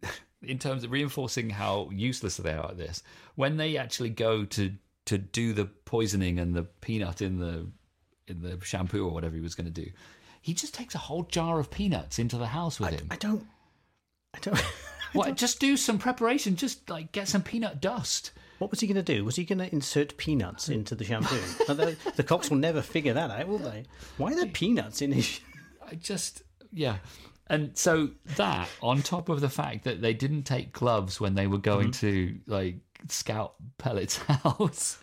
in 0.43 0.59
terms 0.59 0.85
of 0.85 0.91
reinforcing 0.93 1.51
how 1.51 1.91
useless 1.93 2.37
they 2.39 2.53
are 2.53 2.71
at 2.71 2.79
this. 2.79 3.03
When 3.35 3.57
they 3.57 3.77
actually 3.77 4.11
go 4.11 4.45
to 4.45 4.73
to 5.07 5.19
do 5.19 5.53
the 5.53 5.67
poisoning 5.67 6.39
and 6.41 6.55
the 6.55 6.65
peanut 6.65 7.23
in 7.23 7.39
the 7.39 7.67
in 8.29 8.43
the 8.43 8.59
shampoo 8.65 9.07
or 9.07 9.13
whatever 9.13 9.35
he 9.37 9.41
was 9.41 9.55
going 9.55 9.73
to 9.73 9.83
do, 9.85 9.91
he 10.41 10.53
just 10.55 10.75
takes 10.75 10.95
a 10.95 10.99
whole 10.99 11.23
jar 11.25 11.61
of 11.61 11.71
peanuts 11.71 12.19
into 12.19 12.37
the 12.39 12.47
house 12.49 12.81
with 12.81 12.91
him. 12.91 13.07
I 13.11 13.17
don't. 13.17 13.47
I 14.37 14.39
don't. 14.41 14.65
What? 15.13 15.37
Just 15.37 15.61
do 15.61 15.77
some 15.77 15.99
preparation. 15.99 16.57
Just 16.57 16.91
like 16.91 17.13
get 17.13 17.29
some 17.29 17.43
peanut 17.43 17.81
dust. 17.81 18.33
What 18.59 18.71
was 18.71 18.81
he 18.81 18.87
going 18.87 19.03
to 19.03 19.03
do? 19.03 19.25
Was 19.25 19.37
he 19.37 19.45
going 19.45 19.59
to 19.59 19.71
insert 19.73 20.17
peanuts 20.17 20.69
into 20.69 20.95
the 20.95 21.05
shampoo? 21.05 21.37
The, 21.67 21.97
the 22.17 22.23
cops 22.23 22.49
will 22.49 22.57
never 22.57 22.81
figure 22.81 23.13
that 23.13 23.31
out, 23.31 23.49
will 23.49 23.59
they? 23.59 23.85
Why 24.17 24.33
are 24.33 24.35
there 24.37 24.47
peanuts 24.47 25.03
in 25.03 25.13
his? 25.13 25.41
I 25.87 25.95
just 25.95 26.43
yeah. 26.73 26.97
And 27.49 27.77
so 27.79 28.11
that 28.37 28.69
on 28.83 29.03
top 29.03 29.29
of 29.29 29.41
the 29.41 29.49
fact 29.49 29.85
that 29.85 30.01
they 30.01 30.15
didn't 30.15 30.45
take 30.45 30.73
gloves 30.73 31.21
when 31.21 31.35
they 31.35 31.47
were 31.47 31.59
going 31.59 31.93
to 31.93 32.39
like 32.47 32.77
scout 33.09 33.55
Pellitt's 33.79 34.17
house. 34.17 34.99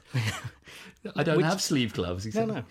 I 1.15 1.23
don't 1.23 1.37
Which- 1.37 1.45
have 1.45 1.61
sleeve 1.61 1.93
gloves. 1.93 2.33
No, 2.35 2.45
no. 2.45 2.63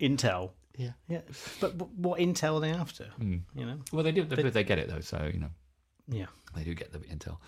Intel. 0.00 0.50
Yeah. 0.76 0.90
Yeah, 1.08 1.22
but, 1.60 1.78
but 1.78 1.90
what 1.94 2.20
intel 2.20 2.56
are 2.56 2.60
they 2.60 2.70
after? 2.70 3.04
Hmm. 3.16 3.36
You 3.54 3.64
know. 3.64 3.78
Well, 3.92 4.04
they 4.04 4.12
do. 4.12 4.24
They, 4.24 4.42
they 4.42 4.64
get 4.64 4.78
it 4.78 4.88
though, 4.88 5.00
so 5.00 5.30
you 5.32 5.40
know 5.40 5.48
Yeah. 6.08 6.26
they 6.54 6.64
do 6.64 6.74
get 6.74 6.92
the 6.92 6.98
intel. 7.00 7.38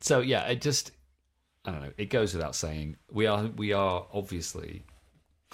So 0.00 0.20
yeah, 0.20 0.46
it 0.46 0.60
just 0.60 0.92
I 1.64 1.70
don't 1.72 1.82
know. 1.82 1.92
It 1.98 2.06
goes 2.10 2.32
without 2.34 2.54
saying 2.54 2.96
we 3.10 3.26
are 3.26 3.44
we 3.56 3.72
are 3.72 4.06
obviously 4.12 4.84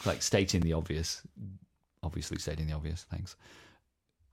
like 0.04 0.22
stating 0.22 0.60
the 0.60 0.72
obvious, 0.72 1.22
obviously 2.02 2.38
stating 2.38 2.66
the 2.66 2.74
obvious. 2.74 3.04
Thanks. 3.10 3.36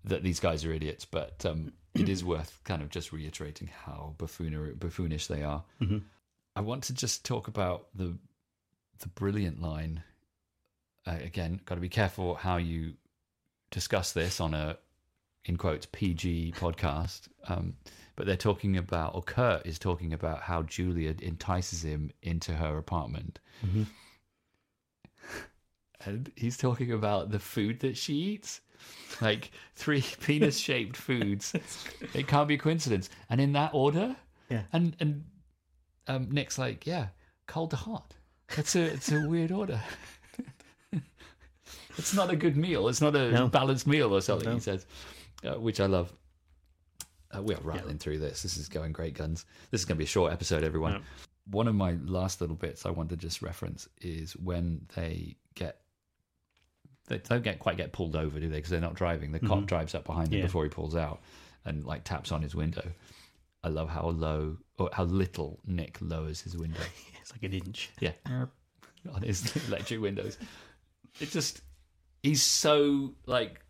That 0.05 0.21
these 0.21 0.39
guys 0.39 0.65
are 0.65 0.73
idiots, 0.73 1.05
but 1.05 1.45
um, 1.45 1.71
it 1.95 2.09
is 2.09 2.23
worth 2.23 2.59
kind 2.63 2.81
of 2.81 2.89
just 2.89 3.11
reiterating 3.13 3.69
how 3.85 4.15
buffooner, 4.17 4.73
buffoonish 4.73 5.27
they 5.27 5.43
are. 5.43 5.63
I 6.55 6.61
want 6.61 6.83
to 6.83 6.93
just 6.93 7.25
talk 7.25 7.47
about 7.47 7.87
the 7.95 8.15
the 8.99 9.07
brilliant 9.09 9.61
line. 9.61 10.03
Uh, 11.07 11.17
again, 11.21 11.59
got 11.65 11.75
to 11.75 11.81
be 11.81 11.89
careful 11.89 12.35
how 12.35 12.57
you 12.57 12.93
discuss 13.71 14.11
this 14.13 14.39
on 14.39 14.53
a 14.53 14.77
in 15.45 15.57
quotes 15.57 15.85
PG 15.85 16.53
podcast. 16.57 17.27
Um, 17.47 17.75
but 18.15 18.25
they're 18.27 18.35
talking 18.37 18.77
about, 18.77 19.15
or 19.15 19.21
Kurt 19.23 19.65
is 19.65 19.79
talking 19.79 20.13
about 20.13 20.41
how 20.41 20.61
Julia 20.63 21.15
entices 21.21 21.83
him 21.83 22.11
into 22.21 22.53
her 22.53 22.77
apartment. 22.77 23.39
And 26.05 26.31
he's 26.35 26.57
talking 26.57 26.91
about 26.91 27.31
the 27.31 27.39
food 27.39 27.79
that 27.79 27.95
she 27.97 28.13
eats. 28.13 28.61
Like 29.21 29.51
three 29.75 30.01
penis 30.21 30.57
shaped 30.59 30.97
foods. 30.97 31.53
It 32.13 32.27
can't 32.27 32.47
be 32.47 32.55
a 32.55 32.57
coincidence. 32.57 33.09
And 33.29 33.39
in 33.39 33.53
that 33.53 33.71
order? 33.73 34.15
Yeah. 34.49 34.63
And 34.73 34.95
and 34.99 35.23
um, 36.07 36.27
Nick's 36.29 36.57
like, 36.59 36.85
yeah, 36.85 37.07
cold 37.47 37.69
to 37.71 37.77
hot. 37.77 38.13
That's 38.55 38.75
a 38.75 38.81
it's 38.83 39.11
a 39.11 39.27
weird 39.27 39.51
order. 39.51 39.79
it's 41.97 42.13
not 42.13 42.29
a 42.29 42.35
good 42.35 42.57
meal. 42.57 42.89
It's 42.89 43.01
not 43.01 43.15
a 43.15 43.31
No. 43.31 43.47
balanced 43.47 43.87
meal 43.87 44.13
or 44.13 44.21
something. 44.21 44.49
No. 44.49 44.55
He 44.55 44.59
says, 44.59 44.85
uh, 45.43 45.59
which 45.59 45.79
I 45.79 45.85
love. 45.85 46.11
Uh, 47.35 47.41
we 47.41 47.55
are 47.55 47.61
rattling 47.61 47.97
through 47.97 48.19
this. 48.19 48.43
This 48.43 48.57
is 48.57 48.69
going 48.69 48.91
great 48.91 49.15
guns. 49.15 49.45
This 49.71 49.81
is 49.81 49.85
going 49.85 49.95
to 49.95 49.99
be 49.99 50.03
a 50.03 50.07
short 50.07 50.31
episode, 50.31 50.63
everyone. 50.63 50.93
Yeah. 50.93 50.99
One 51.49 51.67
of 51.67 51.73
my 51.75 51.97
last 52.05 52.41
little 52.41 52.55
bits 52.55 52.85
I 52.85 52.91
want 52.91 53.09
to 53.09 53.17
just 53.17 53.41
reference 53.41 53.87
is 54.01 54.33
when 54.37 54.85
they 54.95 55.35
get 55.55 55.79
they 57.07 57.17
don't 57.17 57.43
get 57.43 57.59
quite 57.59 57.75
get 57.75 57.91
pulled 57.91 58.15
over, 58.15 58.39
do 58.39 58.47
they? 58.47 58.55
Because 58.57 58.69
they're 58.69 58.79
not 58.79 58.93
driving. 58.93 59.31
The 59.33 59.39
cop 59.39 59.65
drives 59.65 59.93
up 59.93 60.05
behind 60.05 60.29
him 60.31 60.39
Yeah. 60.39 60.45
before 60.45 60.63
he 60.63 60.69
pulls 60.69 60.95
out 60.95 61.21
and 61.65 61.83
like 61.83 62.03
taps 62.05 62.31
on 62.31 62.41
his 62.41 62.55
window. 62.55 62.87
I 63.63 63.69
love 63.69 63.89
how 63.89 64.07
low 64.09 64.57
or 64.77 64.89
how 64.93 65.03
little 65.05 65.59
Nick 65.65 65.97
lowers 66.01 66.41
his 66.41 66.55
window. 66.57 66.79
It's 67.21 67.31
like 67.31 67.43
an 67.43 67.53
inch. 67.53 67.89
Yeah, 68.01 68.11
on 69.13 69.21
his 69.21 69.55
electric 69.67 70.01
windows. 70.01 70.37
It 71.21 71.29
just 71.31 71.61
he's 72.21 72.41
so 72.43 73.13
like 73.25 73.62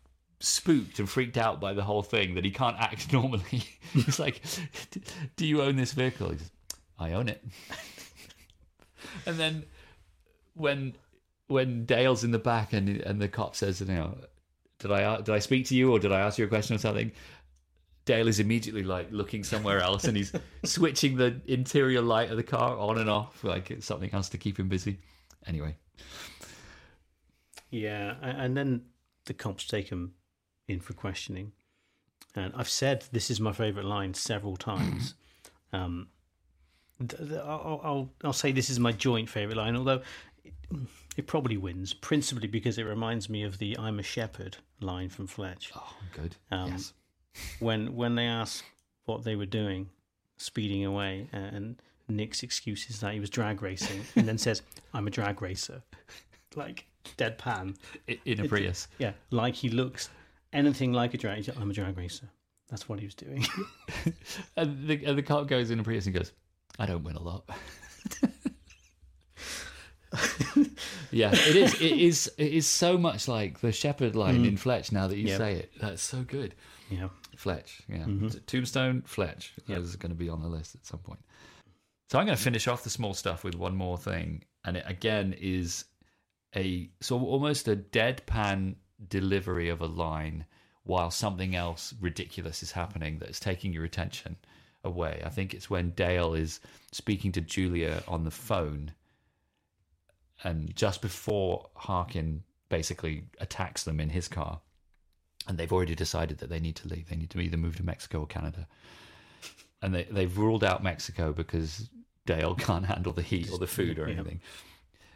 spooked 0.44 0.98
and 0.98 1.08
freaked 1.08 1.38
out 1.38 1.60
by 1.60 1.72
the 1.72 1.82
whole 1.82 2.02
thing 2.02 2.34
that 2.34 2.44
he 2.44 2.50
can't 2.50 2.76
act 2.78 3.12
normally. 3.12 3.64
he's 3.92 4.18
like, 4.18 4.40
"Do 5.36 5.46
you 5.46 5.62
own 5.62 5.76
this 5.76 5.92
vehicle?" 5.92 6.30
He 6.30 6.38
says, 6.38 6.50
"I 6.98 7.12
own 7.12 7.28
it." 7.28 7.42
and 9.26 9.38
then 9.38 9.64
when 10.54 10.94
when 11.46 11.84
Dale's 11.84 12.24
in 12.24 12.30
the 12.30 12.38
back 12.38 12.72
and 12.72 12.88
and 12.88 13.20
the 13.20 13.28
cop 13.28 13.56
says, 13.56 13.80
"You 13.80 13.86
know, 13.86 14.18
did 14.78 14.92
I 14.92 15.16
did 15.16 15.30
I 15.34 15.38
speak 15.38 15.66
to 15.66 15.74
you 15.74 15.92
or 15.92 15.98
did 15.98 16.12
I 16.12 16.20
ask 16.20 16.38
you 16.38 16.44
a 16.44 16.48
question 16.48 16.76
or 16.76 16.78
something?" 16.78 17.12
Dale 18.04 18.28
is 18.28 18.38
immediately 18.38 18.82
like 18.82 19.08
looking 19.10 19.42
somewhere 19.42 19.80
else 19.80 20.04
and 20.04 20.14
he's 20.14 20.30
switching 20.64 21.16
the 21.16 21.40
interior 21.46 22.02
light 22.02 22.30
of 22.30 22.36
the 22.36 22.42
car 22.42 22.76
on 22.76 22.98
and 22.98 23.08
off 23.08 23.42
like 23.42 23.70
it's 23.70 23.86
something 23.86 24.12
else 24.12 24.28
to 24.28 24.36
keep 24.36 24.58
him 24.58 24.68
busy. 24.68 24.98
Anyway, 25.46 25.74
Yeah, 27.70 28.14
and 28.20 28.54
then 28.54 28.82
the 29.24 29.32
cops 29.32 29.66
take 29.66 29.88
him 29.88 30.12
in 30.68 30.80
for 30.80 30.92
questioning. 30.92 31.52
And 32.34 32.52
I've 32.56 32.68
said 32.68 33.04
this 33.12 33.30
is 33.30 33.40
my 33.40 33.52
favourite 33.52 33.86
line 33.86 34.14
several 34.14 34.56
times. 34.56 35.14
um, 35.72 36.08
th- 36.98 37.16
th- 37.28 37.40
I'll, 37.40 37.80
I'll, 37.84 38.10
I'll 38.24 38.32
say 38.32 38.52
this 38.52 38.70
is 38.70 38.80
my 38.80 38.92
joint 38.92 39.28
favourite 39.28 39.56
line, 39.56 39.76
although 39.76 40.02
it, 40.44 40.52
it 41.16 41.26
probably 41.26 41.56
wins, 41.56 41.92
principally 41.92 42.48
because 42.48 42.78
it 42.78 42.84
reminds 42.84 43.28
me 43.28 43.44
of 43.44 43.58
the 43.58 43.78
"I'm 43.78 43.98
a 43.98 44.02
shepherd" 44.02 44.56
line 44.80 45.08
from 45.08 45.26
Fletch. 45.26 45.70
oh, 45.76 45.94
good. 46.12 46.36
Um, 46.50 46.72
yes. 46.72 46.92
when 47.60 47.94
when 47.94 48.14
they 48.16 48.26
ask 48.26 48.64
what 49.04 49.22
they 49.22 49.36
were 49.36 49.46
doing, 49.46 49.88
speeding 50.36 50.84
away, 50.84 51.28
and 51.32 51.80
Nick's 52.08 52.42
excuse 52.42 52.90
is 52.90 53.00
that 53.00 53.14
he 53.14 53.20
was 53.20 53.30
drag 53.30 53.62
racing, 53.62 54.00
and 54.16 54.26
then 54.26 54.38
says, 54.38 54.62
"I'm 54.92 55.06
a 55.06 55.10
drag 55.10 55.40
racer," 55.40 55.82
like 56.56 56.86
deadpan. 57.16 57.76
In 58.24 58.40
a 58.40 58.48
Prius. 58.48 58.88
Yeah, 58.98 59.12
like 59.30 59.54
he 59.54 59.68
looks 59.68 60.10
anything 60.54 60.92
like 60.92 61.14
a 61.14 61.18
drag. 61.18 61.48
I'm 61.60 61.70
a 61.70 61.74
drag 61.74 61.96
racer. 61.98 62.28
That's 62.70 62.88
what 62.88 62.98
he 62.98 63.06
was 63.06 63.14
doing. 63.14 63.44
And 64.56 64.88
the, 64.88 65.04
and 65.04 65.18
the 65.18 65.22
cop 65.22 65.48
goes 65.48 65.70
in 65.70 65.80
a 65.80 65.82
Prius 65.84 66.06
and 66.06 66.14
goes, 66.14 66.32
I 66.78 66.86
don't 66.86 67.04
win 67.04 67.16
a 67.16 67.22
lot. 67.22 67.44
yeah, 71.10 71.30
it 71.32 71.56
is. 71.56 71.74
It 71.74 71.92
is. 71.92 72.32
It 72.38 72.52
is 72.52 72.66
so 72.66 72.96
much 72.96 73.26
like 73.28 73.60
the 73.60 73.72
Shepherd 73.72 74.14
line 74.14 74.44
mm. 74.44 74.48
in 74.48 74.56
Fletch. 74.56 74.92
Now 74.92 75.08
that 75.08 75.16
you 75.16 75.28
Yep. 75.28 75.38
say 75.38 75.54
it, 75.54 75.72
that's 75.80 76.02
so 76.02 76.22
good. 76.22 76.54
yeah, 76.90 77.08
Fletch, 77.36 77.82
yeah. 77.88 78.04
Mm-hmm. 78.04 78.28
Tombstone, 78.46 79.02
Fletch. 79.02 79.52
Those 79.66 79.94
are 79.94 79.98
going 79.98 80.12
to 80.12 80.18
be 80.18 80.28
on 80.28 80.40
the 80.40 80.48
list 80.48 80.74
at 80.74 80.86
some 80.86 81.00
point. 81.00 81.20
So 82.10 82.18
I'm 82.18 82.26
going 82.26 82.36
to 82.36 82.42
finish 82.42 82.68
off 82.68 82.84
the 82.84 82.90
small 82.90 83.14
stuff 83.14 83.42
with 83.44 83.54
one 83.56 83.74
more 83.74 83.98
thing, 83.98 84.44
and 84.64 84.76
it 84.76 84.84
again 84.86 85.34
is 85.40 85.84
a 86.54 86.88
so 87.00 87.18
almost 87.20 87.66
a 87.68 87.76
deadpan 87.76 88.76
delivery 89.08 89.68
of 89.68 89.80
a 89.80 89.86
line 89.86 90.44
while 90.84 91.10
something 91.10 91.54
else 91.56 91.94
ridiculous 92.00 92.62
is 92.62 92.72
happening 92.72 93.18
that's 93.18 93.40
taking 93.40 93.72
your 93.72 93.84
attention 93.84 94.36
away. 94.84 95.22
I 95.24 95.30
think 95.30 95.54
it's 95.54 95.70
when 95.70 95.90
Dale 95.90 96.34
is 96.34 96.60
speaking 96.92 97.32
to 97.32 97.40
Julia 97.40 98.02
on 98.06 98.24
the 98.24 98.30
phone, 98.30 98.92
and 100.42 100.74
just 100.76 101.00
before 101.00 101.68
Harken 101.74 102.42
basically 102.68 103.24
attacks 103.40 103.84
them 103.84 104.00
in 104.00 104.10
his 104.10 104.28
car, 104.28 104.60
and 105.48 105.56
they've 105.58 105.72
already 105.72 105.94
decided 105.94 106.38
that 106.38 106.50
they 106.50 106.60
need 106.60 106.76
to 106.76 106.88
leave. 106.88 107.08
They 107.08 107.16
need 107.16 107.30
to 107.30 107.40
either 107.40 107.56
move 107.56 107.76
to 107.76 107.82
Mexico 107.84 108.20
or 108.20 108.26
Canada. 108.26 108.66
And 109.82 109.94
they, 109.94 110.04
they've 110.04 110.36
ruled 110.38 110.64
out 110.64 110.82
Mexico 110.82 111.32
because 111.32 111.90
Dale 112.24 112.54
can't 112.58 112.86
handle 112.86 113.12
the 113.12 113.22
heat 113.22 113.50
or 113.50 113.58
the 113.58 113.66
food 113.66 113.98
or 113.98 114.06
Yeah. 114.08 114.14
anything. 114.14 114.40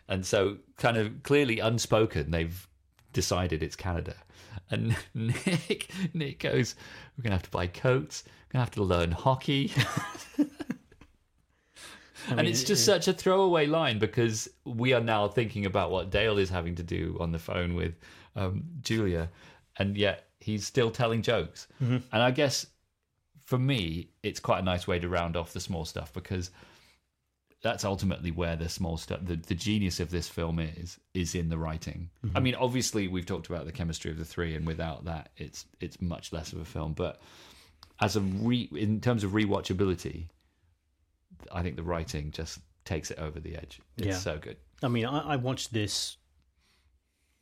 And 0.09 0.25
so, 0.25 0.59
kind 0.77 0.97
of 0.97 1.23
clearly 1.23 1.59
unspoken, 1.59 2.31
they've 2.31 2.68
decided 3.19 3.65
it's 3.65 3.75
Canada. 3.75 4.15
And 4.71 4.97
Nick, 5.15 5.91
Nick 6.15 6.39
goes, 6.39 6.77
"We're 7.17 7.23
gonna 7.25 7.35
have 7.35 7.43
to 7.43 7.51
buy 7.51 7.67
coats. 7.67 8.23
We're 8.25 8.53
gonna 8.53 8.65
have 8.65 8.71
to 8.77 8.85
learn 8.85 9.11
hockey." 9.11 9.73
and 12.29 12.37
mean, 12.37 12.47
it's 12.47 12.63
just 12.63 12.83
it- 12.83 12.85
such 12.85 13.09
a 13.09 13.13
throwaway 13.13 13.67
line 13.67 13.99
because 13.99 14.49
we 14.65 14.93
are 14.93 15.01
now 15.01 15.27
thinking 15.27 15.67
about 15.67 15.91
what 15.91 16.11
Dale 16.11 16.39
is 16.39 16.49
having 16.49 16.77
to 16.77 16.85
do 16.85 17.17
on 17.19 17.33
the 17.33 17.41
phone 17.41 17.75
with 17.75 17.97
um, 18.37 18.63
Julia, 18.83 19.31
and 19.79 19.99
yet 19.99 20.29
he's 20.39 20.65
still 20.65 20.93
telling 20.93 21.21
jokes. 21.21 21.67
Mm-hmm. 21.83 21.99
And 22.13 22.23
I 22.23 22.31
guess 22.31 22.67
for 23.47 23.59
me, 23.59 24.11
it's 24.23 24.39
quite 24.39 24.61
a 24.61 24.65
nice 24.65 24.87
way 24.87 25.01
to 25.01 25.09
round 25.09 25.37
off 25.37 25.53
the 25.53 25.61
small 25.61 25.85
stuff 25.85 26.13
because 26.13 26.53
that's 27.63 27.85
ultimately 27.85 28.31
where 28.31 28.55
the 28.57 28.69
small 28.69 28.97
stuff, 28.97 29.21
the, 29.23 29.37
the 29.37 29.55
genius 29.55 29.99
of 30.01 30.11
this 30.11 30.29
film 30.29 30.61
is, 30.61 30.99
is 31.15 31.35
in 31.35 31.49
the 31.49 31.59
writing. 31.59 32.09
Mm-hmm. 32.25 32.37
I 32.37 32.41
mean, 32.41 32.55
obviously, 32.55 33.09
we've 33.09 33.27
talked 33.27 33.49
about 33.49 33.67
the 33.67 33.73
chemistry 33.73 34.11
of 34.11 34.19
the 34.19 34.25
three, 34.25 34.55
and 34.55 34.67
without 34.67 35.05
that, 35.07 35.31
it's 35.37 35.67
it's 35.81 36.01
much 36.01 36.33
less 36.33 36.53
of 36.53 36.61
a 36.61 36.65
film. 36.65 36.93
But 36.93 37.21
as 38.01 38.15
a 38.17 38.21
re, 38.21 38.69
in 38.77 39.01
terms 39.01 39.25
of 39.25 39.33
rewatchability, 39.33 40.29
I 41.53 41.63
think 41.63 41.77
the 41.77 41.83
writing 41.83 42.31
just 42.31 42.61
takes 42.85 43.11
it 43.11 43.19
over 43.19 43.41
the 43.41 43.57
edge. 43.57 43.81
It's 43.97 44.07
Yeah. 44.07 44.15
so 44.15 44.39
good. 44.39 44.57
I 44.83 44.89
mean, 44.89 45.05
I, 45.05 45.33
I 45.33 45.37
watched 45.37 45.73
this 45.73 46.17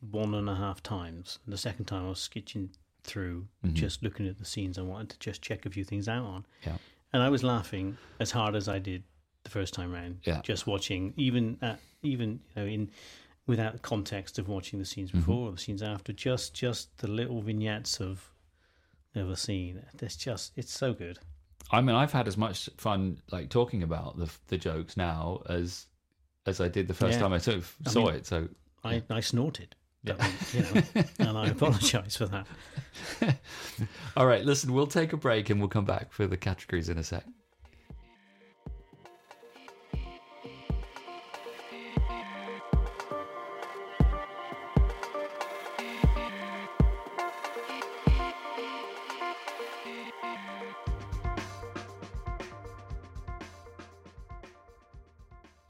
one 0.00 0.34
and 0.34 0.48
a 0.48 0.54
half 0.54 0.82
times. 0.82 1.38
And 1.44 1.52
the 1.52 1.58
second 1.58 1.84
time 1.86 2.06
I 2.06 2.08
was 2.08 2.20
sketching 2.20 2.70
through, 3.02 3.46
just 3.72 4.02
looking 4.02 4.26
at 4.26 4.38
the 4.38 4.44
scenes 4.44 4.78
I 4.78 4.82
wanted 4.82 5.10
to 5.10 5.18
just 5.18 5.42
check 5.42 5.64
a 5.66 5.70
few 5.70 5.84
things 5.84 6.08
out 6.08 6.24
on. 6.24 6.46
Yeah. 6.64 6.76
And 7.12 7.22
I 7.22 7.28
was 7.28 7.44
laughing 7.44 7.96
as 8.18 8.30
hard 8.30 8.56
as 8.56 8.68
I 8.68 8.78
did 8.78 9.04
the 9.46 9.50
first 9.58 9.74
time 9.74 9.92
round. 9.92 10.18
Yeah. 10.24 10.40
Just 10.42 10.66
watching, 10.66 11.14
even 11.16 11.58
at, 11.62 11.78
even 12.02 12.40
you 12.54 12.62
know, 12.62 12.66
in 12.68 12.90
without 13.46 13.72
the 13.72 13.78
context 13.78 14.38
of 14.38 14.48
watching 14.48 14.78
the 14.78 14.84
scenes 14.84 15.10
Mm-hmm. 15.10 15.20
before 15.20 15.48
or 15.48 15.52
the 15.52 15.58
scenes 15.58 15.82
after, 15.82 16.12
just 16.12 16.52
just 16.54 16.96
the 16.98 17.08
little 17.08 17.40
vignettes 17.40 18.00
of 18.00 18.30
of 19.14 19.30
a 19.30 19.36
scene. 19.36 19.82
It's 20.02 20.16
just 20.16 20.52
it's 20.56 20.72
so 20.72 20.92
good. 20.92 21.18
I 21.72 21.80
mean, 21.80 21.96
I've 21.96 22.12
had 22.12 22.28
as 22.28 22.36
much 22.36 22.68
fun 22.76 23.22
like 23.32 23.48
talking 23.50 23.82
about 23.82 24.18
the 24.18 24.30
the 24.48 24.58
jokes 24.58 24.96
now 24.96 25.42
as 25.48 25.86
as 26.46 26.60
I 26.60 26.68
did 26.68 26.86
the 26.88 26.94
first 26.94 27.14
Yeah. 27.14 27.20
time 27.22 27.32
I 27.32 27.38
sort 27.38 27.56
of 27.56 27.74
I 27.86 27.90
saw 27.90 28.06
mean- 28.06 28.14
it. 28.16 28.26
So 28.26 28.48
I, 28.84 29.02
I 29.10 29.20
snorted. 29.20 29.74
Mean, 30.04 30.16
you 30.52 30.60
know, 30.62 30.82
and 31.18 31.36
I 31.38 31.48
apologise 31.48 32.16
for 32.16 32.26
that. 32.26 32.46
All 34.16 34.24
right, 34.26 34.44
listen, 34.44 34.72
we'll 34.72 34.86
take 34.86 35.12
a 35.12 35.16
break 35.16 35.50
and 35.50 35.58
we'll 35.58 35.68
come 35.68 35.84
back 35.84 36.12
for 36.12 36.28
the 36.28 36.36
categories 36.36 36.88
in 36.88 36.96
a 36.98 37.02
sec. 37.02 37.24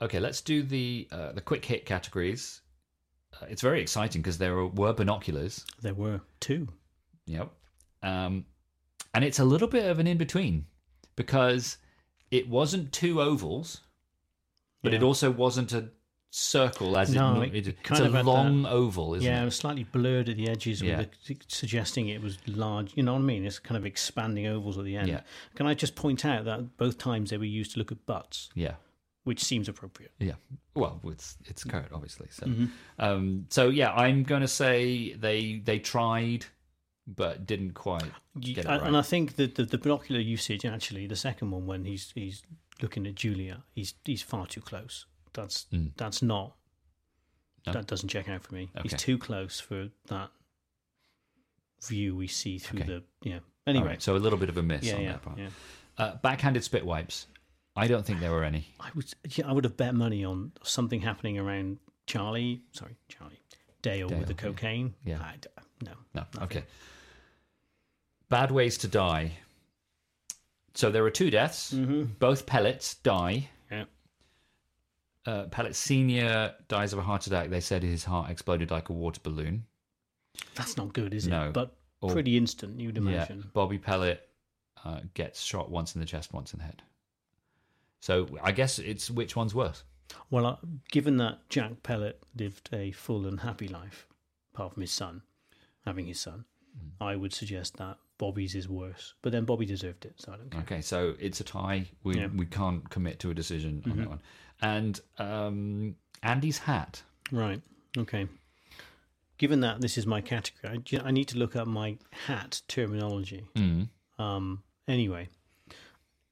Okay, 0.06 0.20
let's 0.20 0.40
do 0.40 0.62
the 0.62 1.08
uh, 1.10 1.32
the 1.32 1.40
quick 1.40 1.64
hit 1.64 1.84
categories. 1.84 2.60
uh, 3.40 3.46
it's 3.48 3.60
very 3.62 3.80
exciting 3.80 4.22
because 4.22 4.38
there 4.38 4.54
were 4.54 4.92
binoculars. 4.92 5.64
There 5.82 5.94
were 5.94 6.20
two. 6.40 6.68
Yep. 7.26 7.50
Um, 8.02 8.44
and 9.14 9.24
it's 9.24 9.40
a 9.40 9.44
little 9.44 9.66
bit 9.68 9.90
of 9.90 9.98
an 9.98 10.06
in 10.06 10.16
between 10.16 10.66
because 11.16 11.78
it 12.30 12.48
wasn't 12.48 12.92
two 12.92 13.20
ovals, 13.20 13.80
but 14.82 14.94
it 14.94 15.02
also 15.02 15.28
wasn't 15.30 15.72
a 15.72 15.88
circle 16.30 16.96
as 16.98 17.12
No, 17.12 17.40
it, 17.40 17.54
it 17.54 17.66
it- 17.66 17.82
kind 17.82 18.00
it's 18.04 18.08
of 18.08 18.14
a 18.14 18.22
long 18.22 18.64
oval, 18.66 19.14
isn't 19.14 19.26
yeah, 19.26 19.40
it 19.40 19.42
it? 19.42 19.46
was 19.46 19.56
slightly 19.56 19.84
blurred 19.84 20.28
at 20.28 20.36
the 20.36 20.48
edges, 20.48 20.82
Yeah. 20.82 20.98
with 20.98 21.10
the, 21.26 21.36
suggesting 21.48 22.08
it 22.10 22.20
was 22.22 22.38
large. 22.46 22.92
You 22.94 23.02
know 23.02 23.14
what 23.14 23.20
I 23.20 23.22
mean? 23.22 23.44
It's 23.44 23.58
kind 23.58 23.76
of 23.76 23.86
expanding 23.86 24.46
ovals 24.46 24.78
at 24.78 24.84
the 24.84 24.96
end. 24.96 25.08
Yeah. 25.08 25.22
Can 25.56 25.66
I 25.66 25.74
just 25.74 25.96
point 25.96 26.24
out 26.24 26.44
that 26.44 26.76
both 26.76 26.98
times 26.98 27.30
they 27.30 27.38
were 27.38 27.44
used 27.44 27.72
to 27.72 27.78
look 27.78 27.90
at 27.90 28.04
butts, 28.06 28.50
Yeah. 28.54 28.74
Which 29.26 29.42
seems 29.42 29.68
appropriate. 29.68 30.12
Yeah. 30.20 30.34
Well, 30.74 31.00
it's 31.04 31.36
it's 31.46 31.64
Kurt, 31.64 31.90
obviously. 31.92 32.28
So, 32.30 32.46
Mm-hmm. 32.46 32.66
um, 32.98 33.46
so 33.50 33.68
yeah, 33.68 33.92
I'm 33.92 34.22
going 34.22 34.42
to 34.42 34.48
say 34.48 35.12
they 35.14 35.60
they 35.64 35.78
tried, 35.80 36.46
but 37.06 37.44
didn't 37.44 37.72
quite 37.74 38.04
You- 38.40 38.54
get 38.54 38.64
it 38.64 38.68
and- 38.68 38.80
right. 38.80 38.86
And 38.88 38.96
I 38.96 39.02
think 39.02 39.34
that 39.36 39.56
the, 39.56 39.64
the 39.64 39.78
binocular 39.78 40.20
usage, 40.20 40.64
actually, 40.64 41.06
the 41.08 41.16
second 41.16 41.50
one 41.50 41.66
when 41.66 41.84
he's 41.84 42.12
he's 42.14 42.42
looking 42.80 43.06
at 43.06 43.16
Julia, 43.16 43.64
he's 43.74 43.94
he's 44.04 44.22
far 44.22 44.46
too 44.46 44.60
close. 44.60 45.06
That's 45.32 45.66
Mm. 45.72 45.90
that's 45.96 46.22
not. 46.22 46.54
No? 47.66 47.72
That 47.72 47.86
doesn't 47.88 48.10
check 48.10 48.28
out 48.28 48.42
for 48.44 48.54
me. 48.54 48.70
He's 48.84 48.94
too 48.94 49.18
close 49.18 49.58
for 49.58 49.88
that 50.06 50.30
view 51.84 52.14
we 52.16 52.26
see 52.28 52.58
through 52.58 52.80
Okay. 52.82 52.88
the 52.88 53.02
yeah. 53.28 53.38
Anyway, 53.66 53.86
right, 53.88 54.02
so 54.02 54.14
a 54.14 54.18
little 54.18 54.38
bit 54.38 54.48
of 54.48 54.56
a 54.56 54.62
miss 54.62 54.84
yeah, 54.84 54.94
on 54.94 55.02
yeah, 55.02 55.12
that 55.12 55.22
part. 55.22 55.38
yeah. 55.38 55.48
Uh, 55.98 56.14
backhanded 56.22 56.62
spit 56.62 56.86
wipes. 56.86 57.26
I 57.76 57.86
don't 57.88 58.04
think 58.06 58.20
there 58.20 58.30
were 58.32 58.44
any. 58.44 58.66
I 58.80 58.88
would 58.94 59.12
yeah, 59.36 59.46
I 59.48 59.52
would 59.52 59.64
have 59.64 59.76
bet 59.76 59.94
money 59.94 60.24
on 60.24 60.52
something 60.62 61.00
happening 61.00 61.38
around 61.38 61.78
Charlie. 62.06 62.62
Sorry, 62.72 62.96
Charlie 63.08 63.40
Dale, 63.82 64.08
Dale, 64.08 64.18
with 64.18 64.28
the 64.28 64.34
cocaine. 64.34 64.94
Yeah. 65.04 65.18
I 65.20 65.36
d- 65.40 65.48
no, 65.84 65.92
No. 65.92 65.96
nothing. 66.14 66.42
Okay. 66.44 66.64
Bad 68.28 68.50
ways 68.50 68.78
to 68.78 68.88
die. 68.88 69.32
So 70.74 70.90
there 70.90 71.04
are 71.04 71.10
two 71.10 71.30
deaths. 71.30 71.72
Both 71.72 72.46
Pellitts 72.46 73.00
die. 73.02 73.48
Yeah. 73.70 73.84
Uh, 75.26 75.46
Pellitt 75.46 75.74
Senior 75.74 76.54
dies 76.68 76.92
of 76.92 76.98
a 76.98 77.02
heart 77.02 77.26
attack. 77.26 77.50
They 77.50 77.60
said 77.60 77.82
his 77.82 78.04
heart 78.04 78.30
exploded 78.30 78.70
like 78.70 78.88
a 78.88 78.92
water 78.92 79.20
balloon. 79.22 79.64
That's 80.54 80.76
not 80.76 80.92
good, 80.92 81.14
is 81.14 81.26
No. 81.26 81.48
it? 81.48 81.52
But 81.52 81.76
Or- 82.00 82.12
pretty 82.12 82.36
instant, 82.36 82.78
you'd 82.80 82.96
Yeah. 82.98 83.26
Bobby 83.54 83.78
Pellitt 83.78 84.18
uh, 84.84 85.00
gets 85.14 85.40
shot 85.42 85.70
once 85.70 85.94
in 85.94 86.00
the 86.00 86.06
chest, 86.06 86.32
once 86.32 86.52
in 86.52 86.58
the 86.58 86.64
head. 86.66 86.82
So 88.06 88.28
I 88.40 88.52
guess 88.52 88.78
it's 88.78 89.10
which 89.10 89.34
one's 89.34 89.52
worse. 89.52 89.82
Well, 90.30 90.46
uh, 90.46 90.56
given 90.92 91.16
that 91.16 91.38
Jack 91.48 91.82
Pellitt 91.82 92.18
lived 92.36 92.68
a 92.72 92.92
full 92.92 93.26
and 93.26 93.40
happy 93.40 93.66
life, 93.66 94.06
apart 94.54 94.74
from 94.74 94.82
his 94.82 94.92
son, 94.92 95.22
having 95.84 96.06
his 96.06 96.20
son, 96.20 96.44
Hmm. 96.78 97.02
I 97.02 97.16
would 97.16 97.32
suggest 97.32 97.78
that 97.78 97.96
Bobby's 98.18 98.54
is 98.54 98.68
worse. 98.68 99.14
But 99.22 99.32
then 99.32 99.44
Bobby 99.44 99.66
deserved 99.66 100.04
it, 100.04 100.14
so 100.18 100.32
I 100.32 100.36
don't 100.36 100.50
care. 100.50 100.60
Okay, 100.60 100.80
so 100.82 101.14
it's 101.18 101.40
a 101.40 101.44
tie. 101.44 101.86
We 102.04 102.18
Yeah. 102.18 102.28
we 102.28 102.46
can't 102.46 102.88
commit 102.90 103.18
to 103.20 103.30
a 103.30 103.34
decision 103.34 103.82
on 103.90 103.96
that 103.96 104.08
one. 104.08 104.20
And 104.60 105.00
um, 105.18 105.96
Andy's 106.22 106.58
hat. 106.58 107.02
Right. 107.32 107.60
Okay. 107.98 108.28
Given 109.38 109.60
that 109.60 109.80
this 109.80 109.98
is 109.98 110.06
my 110.06 110.20
category, 110.20 110.80
I, 111.02 111.08
I 111.08 111.10
need 111.10 111.28
to 111.28 111.38
look 111.38 111.56
up 111.56 111.66
my 111.66 111.96
hat 112.26 112.62
terminology. 112.68 113.46
Mm. 113.54 113.88
Um, 114.18 114.62
anyway, 114.86 115.28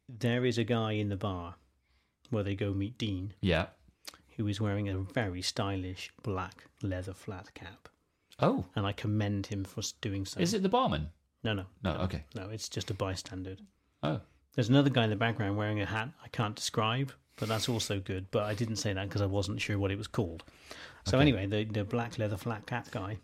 there 0.09 0.45
is 0.45 0.57
a 0.59 0.65
guy 0.65 0.93
in 0.93 1.09
the 1.09 1.17
bar 1.17 1.57
where 2.31 2.43
they 2.43 2.55
go 2.55 2.73
meet 2.75 2.99
Dean 2.99 3.35
Yeah. 3.41 3.67
who 4.37 4.47
is 4.49 4.61
wearing 4.61 4.89
a 4.89 4.99
very 4.99 5.43
stylish 5.43 6.11
black 6.23 6.65
leather 6.83 7.15
flat 7.15 7.55
cap. 7.55 7.89
Oh, 8.41 8.65
And 8.75 8.85
I 8.87 8.93
commend 8.93 9.47
him 9.47 9.65
for 9.65 9.81
s- 9.81 9.93
doing 10.01 10.25
so. 10.27 10.41
is 10.41 10.55
it 10.55 10.63
the 10.63 10.69
barman? 10.69 11.11
No, 11.45 11.53
no. 11.55 11.67
No, 11.83 11.93
okay. 12.03 12.25
No, 12.35 12.49
it's 12.49 12.69
just 12.69 12.91
a 12.91 12.95
bystander. 12.95 13.57
Oh, 14.03 14.21
There's 14.55 14.69
another 14.69 14.91
guy 14.91 15.05
in 15.05 15.11
the 15.11 15.17
background 15.17 15.57
wearing 15.57 15.81
a 15.81 15.87
hat 15.87 16.09
I 16.25 16.29
can't 16.29 16.55
describe, 16.57 17.13
but 17.37 17.49
that's 17.49 17.69
also 17.69 18.01
good. 18.01 18.31
But 18.31 18.45
I 18.45 18.55
didn't 18.55 18.77
say 18.77 18.93
that 18.93 19.09
because 19.09 19.21
I 19.23 19.27
wasn't 19.27 19.61
sure 19.61 19.79
what 19.79 19.91
it 19.91 19.99
was 19.99 20.07
called. 20.09 20.43
So 21.07 21.19
Okay. 21.19 21.23
anyway, 21.23 21.47
the, 21.47 21.65
the 21.65 21.85
black 21.85 22.19
leather 22.19 22.37
flat 22.37 22.67
cap 22.67 22.91
guy. 22.91 23.19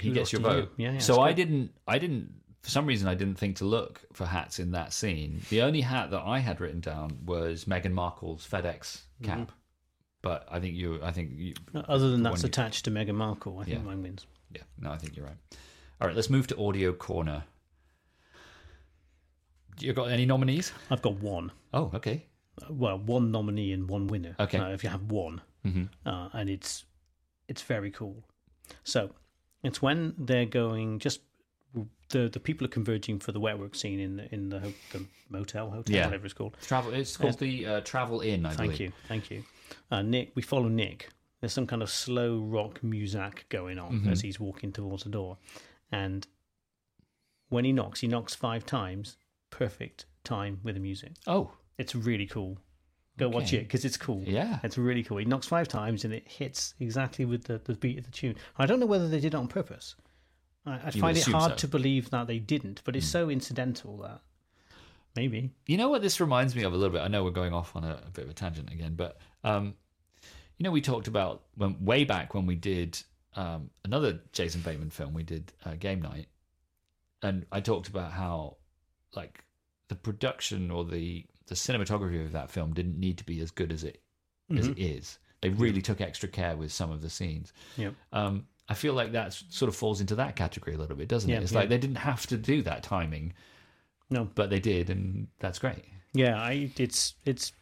he 0.00 0.08
Kudos 0.10 0.14
gets 0.14 0.32
your 0.32 0.42
to 0.42 0.48
you. 0.48 0.54
vote. 0.62 0.72
Yeah, 0.76 0.92
yeah, 0.92 0.98
so 0.98 1.14
it's 1.14 1.20
I 1.30 1.32
didn't. 1.32 1.70
I 1.86 1.98
didn't. 1.98 2.32
For 2.62 2.70
some 2.70 2.86
reason, 2.86 3.08
I 3.08 3.14
didn't 3.14 3.36
think 3.38 3.56
to 3.56 3.64
look 3.64 4.00
for 4.12 4.26
hats 4.26 4.58
in 4.58 4.72
that 4.72 4.92
scene. 4.92 5.42
The 5.48 5.62
only 5.62 5.80
hat 5.80 6.10
that 6.10 6.22
I 6.24 6.40
had 6.40 6.60
written 6.60 6.80
down 6.80 7.18
was 7.24 7.64
Meghan 7.66 7.92
Markle's 7.92 8.46
FedEx 8.46 9.02
cap. 9.22 9.38
Mm-hmm. 9.38 9.50
But 10.22 10.46
I 10.50 10.58
think 10.58 10.74
you. 10.74 10.98
I 11.02 11.12
think 11.12 11.30
you. 11.34 11.54
Other 11.74 12.10
than 12.10 12.22
that's 12.24 12.42
you- 12.42 12.48
attached 12.48 12.84
to 12.86 12.90
Meghan 12.90 13.14
Markle, 13.14 13.58
I 13.60 13.64
think 13.64 13.78
Yeah. 13.78 13.82
mine 13.84 14.02
wins. 14.02 14.26
Yeah. 14.54 14.62
No, 14.80 14.90
I 14.90 14.98
think 14.98 15.16
you're 15.16 15.24
right. 15.26 15.36
All 16.00 16.08
right. 16.08 16.16
Let's 16.16 16.30
move 16.30 16.46
to 16.48 16.58
audio 16.58 16.92
corner. 16.92 17.44
You 19.80 19.92
got 19.92 20.10
any 20.10 20.26
nominees? 20.26 20.72
I've 20.90 21.02
got 21.02 21.14
one. 21.20 21.52
Oh, 21.72 21.90
okay. 21.94 22.26
Well, 22.68 22.98
one 22.98 23.30
nominee 23.30 23.72
and 23.72 23.88
one 23.88 24.08
winner. 24.08 24.34
Okay. 24.40 24.58
Uh, 24.58 24.70
if 24.70 24.82
you 24.82 24.90
have 24.90 25.04
one, 25.12 25.40
hmm 25.64 25.84
uh, 26.04 26.28
and 26.32 26.50
it's 26.50 26.84
it's 27.46 27.62
very 27.62 27.90
cool. 27.92 28.24
So 28.82 29.10
it's 29.62 29.80
when 29.80 30.14
they're 30.18 30.46
going 30.46 30.98
just 30.98 31.20
the 32.10 32.28
the 32.28 32.40
people 32.40 32.64
are 32.66 32.70
converging 32.70 33.18
for 33.18 33.32
the 33.32 33.40
wet 33.40 33.58
work 33.58 33.74
scene 33.74 34.00
in 34.00 34.16
the 34.16 34.34
in 34.34 34.48
the, 34.48 34.60
ho- 34.60 34.72
the 34.92 35.04
motel 35.28 35.70
hotel 35.70 35.94
Yeah. 35.96 36.06
whatever 36.06 36.24
it's 36.24 36.34
called. 36.34 36.56
Travel. 36.62 36.92
It's 36.94 37.16
called 37.16 37.38
the 37.38 37.66
uh, 37.66 37.80
Travel 37.82 38.20
Inn. 38.20 38.46
I 38.46 38.50
Thank 38.50 38.72
believe. 38.72 38.80
you, 38.80 38.92
thank 39.08 39.30
you. 39.30 39.44
Uh, 39.90 40.02
Nick, 40.02 40.32
we 40.34 40.42
follow 40.42 40.68
Nick. 40.68 41.10
There's 41.40 41.52
some 41.52 41.66
kind 41.66 41.82
of 41.82 41.90
slow 41.90 42.38
rock 42.40 42.82
music 42.82 43.46
going 43.48 43.78
on 43.78 43.92
Mm-hmm. 43.92 44.10
as 44.10 44.20
he's 44.20 44.40
walking 44.40 44.72
towards 44.72 45.04
the 45.04 45.10
door, 45.10 45.36
and 45.92 46.26
when 47.48 47.64
he 47.64 47.72
knocks, 47.72 48.00
he 48.00 48.08
knocks 48.08 48.34
five 48.34 48.66
times. 48.66 49.16
Perfect 49.50 50.04
time 50.24 50.60
with 50.62 50.74
the 50.74 50.80
music. 50.80 51.12
Oh, 51.26 51.50
It's 51.78 51.94
really 51.94 52.26
cool. 52.26 52.58
Go 53.16 53.28
watch 53.28 53.52
it 53.52 53.60
because 53.60 53.84
it's 53.84 53.96
cool. 53.96 54.22
Yeah. 54.26 54.60
it's 54.62 54.76
really 54.78 55.02
cool. 55.02 55.16
He 55.16 55.24
knocks 55.24 55.46
five 55.46 55.66
times 55.66 56.04
and 56.04 56.12
it 56.14 56.28
hits 56.28 56.74
exactly 56.78 57.24
with 57.24 57.44
the, 57.44 57.58
the 57.64 57.74
beat 57.74 57.98
of 57.98 58.04
the 58.04 58.10
tune. 58.12 58.36
I 58.58 58.66
don't 58.66 58.78
know 58.78 58.86
whether 58.86 59.08
they 59.08 59.18
did 59.18 59.34
it 59.34 59.36
on 59.36 59.48
purpose. 59.48 59.96
I, 60.68 60.80
I 60.86 60.90
find 60.90 61.16
it 61.16 61.24
hard 61.24 61.52
so. 61.52 61.56
To 61.56 61.68
believe 61.68 62.10
that 62.10 62.26
they 62.26 62.38
didn't, 62.38 62.82
but 62.84 62.96
it's 62.96 63.06
so 63.06 63.30
incidental 63.30 63.98
that 63.98 64.20
maybe. 65.16 65.50
You 65.66 65.76
know 65.76 65.88
what 65.88 66.02
this 66.02 66.20
reminds 66.20 66.54
me 66.54 66.62
of 66.62 66.72
a 66.72 66.76
little 66.76 66.92
bit? 66.92 67.02
I 67.02 67.08
know 67.08 67.24
we're 67.24 67.30
going 67.30 67.52
off 67.52 67.74
on 67.74 67.84
a, 67.84 68.00
a 68.06 68.10
bit 68.10 68.24
of 68.24 68.30
a 68.30 68.34
tangent 68.34 68.72
again, 68.72 68.94
but 68.94 69.18
um, 69.44 69.74
you 70.58 70.64
know, 70.64 70.70
we 70.70 70.80
talked 70.80 71.08
about 71.08 71.42
when 71.56 71.84
way 71.84 72.04
back 72.04 72.34
when 72.34 72.46
we 72.46 72.54
did 72.54 73.00
um, 73.36 73.70
another 73.84 74.20
Jason 74.32 74.60
Bateman 74.60 74.90
film, 74.90 75.14
we 75.14 75.22
did 75.22 75.52
uh, 75.64 75.74
Game 75.78 76.02
Night, 76.02 76.26
and 77.22 77.46
I 77.52 77.60
talked 77.60 77.88
about 77.88 78.12
how 78.12 78.56
like 79.14 79.44
the 79.88 79.94
production 79.94 80.70
or 80.70 80.84
the 80.84 81.24
the 81.46 81.54
cinematography 81.54 82.24
of 82.24 82.32
that 82.32 82.50
film 82.50 82.74
didn't 82.74 82.98
need 82.98 83.18
to 83.18 83.24
be 83.24 83.40
as 83.40 83.50
good 83.50 83.72
as 83.72 83.84
it 83.84 84.02
as 84.56 84.66
it 84.66 84.78
is. 84.78 85.18
They 85.40 85.50
really 85.50 85.82
took 85.82 86.00
extra 86.00 86.28
care 86.28 86.56
with 86.56 86.72
some 86.72 86.90
of 86.90 87.00
the 87.00 87.10
scenes. 87.10 87.52
Yep. 87.76 87.94
Um, 88.12 88.46
I 88.68 88.74
feel 88.74 88.92
like 88.94 89.12
that 89.12 89.32
sort 89.48 89.68
of 89.68 89.76
falls 89.76 90.00
into 90.00 90.14
that 90.16 90.36
category 90.36 90.74
a 90.76 90.78
little 90.78 90.96
bit, 90.96 91.08
doesn't 91.08 91.28
Yeah, 91.30 91.38
it? 91.38 91.42
It's 91.44 91.52
yeah. 91.52 91.60
like 91.60 91.68
they 91.70 91.78
didn't 91.78 91.96
have 91.96 92.26
to 92.26 92.36
do 92.36 92.62
that 92.62 92.82
timing, 92.82 93.32
No, 94.10 94.28
but 94.34 94.50
they 94.50 94.60
did, 94.60 94.90
and 94.90 95.28
that's 95.38 95.58
great. 95.58 95.84
yeah, 96.12 96.38
I, 96.40 96.70
it's 96.76 97.14
it's 97.24 97.52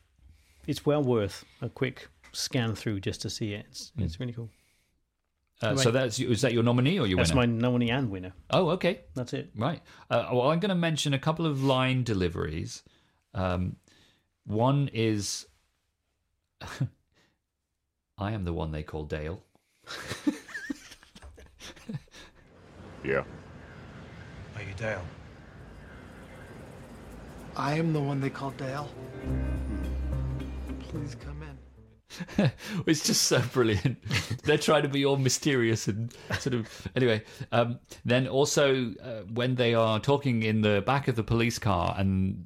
it's 0.66 0.84
well 0.84 1.02
worth 1.02 1.44
a 1.62 1.68
quick 1.68 2.08
scan 2.32 2.74
through 2.74 3.00
just 3.00 3.22
to 3.22 3.30
see 3.30 3.52
it. 3.54 3.66
It's, 3.70 3.92
Hmm. 3.96 4.02
it's 4.02 4.18
really 4.20 4.32
cool. 4.32 4.50
Uh, 5.62 5.68
Right. 5.68 5.78
So 5.78 5.90
that's 5.90 6.18
is 6.20 6.42
that 6.42 6.52
your 6.52 6.62
nominee 6.64 6.98
or 6.98 7.06
your 7.06 7.16
That's 7.18 7.32
winner? 7.32 7.46
my 7.52 7.60
nominee 7.60 7.90
and 7.90 8.10
winner. 8.10 8.32
Oh, 8.50 8.70
okay, 8.70 9.00
That's 9.14 9.32
it. 9.32 9.52
right. 9.56 9.80
Uh, 10.10 10.28
well, 10.32 10.50
I'm 10.50 10.58
going 10.60 10.68
to 10.70 10.74
mention 10.74 11.14
a 11.14 11.18
couple 11.18 11.46
of 11.46 11.62
line 11.64 12.02
deliveries. 12.02 12.82
Um, 13.32 13.76
one 14.44 14.90
is, 14.92 15.46
"I 18.18 18.32
am 18.32 18.44
the 18.44 18.52
one 18.52 18.70
they 18.72 18.82
call 18.82 19.04
Dale." 19.04 19.42
Yeah. 23.04 23.22
Are 24.56 24.62
you 24.62 24.74
Dale? 24.76 25.02
I 27.56 27.74
am 27.74 27.92
the 27.92 28.00
one 28.00 28.20
they 28.20 28.30
call 28.30 28.50
Dale. 28.50 28.88
Please 30.80 31.14
come 31.14 31.42
in. 31.42 32.50
it's 32.86 33.06
just 33.06 33.22
so 33.22 33.40
brilliant. 33.52 33.98
They're 34.42 34.58
trying 34.58 34.82
to 34.82 34.88
be 34.88 35.04
all 35.04 35.16
mysterious 35.16 35.86
and 35.86 36.12
sort 36.38 36.54
of. 36.54 36.88
Anyway, 36.96 37.22
um, 37.52 37.78
then 38.04 38.26
also 38.26 38.92
uh, 39.02 39.22
when 39.32 39.54
they 39.54 39.74
are 39.74 40.00
talking 40.00 40.42
in 40.42 40.62
the 40.62 40.82
back 40.84 41.06
of 41.06 41.14
the 41.14 41.22
police 41.22 41.58
car, 41.58 41.94
and 41.96 42.44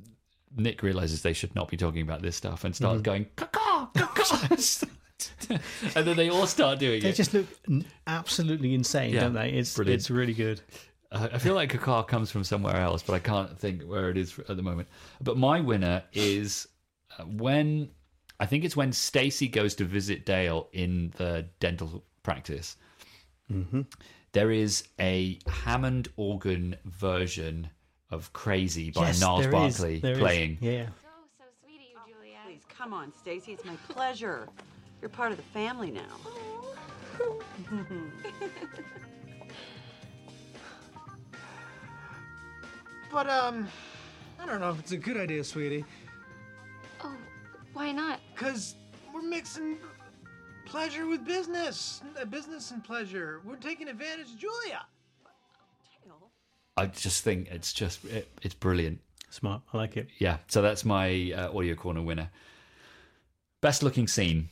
Nick 0.57 0.83
realizes 0.83 1.23
they 1.23 1.33
should 1.33 1.55
not 1.55 1.69
be 1.69 1.77
talking 1.79 2.03
about 2.03 2.21
this 2.21 2.37
stuff 2.37 2.65
and 2.65 2.77
starts 2.77 3.01
going 3.01 3.27
caca, 3.37 3.93
caca. 3.95 4.89
and 5.95 6.07
then 6.07 6.17
they 6.17 6.29
all 6.31 6.47
start 6.47 6.79
doing 6.79 7.01
They 7.03 7.09
it. 7.09 7.13
They 7.13 7.17
just 7.17 7.35
look 7.35 7.47
absolutely 8.07 8.75
insane, 8.75 9.13
Yeah, 9.15 9.21
don't 9.21 9.35
they? 9.35 9.51
It's 9.51 9.75
brilliant. 9.75 10.01
it's 10.01 10.11
really 10.11 10.35
good. 10.35 10.61
Uh, 11.13 11.29
I 11.33 11.39
feel 11.39 11.55
like 11.55 11.75
a 11.75 11.79
car 11.79 12.05
comes 12.05 12.31
from 12.31 12.45
somewhere 12.45 12.77
else, 12.77 13.03
but 13.03 13.15
I 13.15 13.19
can't 13.19 13.59
think 13.59 13.83
where 13.83 14.11
it 14.11 14.17
is 14.17 14.39
at 14.49 14.57
the 14.57 14.63
moment. 14.63 14.89
But 15.21 15.37
my 15.37 15.61
winner 15.61 16.03
is 16.13 16.69
uh, 17.19 17.25
when 17.25 17.91
I 18.39 18.47
think 18.47 18.65
it's 18.65 18.77
when 18.77 18.93
Stacy 18.93 19.49
goes 19.49 19.75
to 19.77 19.85
visit 19.85 20.25
Dale 20.25 20.69
in 20.73 21.13
the 21.17 21.47
dental 21.59 22.05
practice. 22.23 22.77
Mm-hmm. 23.53 23.83
There 24.33 24.53
is 24.53 24.85
a 25.01 25.39
Hammond 25.49 26.09
organ 26.17 26.77
version 26.85 27.69
of 28.11 28.33
"Crazy" 28.33 28.91
by 28.93 29.07
Yes, 29.09 29.21
Gnarls 29.21 29.41
there 29.43 29.49
is. 29.67 29.79
Barkley 29.79 29.99
There 29.99 30.13
is. 30.13 30.19
playing. 30.19 30.59
Yeah. 30.61 30.87
So, 30.87 30.93
so 31.39 31.45
sweet 31.65 31.81
of 31.97 32.07
you, 32.09 32.15
Julia. 32.15 32.37
Oh, 32.45 32.49
please, 32.49 32.63
come 32.69 32.95
on, 32.95 33.13
Stacy. 33.13 33.53
It's 33.53 33.65
my 33.65 33.75
pleasure. 33.89 34.49
You're 35.01 35.09
part 35.09 35.33
of 35.33 35.39
the 35.39 35.45
family 35.45 35.91
now. 35.91 36.03
But, 43.13 43.29
um, 43.29 43.67
I 44.39 44.47
don't 44.47 44.61
know 44.61 44.71
if 44.71 44.79
it's 44.79 44.93
a 44.93 44.97
good 44.97 45.17
idea, 45.17 45.43
sweetie. 45.43 45.85
Oh, 47.03 47.13
why 47.73 47.91
not? 47.91 48.21
Because 48.33 48.77
we're 49.13 49.23
mixing 49.23 49.79
pleasure 50.65 51.07
with 51.07 51.25
business. 51.25 52.03
Uh, 52.21 52.25
Business 52.25 52.71
and 52.71 52.85
pleasure. 52.85 53.41
We're 53.45 53.57
taking 53.57 53.89
advantage 53.89 54.29
of 54.31 54.39
Julia. 54.39 54.87
I 56.77 56.87
just 56.87 57.25
think 57.25 57.49
it's 57.51 57.73
just 57.73 58.05
it, 58.05 58.29
it's 58.43 58.55
brilliant. 58.55 59.01
Smart. 59.29 59.63
I 59.73 59.77
like 59.77 59.97
it. 59.97 60.09
Yeah, 60.19 60.39
so 60.47 60.63
that's 60.63 60.85
my 60.85 61.33
uh, 61.37 61.57
audio 61.57 61.75
corner 61.75 62.01
winner. 62.01 62.31
Best 63.61 63.83
looking 63.83 64.09
scene. 64.09 64.49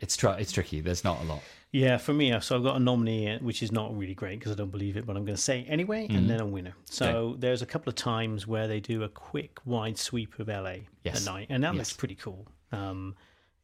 It's 0.00 0.16
tr- 0.16 0.28
it's 0.38 0.50
tricky. 0.52 0.80
There's 0.80 1.04
not 1.04 1.20
a 1.20 1.24
lot. 1.24 1.42
Yeah, 1.72 1.98
for 1.98 2.12
me, 2.12 2.38
so 2.40 2.56
I've 2.56 2.64
got 2.64 2.76
a 2.76 2.80
nominee, 2.80 3.30
uh, 3.30 3.38
which 3.38 3.62
is 3.62 3.70
not 3.70 3.96
really 3.96 4.14
great 4.14 4.40
because 4.40 4.50
I 4.50 4.56
don't 4.56 4.72
believe 4.72 4.96
it, 4.96 5.06
but 5.06 5.16
I'm 5.16 5.24
going 5.24 5.36
to 5.36 5.40
say 5.42 5.62
anyway, 5.68 6.08
Mhm. 6.08 6.16
and 6.16 6.30
then 6.30 6.40
a 6.40 6.46
winner. 6.46 6.74
So 6.86 7.36
there's 7.38 7.62
a 7.62 7.66
couple 7.66 7.88
of 7.90 7.94
times 7.94 8.44
where 8.46 8.66
they 8.66 8.80
do 8.80 9.04
a 9.04 9.08
quick 9.08 9.60
wide 9.64 9.96
sweep 9.96 10.38
of 10.40 10.48
LA 10.48 10.88
Yes. 11.04 11.20
at 11.26 11.32
night, 11.32 11.46
and 11.48 11.62
that 11.62 11.74
Yes. 11.74 11.78
looks 11.78 11.92
pretty 11.92 12.16
cool. 12.16 12.48
Um, 12.72 13.14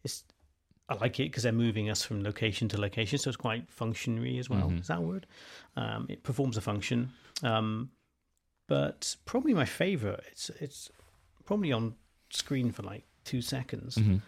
it's 0.04 0.22
I 0.88 0.94
like 0.94 1.18
it 1.18 1.24
because 1.24 1.42
they're 1.42 1.50
moving 1.50 1.90
us 1.90 2.04
from 2.04 2.22
location 2.22 2.68
to 2.68 2.80
location, 2.80 3.18
so 3.18 3.28
it's 3.28 3.36
quite 3.36 3.68
functionary 3.72 4.38
as 4.38 4.48
well. 4.48 4.70
Mhm. 4.70 4.80
Is 4.82 4.86
that 4.86 4.98
a 4.98 5.00
word? 5.00 5.26
Um, 5.74 6.06
it 6.08 6.22
performs 6.22 6.56
a 6.56 6.60
function, 6.60 7.10
um, 7.42 7.90
but 8.68 9.16
probably 9.24 9.52
my 9.52 9.64
favorite. 9.64 10.22
It's 10.30 10.48
it's 10.60 10.90
probably 11.44 11.72
on 11.72 11.96
screen 12.30 12.70
for 12.70 12.82
like 12.84 13.04
two 13.24 13.42
seconds. 13.42 13.96
Mhm. 13.96 14.20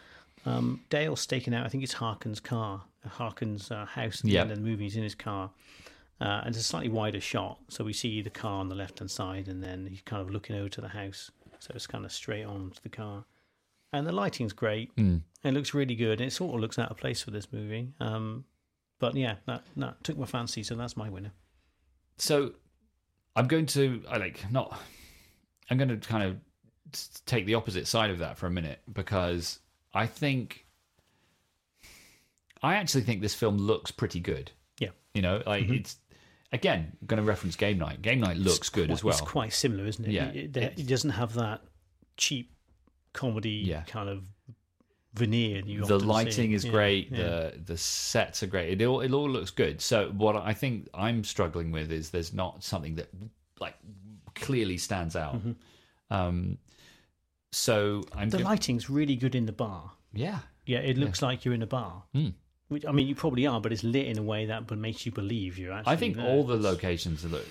Um, 0.49 0.80
Dale's 0.90 1.20
staking 1.20 1.55
out. 1.55 1.66
I 1.66 1.68
think 1.68 1.82
it's 1.84 1.94
Harken's 1.94 2.40
car, 2.40 2.82
Harken's 3.07 3.70
uh, 3.70 3.84
house. 3.84 4.20
At 4.20 4.24
the 4.24 4.30
Yep. 4.32 4.42
end 4.42 4.53
of 4.53 4.59
the 4.59 4.64
movie, 4.64 4.84
he's 4.84 4.96
in 4.96 5.03
his 5.03 5.14
car, 5.14 5.51
uh, 6.20 6.40
and 6.44 6.49
it's 6.49 6.59
a 6.59 6.62
slightly 6.62 6.88
wider 6.88 7.20
shot, 7.20 7.59
so 7.68 7.84
we 7.84 7.92
see 7.92 8.22
the 8.22 8.30
car 8.30 8.61
on 8.61 8.68
the 8.68 8.74
left 8.74 8.99
hand 8.99 9.11
side, 9.11 9.49
and 9.49 9.62
then 9.62 9.86
he's 9.86 10.03
kind 10.03 10.22
of 10.22 10.30
looking 10.30 10.57
over 10.57 10.68
to 10.68 10.80
the 10.80 10.88
house, 10.88 11.30
so 11.59 11.72
it's 11.74 11.86
kind 11.86 12.05
of 12.05 12.12
straight 12.12 12.44
on 12.44 12.70
to 12.70 12.82
the 12.82 12.88
car. 12.88 13.24
And 13.92 14.07
the 14.07 14.12
lighting's 14.12 14.53
great. 14.53 14.94
Mm. 14.96 15.22
It 15.44 15.55
looks 15.55 15.72
really 15.72 15.94
good. 15.94 16.20
It 16.20 16.32
sort 16.32 16.55
of 16.55 16.61
looks 16.61 16.78
out 16.78 16.90
of 16.90 16.99
place 16.99 17.22
for 17.22 17.30
this 17.30 17.51
movie. 17.53 17.92
Um, 18.01 18.44
but 18.99 19.14
yeah, 19.14 19.36
that 19.46 19.62
that 19.76 20.05
took 20.05 20.18
my 20.18 20.26
fancy, 20.26 20.62
so 20.62 20.74
that's 20.74 20.96
my 20.96 21.09
winner. 21.09 21.32
So 22.18 22.53
I'm 23.36 23.46
going 23.46 23.66
to 23.66 24.03
I 24.11 24.18
like 24.18 24.51
not. 24.51 24.78
I'm 25.70 25.78
going 25.78 25.88
to 25.88 25.96
kind 25.96 26.22
of 26.24 26.36
take 27.24 27.46
the 27.46 27.55
opposite 27.55 27.86
side 27.86 28.11
of 28.11 28.18
that 28.18 28.36
for 28.36 28.46
a 28.46 28.51
minute 28.51 28.80
because 28.92 29.61
I 29.95 30.07
think 30.07 30.66
I 32.62 32.74
actually 32.74 33.03
think 33.03 33.20
this 33.22 33.34
film 33.34 33.57
looks 33.59 33.91
pretty 33.91 34.20
good. 34.20 34.51
Yeah. 34.78 34.91
You 35.14 35.22
know, 35.22 35.43
like 35.47 35.66
Mhm. 35.66 35.80
it's 35.80 35.97
again 36.53 36.97
going 37.07 37.18
to 37.18 37.22
reference 37.22 37.57
Game 37.57 37.78
Night. 37.78 38.03
Game 38.03 38.20
Night 38.20 38.36
looks 38.36 38.59
It's 38.59 38.68
good 38.70 38.89
quite- 38.89 38.95
as 38.95 39.05
well. 39.05 39.12
It's 39.12 39.20
quite 39.20 39.53
similar, 39.53 39.86
isn't 39.86 40.05
it? 40.05 40.11
Yeah, 40.12 40.28
It, 40.30 40.57
it, 40.57 40.78
it 40.80 40.86
doesn't 40.86 41.11
have 41.11 41.34
that 41.34 41.62
cheap 42.16 42.53
comedy 43.12 43.62
Yeah. 43.66 43.82
kind 43.82 44.09
of 44.09 44.28
veneer. 45.14 45.62
You 45.64 45.78
the 45.78 45.95
often 45.95 46.01
see. 46.01 46.07
lighting 46.07 46.53
is 46.53 46.64
Yeah, 46.64 46.70
great. 46.70 47.11
yeah. 47.11 47.16
The 47.18 47.59
the 47.64 47.78
sets 47.78 48.43
are 48.43 48.47
great. 48.47 48.80
It 48.80 48.84
all 48.84 49.01
it 49.01 49.12
all 49.12 49.28
looks 49.30 49.51
good. 49.51 49.80
So 49.80 50.11
what 50.11 50.36
I 50.36 50.53
think 50.55 50.89
I'm 50.95 51.22
struggling 51.24 51.70
with 51.70 51.91
is 51.93 52.11
there's 52.11 52.32
not 52.32 52.62
something 52.64 52.97
that 52.97 53.09
like 53.61 53.76
clearly 54.34 54.78
stands 54.78 55.16
out. 55.16 55.36
Mhm. 55.45 55.57
Um, 56.11 56.59
so 57.53 58.03
I'm 58.14 58.30
the 58.30 58.38
go- 58.38 58.44
lighting's 58.44 58.90
really 58.90 59.16
good 59.16 59.34
in 59.34 59.46
the 59.46 59.53
bar. 59.53 59.92
Yeah. 60.12 60.40
Yeah, 60.66 60.80
it 60.80 60.99
looks 60.99 61.22
like 61.22 61.44
you're 61.44 61.55
in 61.55 61.62
a 61.62 61.66
bar. 61.66 62.03
Mm. 62.14 62.34
Which 62.68 62.84
I 62.84 62.92
mean, 62.92 63.07
you 63.09 63.14
probably 63.14 63.46
are, 63.46 63.61
but 63.61 63.72
it's 63.72 63.82
lit 63.82 64.07
in 64.07 64.18
a 64.18 64.22
way 64.22 64.46
that 64.46 64.70
makes 64.70 65.07
you 65.07 65.12
believe 65.12 65.57
you're 65.57 65.72
actually. 65.72 65.92
I 65.92 65.96
think 65.96 66.16
there. 66.16 66.26
all 66.26 66.44
the 66.44 66.57
locations 66.57 67.24
look 67.24 67.46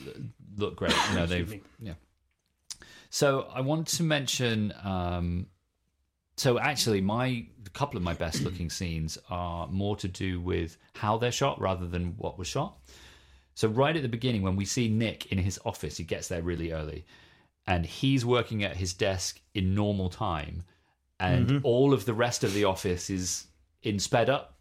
look 0.56 0.76
great. 0.76 0.94
You 1.10 1.16
know, 1.16 1.26
they've 1.26 1.62
yeah. 1.80 1.94
So 3.10 3.48
I 3.54 3.62
want 3.62 3.88
to 3.88 4.04
mention. 4.04 4.74
Um, 4.84 5.48
so 6.36 6.60
actually, 6.60 7.02
my 7.02 7.48
a 7.66 7.70
couple 7.74 7.98
of 7.98 8.04
my 8.04 8.14
best 8.14 8.44
looking 8.44 8.70
scenes 8.70 9.18
are 9.30 9.68
more 9.68 9.96
to 9.98 10.08
do 10.08 10.40
with 10.40 10.78
how 10.94 11.18
they're 11.18 11.32
shot 11.32 11.60
rather 11.60 11.88
than 11.88 12.14
what 12.18 12.38
was 12.38 12.48
shot. 12.48 12.78
So 13.56 13.68
right 13.68 13.96
at 13.96 14.04
the 14.04 14.10
beginning, 14.10 14.44
when 14.44 14.56
we 14.56 14.66
see 14.66 14.88
Nick 14.88 15.32
in 15.32 15.40
his 15.40 15.60
office, 15.66 15.98
he 15.98 16.04
gets 16.04 16.28
there 16.28 16.44
really 16.44 16.72
early, 16.72 17.06
and 17.68 17.86
he's 17.86 18.26
working 18.26 18.64
at 18.64 18.78
his 18.78 18.94
desk 18.94 19.42
in 19.54 19.76
normal 19.76 20.10
time, 20.10 20.64
and 21.20 21.48
Mhm. 21.50 21.62
all 21.64 21.94
of 21.94 22.06
the 22.06 22.14
rest 22.14 22.44
of 22.44 22.54
the 22.54 22.64
office 22.64 23.10
is 23.10 23.48
in 23.84 24.00
sped 24.00 24.30
up 24.30 24.58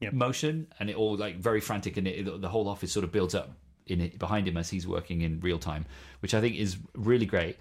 Yep. 0.00 0.12
motion, 0.12 0.66
and 0.78 0.88
it 0.88 0.96
all 0.96 1.16
like 1.16 1.36
very 1.38 1.60
frantic, 1.60 1.96
and 1.96 2.06
it, 2.06 2.40
the 2.40 2.48
whole 2.48 2.68
office 2.68 2.92
sort 2.92 3.04
of 3.04 3.12
builds 3.12 3.34
up 3.34 3.56
in 3.86 4.00
it 4.00 4.18
behind 4.18 4.46
him 4.48 4.56
as 4.56 4.70
he's 4.70 4.86
working 4.86 5.20
in 5.22 5.40
real 5.40 5.58
time, 5.58 5.84
which 6.20 6.32
I 6.34 6.40
think 6.40 6.56
is 6.56 6.78
really 6.94 7.26
great. 7.26 7.58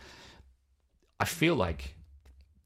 I 1.19 1.25
feel 1.25 1.55
like 1.55 1.95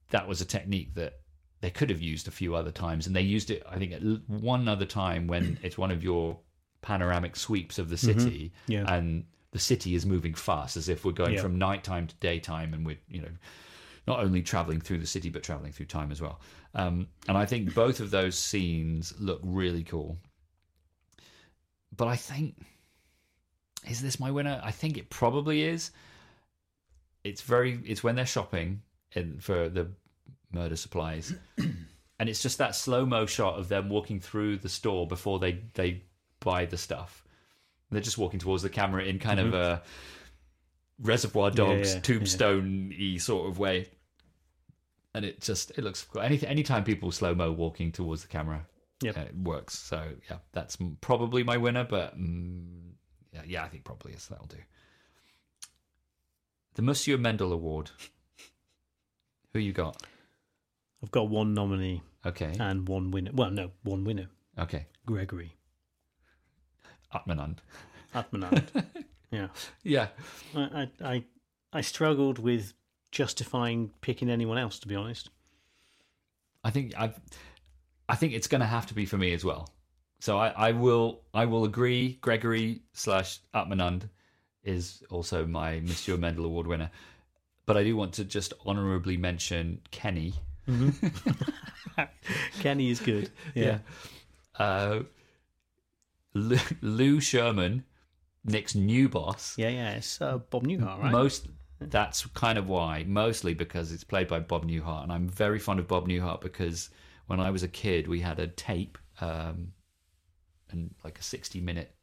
that 0.09 0.27
was 0.27 0.41
a 0.41 0.45
technique 0.45 0.93
that 0.95 1.19
they 1.61 1.69
could 1.69 1.89
have 1.89 2.01
used 2.01 2.27
a 2.27 2.31
few 2.31 2.55
other 2.55 2.71
times, 2.71 3.07
and 3.07 3.15
they 3.15 3.21
used 3.21 3.49
it, 3.49 3.63
I 3.67 3.77
think, 3.77 3.91
at 3.93 4.01
one 4.27 4.67
other 4.67 4.85
time 4.85 5.27
when 5.27 5.57
it's 5.63 5.77
one 5.77 5.91
of 5.91 6.03
your 6.03 6.39
panoramic 6.81 7.35
sweeps 7.35 7.77
of 7.79 7.89
the 7.89 7.95
Mhm. 7.95 7.99
city, 7.99 8.53
Yeah. 8.67 8.85
and 8.93 9.25
the 9.51 9.59
city 9.59 9.95
is 9.95 10.05
moving 10.05 10.33
fast, 10.33 10.77
as 10.77 10.89
if 10.89 11.05
we're 11.05 11.11
going 11.11 11.35
Yeah. 11.35 11.41
from 11.41 11.57
nighttime 11.57 12.07
to 12.07 12.15
daytime, 12.15 12.73
and 12.73 12.85
we're 12.85 12.99
you 13.09 13.21
know 13.21 13.31
not 14.07 14.19
only 14.19 14.41
traveling 14.41 14.79
through 14.79 14.99
the 14.99 15.07
city 15.07 15.29
but 15.29 15.43
traveling 15.43 15.71
through 15.71 15.85
time 15.85 16.11
as 16.11 16.21
well. 16.21 16.39
Um, 16.73 17.07
and 17.27 17.37
I 17.37 17.45
think 17.45 17.73
both 17.73 17.99
of 17.99 18.09
those 18.11 18.37
scenes 18.37 19.13
look 19.19 19.41
really 19.43 19.83
cool. 19.83 20.17
But 21.95 22.07
I 22.07 22.15
think 22.15 22.55
is 23.89 24.01
this 24.01 24.19
my 24.19 24.31
winner? 24.31 24.59
I 24.63 24.71
think 24.71 24.97
it 24.97 25.09
probably 25.09 25.63
is. 25.63 25.91
It's 27.23 27.41
very 27.41 27.79
it's 27.85 28.03
when 28.03 28.15
they're 28.15 28.25
shopping 28.25 28.81
in, 29.13 29.39
for 29.39 29.69
the 29.69 29.87
murder 30.51 30.75
supplies. 30.75 31.33
and 32.19 32.29
it's 32.29 32.41
just 32.41 32.57
that 32.57 32.75
slow 32.75 33.05
mo 33.05 33.25
shot 33.25 33.57
of 33.59 33.67
them 33.69 33.89
walking 33.89 34.19
through 34.19 34.57
the 34.57 34.69
store 34.69 35.07
before 35.07 35.39
they 35.39 35.59
they 35.73 36.03
buy 36.39 36.65
the 36.65 36.77
stuff. 36.77 37.23
They're 37.91 38.01
just 38.01 38.17
walking 38.17 38.39
towards 38.39 38.63
the 38.63 38.69
camera 38.69 39.03
in 39.05 39.17
kind 39.19 39.39
of 39.39 39.47
Mhm. 39.47 39.53
a 39.55 39.83
Reservoir 40.99 41.51
Dogs 41.51 41.93
yeah, 41.93 41.99
tombstone 42.01 42.93
y 42.97 43.17
sort 43.17 43.47
of 43.49 43.59
way. 43.59 43.89
And 45.13 45.23
it 45.25 45.41
just 45.41 45.71
it 45.71 45.83
looks 45.83 46.03
cool. 46.03 46.21
Any 46.21 46.45
anytime 46.45 46.83
people 46.83 47.11
slow 47.11 47.33
mo 47.33 47.51
walking 47.51 47.91
towards 47.91 48.21
the 48.23 48.27
camera, 48.27 48.67
Yep. 49.01 49.17
uh, 49.17 49.21
it 49.21 49.35
works. 49.37 49.77
So 49.77 50.15
yeah, 50.29 50.39
that's 50.51 50.77
probably 51.01 51.43
my 51.43 51.57
winner. 51.57 51.83
But 51.85 52.19
mm, 52.19 52.91
yeah, 53.33 53.43
yeah, 53.45 53.63
I 53.63 53.69
think 53.69 53.83
probably 53.83 54.13
is 54.13 54.27
that'll 54.27 54.47
do. 54.47 54.57
The 56.75 56.81
Monsieur 56.81 57.17
Mendel 57.17 57.53
Award. 57.53 57.91
Who 59.53 59.59
you 59.59 59.73
got? 59.73 60.03
I've 61.01 61.11
got 61.11 61.29
one 61.29 61.53
nominee 61.53 62.01
Okay. 62.25 62.55
and 62.59 62.87
one 62.87 63.11
winner. 63.11 63.31
Well, 63.33 63.49
no, 63.51 63.71
one 63.83 64.03
winner. 64.03 64.27
Okay. 64.57 64.85
Gregory 65.05 65.53
Atmanand. 67.13 67.57
Atmanand. 68.13 68.85
yeah, 69.31 69.47
Yeah. 69.83 70.07
I, 70.55 70.89
I, 71.03 71.23
I, 71.73 71.81
struggled 71.81 72.39
with 72.39 72.73
justifying 73.11 73.91
picking 74.01 74.29
anyone 74.29 74.57
else. 74.57 74.79
To 74.79 74.87
be 74.87 74.95
honest, 74.95 75.29
I 76.63 76.71
think 76.71 76.93
I've, 76.97 77.19
I 78.09 78.15
think 78.15 78.33
it's 78.33 78.47
going 78.47 78.61
to 78.61 78.67
have 78.67 78.87
to 78.87 78.93
be 78.93 79.05
for 79.05 79.17
me 79.17 79.33
as 79.33 79.43
well. 79.43 79.69
So 80.19 80.37
I, 80.37 80.49
I 80.49 80.71
will 80.71 81.21
I 81.33 81.45
will 81.45 81.63
agree. 81.65 82.17
Gregory 82.21 82.81
slash 82.93 83.39
Atmanand 83.53 84.09
is 84.63 85.03
also 85.09 85.45
my 85.45 85.79
Monsieur 85.81 86.17
Mendel 86.17 86.45
Award 86.45 86.67
winner, 86.67 86.89
but 87.65 87.77
I 87.77 87.83
do 87.83 87.95
want 87.95 88.13
to 88.15 88.25
just 88.25 88.53
honourably 88.65 89.17
mention 89.17 89.81
Kenny. 89.91 90.33
Kenny 92.59 92.89
is 92.89 92.99
good. 92.99 93.31
Yeah, 93.55 93.79
Uh, 94.57 95.01
Lou, 96.37 96.57
Lou 96.81 97.19
Sherman, 97.19 97.83
Nick's 98.45 98.75
new 98.75 99.09
boss. 99.09 99.55
yeah, 99.57 99.69
yeah. 99.69 99.91
It's 99.91 100.21
uh, 100.21 100.37
Bob 100.37 100.65
Newhart, 100.65 101.01
right? 101.01 101.11
Most 101.11 101.47
that's 101.79 102.25
kind 102.27 102.57
of 102.57 102.67
why, 102.67 103.03
mostly 103.07 103.53
because 103.53 103.91
it's 103.91 104.03
played 104.03 104.27
by 104.27 104.39
Bob 104.39 104.65
Newhart, 104.65 105.03
and 105.03 105.11
I'm 105.11 105.29
very 105.29 105.59
fond 105.59 105.79
of 105.79 105.87
Bob 105.87 106.07
Newhart 106.07 106.41
because 106.41 106.89
when 107.27 107.39
I 107.39 107.51
was 107.51 107.63
a 107.63 107.67
kid, 107.67 108.07
we 108.07 108.19
had 108.19 108.39
a 108.39 108.47
tape, 108.47 108.97
um, 109.21 109.73
and 110.71 110.93
like 111.03 111.19
a 111.19 111.23
60 111.23 111.61
minute 111.61 111.93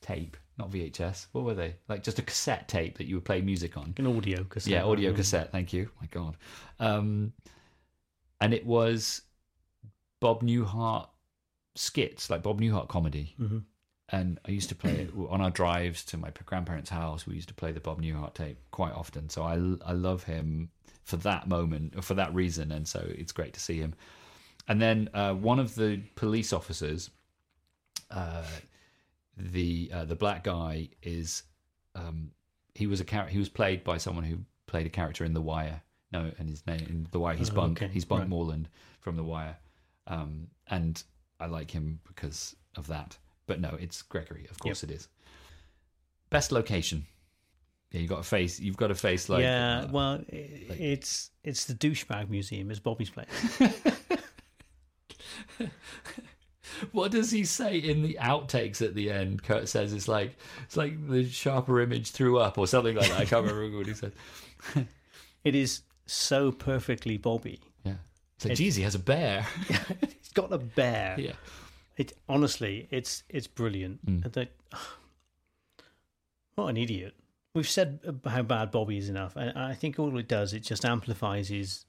tape, 0.00 0.36
not 0.58 0.70
VHS. 0.70 1.26
What 1.32 1.44
were 1.44 1.54
they? 1.54 1.76
Like 1.88 2.02
just 2.02 2.18
a 2.18 2.22
cassette 2.22 2.68
tape 2.68 2.98
that 2.98 3.06
you 3.06 3.16
would 3.16 3.24
play 3.24 3.40
music 3.40 3.76
on. 3.76 3.94
An 3.98 4.06
audio 4.06 4.44
cassette. 4.44 4.72
Yeah, 4.72 4.84
audio 4.84 5.12
cassette. 5.12 5.50
Thank 5.52 5.72
you. 5.72 5.90
My 6.00 6.06
God. 6.10 6.36
Um, 6.78 7.32
and 8.40 8.54
it 8.54 8.64
was 8.64 9.22
Bob 10.20 10.42
Newhart 10.42 11.08
skits 11.74 12.30
like 12.30 12.42
Bob 12.42 12.60
Newhart 12.60 12.88
comedy. 12.88 13.34
Mhm. 13.40 13.64
And 14.12 14.40
I 14.44 14.50
used 14.50 14.68
to 14.70 14.74
play 14.74 14.92
it 15.02 15.10
on 15.28 15.40
our 15.40 15.50
drives 15.50 16.04
to 16.06 16.16
my 16.16 16.30
grandparents' 16.44 16.90
house. 16.90 17.26
We 17.28 17.36
used 17.36 17.46
to 17.48 17.54
play 17.54 17.70
the 17.70 17.78
Bob 17.80 18.02
Newhart 18.02 18.34
tape 18.34 18.58
quite 18.72 18.92
often. 18.92 19.28
So 19.30 19.42
I, 19.44 19.54
I 19.88 19.92
love 19.92 20.24
him 20.24 20.70
for 21.04 21.16
that 21.18 21.48
moment, 21.48 21.94
or 21.96 22.02
for 22.02 22.14
that 22.14 22.34
reason. 22.34 22.72
And 22.72 22.88
so 22.88 22.98
it's 23.08 23.30
great 23.32 23.52
to 23.54 23.60
see 23.60 23.78
him. 23.78 23.94
And 24.66 24.82
then 24.82 25.10
uh, 25.14 25.34
one 25.34 25.60
of 25.60 25.76
the 25.76 26.02
police 26.16 26.52
officers, 26.52 27.10
uh, 28.10 28.44
the 29.36 29.90
uh, 29.94 30.04
the 30.04 30.16
black 30.16 30.44
guy, 30.44 30.88
is 31.02 31.44
um, 31.94 32.32
he 32.74 32.86
was 32.88 33.00
a 33.00 33.04
char- 33.04 33.26
he 33.28 33.38
was 33.38 33.48
played 33.48 33.84
by 33.84 33.96
someone 33.98 34.24
who 34.24 34.38
played 34.66 34.86
a 34.86 34.90
character 34.90 35.24
in 35.24 35.34
The 35.34 35.40
Wire. 35.40 35.82
No, 36.12 36.30
and 36.38 36.48
his 36.50 36.66
name 36.66 36.84
in 36.88 37.06
The 37.12 37.20
Wire. 37.20 37.36
He's 37.36 37.50
Oh, 37.50 37.54
Bunk. 37.54 37.80
okay, 37.80 37.92
He's 37.92 38.04
Bunk 38.04 38.22
right. 38.22 38.28
Moreland 38.28 38.68
from 39.00 39.16
The 39.16 39.22
Wire, 39.24 39.56
um, 40.08 40.48
and 40.66 41.00
I 41.40 41.46
like 41.46 41.70
him 41.70 42.00
because 42.06 42.54
of 42.76 42.86
that. 42.88 43.16
But 43.46 43.60
no, 43.60 43.76
it's 43.80 44.02
Gregory. 44.02 44.46
Of 44.50 44.58
course, 44.58 44.84
it 44.84 44.90
is. 44.90 45.08
Best 46.30 46.52
location. 46.52 47.06
Yeah, 47.90 48.00
you 48.00 48.08
got 48.08 48.20
a 48.20 48.24
face. 48.24 48.60
You've 48.60 48.76
got 48.76 48.92
a 48.92 48.94
face 48.94 49.28
like 49.28 49.42
yeah, 49.42 49.80
uh, 49.80 49.88
well, 49.90 50.24
i 50.32 50.36
it's 50.36 51.30
it's 51.42 51.64
the 51.64 51.74
douchebag 51.74 52.30
museum. 52.30 52.70
Is 52.70 52.78
Bobby's 52.78 53.10
place. 53.10 53.26
What 56.92 57.10
does 57.10 57.30
he 57.30 57.44
say 57.44 57.78
in 57.78 58.02
the 58.02 58.18
outtakes 58.20 58.82
at 58.82 58.94
the 58.94 59.10
end? 59.10 59.42
Kurt 59.42 59.68
says 59.68 59.92
it's 59.92 60.08
like 60.08 60.36
it's 60.64 60.76
like 60.76 61.08
the 61.08 61.28
sharper 61.28 61.80
image 61.80 62.10
threw 62.10 62.38
up 62.38 62.58
or 62.58 62.66
something 62.66 62.96
like 62.96 63.08
that. 63.08 63.20
I 63.20 63.24
can't 63.24 63.46
remember 63.46 63.78
what 63.78 63.86
he 63.86 63.94
said. 63.94 64.12
it 65.44 65.54
is 65.54 65.82
so 66.06 66.52
perfectly 66.52 67.16
Bobby. 67.16 67.60
It's 68.40 68.48
like, 68.48 68.56
geez, 68.56 68.76
he 68.76 68.82
has 68.84 68.94
a 68.94 68.98
bear. 68.98 69.46
He's 69.68 70.32
got 70.32 70.50
a 70.50 70.56
bear. 70.56 71.16
Yeah. 71.18 71.32
It 71.98 72.14
honestly, 72.26 72.88
it's 72.90 73.22
it's 73.28 73.46
brilliant. 73.46 74.04
Mm. 74.06 74.24
And 74.24 74.32
that- 74.32 74.52
what 76.54 76.68
an 76.68 76.78
idiot. 76.78 77.14
We've 77.54 77.68
said 77.68 78.00
how 78.26 78.42
bad 78.42 78.70
Bobby 78.70 78.96
is 78.96 79.08
enough, 79.08 79.36
and 79.36 79.58
I 79.58 79.74
think 79.74 79.98
all 79.98 80.16
it 80.18 80.28
does 80.28 80.54
it 80.54 80.60
just 80.60 80.84
amplifies 80.84 81.48
his 81.48 81.84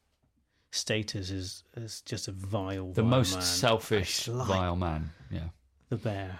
status 0.72 1.32
as 1.32 1.64
as 1.76 2.02
just 2.02 2.28
a 2.28 2.32
vile, 2.32 2.92
the 2.92 3.02
vile 3.02 3.10
most 3.10 3.34
man. 3.36 3.42
selfish, 3.44 4.28
like 4.28 4.48
vile 4.48 4.76
man. 4.76 5.12
Yeah. 5.30 5.50
the 5.90 5.98
bear. 5.98 6.40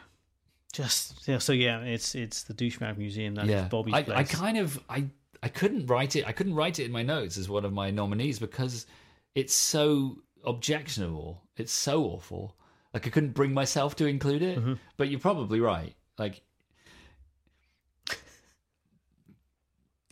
Just 0.74 1.28
yeah, 1.28 1.38
so 1.38 1.54
yeah, 1.54 1.82
it's 1.82 2.16
it's 2.16 2.44
the 2.44 2.54
douchebag 2.54 2.98
museum. 2.98 3.36
That's 3.36 3.48
yeah. 3.48 3.68
Bobby's 3.70 3.94
I, 3.94 4.04
place. 4.04 4.18
I 4.18 4.24
kind 4.24 4.58
of 4.58 4.80
I 4.90 5.06
I 5.44 5.48
couldn't 5.50 5.88
write 5.88 6.16
it. 6.16 6.28
I 6.28 6.32
couldn't 6.32 6.56
write 6.56 6.80
it 6.80 6.86
in 6.86 6.92
my 6.92 7.04
notes 7.04 7.38
as 7.38 7.48
one 7.50 7.64
of 7.64 7.74
my 7.74 7.92
nominees 7.92 8.40
because 8.40 8.88
it's 9.36 9.54
so 9.54 10.18
objectionable. 10.46 11.44
It's 11.58 11.72
so 11.74 12.04
awful. 12.06 12.56
Like 12.94 13.08
I 13.08 13.10
couldn't 13.10 13.34
bring 13.34 13.54
myself 13.54 13.96
to 13.98 14.06
include 14.06 14.42
it. 14.42 14.60
Mm-hmm. 14.60 14.74
But 14.98 15.10
you're 15.10 15.20
probably 15.20 15.60
right. 15.60 15.96
Like 16.18 16.42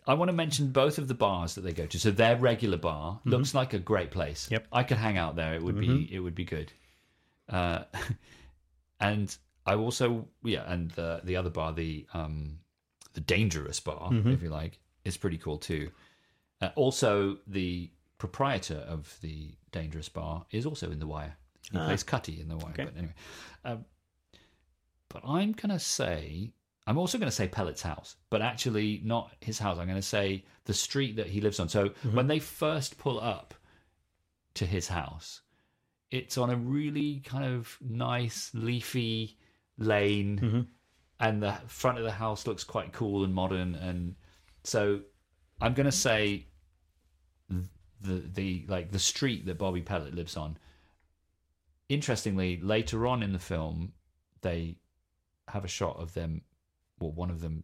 I 0.08 0.14
want 0.16 0.30
to 0.30 0.34
mention 0.34 0.72
both 0.72 0.98
of 0.98 1.08
the 1.08 1.14
bars 1.14 1.56
that 1.56 1.62
they 1.62 1.74
go 1.74 1.86
to. 1.86 2.00
So 2.00 2.10
their 2.10 2.36
regular 2.36 2.78
bar 2.78 3.20
looks 3.26 3.54
like 3.54 3.74
a 3.74 3.80
great 3.80 4.10
place. 4.12 4.46
Mm-hmm. 4.46 4.54
Yep. 4.56 4.68
I 4.72 4.84
could 4.84 4.98
hang 4.98 5.18
out 5.18 5.36
there. 5.36 5.54
It 5.54 5.62
would 5.64 5.80
be 5.80 5.88
Mhm. 5.88 6.12
it 6.12 6.20
would 6.20 6.36
be 6.36 6.46
good. 6.46 6.72
Uh, 7.48 7.84
and 9.00 9.36
I 9.66 9.76
also 9.76 10.28
yeah, 10.44 10.64
and 10.72 10.90
the 10.92 11.22
the 11.24 11.36
other 11.36 11.50
bar, 11.52 11.74
the 11.74 12.08
um 12.14 12.60
the 13.14 13.22
dangerous 13.22 13.80
bar, 13.80 14.10
Mhm. 14.12 14.34
if 14.34 14.42
you 14.42 14.50
like, 14.50 14.80
is 15.04 15.18
pretty 15.18 15.38
cool 15.38 15.58
too. 15.58 15.92
Uh, 16.62 16.70
also, 16.76 17.38
the 17.48 17.92
proprietor 18.20 18.84
of 18.88 19.18
the 19.22 19.56
dangerous 19.72 20.08
bar 20.10 20.46
is 20.52 20.66
also 20.68 20.92
in 20.92 21.00
the 21.00 21.08
Wire. 21.08 21.36
He 21.72 21.78
Ah. 21.78 21.86
plays 21.88 22.04
Cutty 22.04 22.40
in 22.40 22.48
the 22.50 22.58
Wire. 22.58 22.72
Okay. 22.74 22.86
But 22.86 22.98
anyway, 22.98 23.14
um, 23.66 23.86
but 25.10 25.24
I'm 25.26 25.54
gonna 25.54 25.80
say 25.80 26.54
I'm 26.88 26.98
also 26.98 27.18
gonna 27.20 27.32
say 27.32 27.48
Pellitt's 27.48 27.82
house, 27.82 28.16
but 28.30 28.42
actually 28.42 29.02
not 29.04 29.32
his 29.42 29.60
house. 29.60 29.78
I'm 29.80 29.88
gonna 29.88 30.02
say 30.02 30.44
the 30.66 30.74
street 30.74 31.16
that 31.18 31.28
he 31.28 31.42
lives 31.42 31.60
on. 31.60 31.68
So 31.70 31.90
Mm-hmm. 31.90 32.16
when 32.16 32.28
they 32.28 32.40
first 32.40 32.98
pull 32.98 33.20
up 33.20 33.54
to 34.56 34.66
his 34.66 34.88
house, 34.88 35.42
it's 36.12 36.38
on 36.38 36.50
a 36.50 36.56
really 36.56 37.20
kind 37.20 37.46
of 37.46 37.78
nice 37.82 38.52
leafy 38.54 39.38
lane 39.78 40.40
Mm-hmm. 40.40 40.62
and 41.20 41.44
the 41.44 41.54
front 41.68 41.98
of 42.00 42.04
the 42.04 42.12
house 42.12 42.46
looks 42.48 42.64
quite 42.64 42.92
cool 42.92 43.24
and 43.24 43.34
modern 43.34 43.76
and 43.76 44.16
so 44.64 45.02
i'm 45.62 45.74
going 45.74 45.86
to 45.86 45.92
say 45.92 46.46
the 48.02 48.24
the 48.34 48.66
like 48.68 48.92
the 48.92 49.00
street 49.00 49.46
that 49.46 49.58
bobby 49.58 49.82
Pellitt 49.82 50.16
lives 50.16 50.38
on 50.38 50.58
interestingly 51.90 52.60
later 52.62 53.08
on 53.08 53.24
in 53.24 53.34
the 53.34 53.40
film 53.40 53.92
they 54.42 54.76
have 55.48 55.66
a 55.66 55.68
shot 55.70 55.98
of 55.98 56.14
them 56.14 56.42
well 57.00 57.12
one 57.12 57.30
of 57.30 57.42
them 57.42 57.64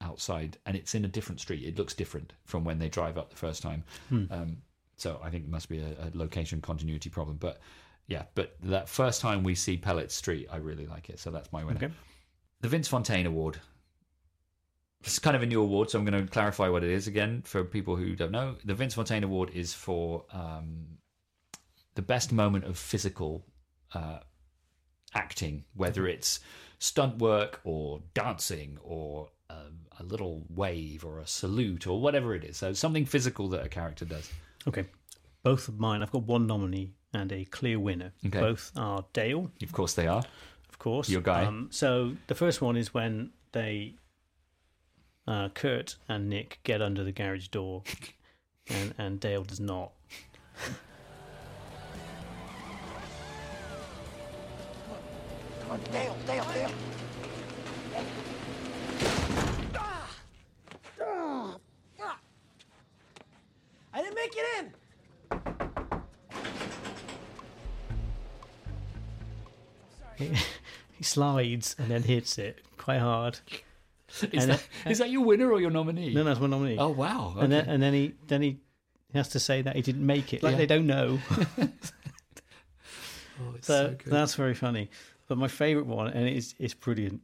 outside 0.00 0.56
and 0.66 0.76
it's 0.76 0.94
in 0.94 1.04
a 1.04 1.08
different 1.08 1.40
street 1.40 1.62
it 1.66 1.78
looks 1.78 1.94
different 1.94 2.32
from 2.44 2.64
when 2.64 2.78
they 2.78 2.88
drive 2.88 3.16
up 3.18 3.30
the 3.30 3.36
first 3.36 3.62
time 3.62 3.84
Hmm. 4.08 4.24
um, 4.30 4.56
so 4.96 5.20
i 5.22 5.30
think 5.30 5.44
it 5.44 5.50
must 5.50 5.68
be 5.68 5.78
a, 5.80 5.90
a 6.06 6.10
location 6.14 6.60
continuity 6.60 7.10
problem 7.10 7.36
but 7.36 7.60
yeah 8.06 8.24
but 8.34 8.56
that 8.62 8.88
first 8.88 9.20
time 9.20 9.44
we 9.44 9.54
see 9.54 9.76
Pellitt 9.76 10.10
street 10.10 10.48
i 10.50 10.56
really 10.56 10.86
like 10.86 11.08
it 11.10 11.20
so 11.20 11.30
that's 11.30 11.52
my 11.52 11.62
winner 11.64 11.76
Okay. 11.84 11.94
the 12.60 12.68
Vince 12.68 12.88
Fontaine 12.88 13.26
Award. 13.26 13.58
It's 15.02 15.18
kind 15.18 15.34
of 15.34 15.42
a 15.42 15.46
new 15.46 15.62
award, 15.62 15.90
so 15.90 15.98
I'm 15.98 16.04
going 16.04 16.26
to 16.26 16.30
clarify 16.30 16.68
what 16.68 16.84
it 16.84 16.90
is 16.90 17.06
again 17.06 17.42
for 17.44 17.64
people 17.64 17.96
who 17.96 18.14
don't 18.14 18.32
know. 18.32 18.56
The 18.64 18.74
Vince 18.74 18.94
Fontaine 18.94 19.24
Award 19.24 19.50
is 19.54 19.72
for 19.72 20.24
um, 20.32 20.98
the 21.94 22.02
best 22.02 22.32
moment 22.32 22.64
of 22.64 22.78
physical 22.78 23.46
uh, 23.94 24.18
acting, 25.14 25.64
whether 25.74 26.06
it's 26.06 26.40
stunt 26.78 27.18
work 27.18 27.60
or 27.64 28.00
dancing 28.14 28.78
or 28.82 29.28
um, 29.48 29.80
a 29.98 30.02
little 30.02 30.44
wave 30.50 31.04
or 31.04 31.20
a 31.20 31.26
salute 31.26 31.86
or 31.86 32.00
whatever 32.00 32.34
it 32.34 32.44
is. 32.44 32.58
So 32.58 32.72
something 32.74 33.06
physical 33.06 33.48
that 33.50 33.64
a 33.64 33.68
character 33.68 34.04
does. 34.04 34.30
Okay. 34.68 34.84
Both 35.42 35.68
of 35.68 35.78
mine, 35.78 36.02
I've 36.02 36.12
got 36.12 36.24
one 36.24 36.46
nominee 36.46 36.92
and 37.14 37.32
a 37.32 37.44
clear 37.46 37.78
winner. 37.80 38.12
Okay. 38.26 38.38
Both 38.38 38.70
are 38.76 39.04
Dale, 39.14 39.50
Of 39.62 39.72
course, 39.72 39.94
they 39.94 40.06
are. 40.06 40.22
of 40.68 40.78
course. 40.78 41.08
Your 41.08 41.22
guy. 41.22 41.44
Um, 41.44 41.68
so 41.72 42.12
the 42.26 42.34
first 42.34 42.60
one 42.60 42.76
is 42.76 42.92
when 42.92 43.30
they, 43.52 43.94
uh, 45.30 45.48
Kurt 45.50 45.96
and 46.08 46.28
Nick 46.28 46.58
get 46.64 46.82
under 46.82 47.04
the 47.04 47.12
garage 47.12 47.46
door, 47.48 47.84
and, 48.68 48.92
and 48.98 49.20
Dale 49.20 49.44
does 49.44 49.60
not. 49.60 49.92
Come 55.60 55.70
on, 55.70 55.80
Dale, 55.92 56.16
Dale, 56.26 56.44
Dale. 56.52 56.70
I 63.92 64.02
didn't 64.02 64.14
make 64.14 64.32
it 64.36 64.44
in. 64.58 64.72
He 70.92 71.04
slides 71.04 71.76
and 71.78 71.90
then 71.90 72.02
hits 72.02 72.36
it 72.36 72.62
quite 72.76 72.98
hard. 72.98 73.38
Is, 74.32 74.44
And- 74.44 74.52
that, 74.52 74.62
is 74.86 74.98
that 74.98 75.10
your 75.10 75.24
winner 75.24 75.50
or 75.52 75.60
your 75.60 75.70
nominee? 75.70 76.12
No, 76.14 76.24
that's 76.24 76.40
my 76.40 76.46
nominee. 76.48 76.76
Oh, 76.78 76.88
wow. 76.90 77.34
And 77.38 77.50
then 77.52 77.66
and 77.68 77.82
then 77.82 77.92
he 77.94 78.14
then 78.26 78.42
he 78.42 78.58
has 79.14 79.28
to 79.30 79.40
say 79.40 79.62
that 79.62 79.76
he 79.76 79.82
didn't 79.82 80.04
make 80.06 80.32
it, 80.34 80.42
like 80.42 80.52
Yeah. 80.52 80.58
they 80.58 80.66
don't 80.66 80.86
know. 80.86 81.18
Oh, 83.42 83.54
it's 83.56 83.66
so 83.66 83.86
so 83.86 83.88
good. 83.94 84.12
that's 84.12 84.34
very 84.34 84.54
funny. 84.54 84.90
But 85.28 85.38
my 85.38 85.48
favourite 85.48 85.86
one, 85.86 86.08
and 86.08 86.28
it's 86.28 86.54
it's 86.58 86.74
brilliant. 86.74 87.22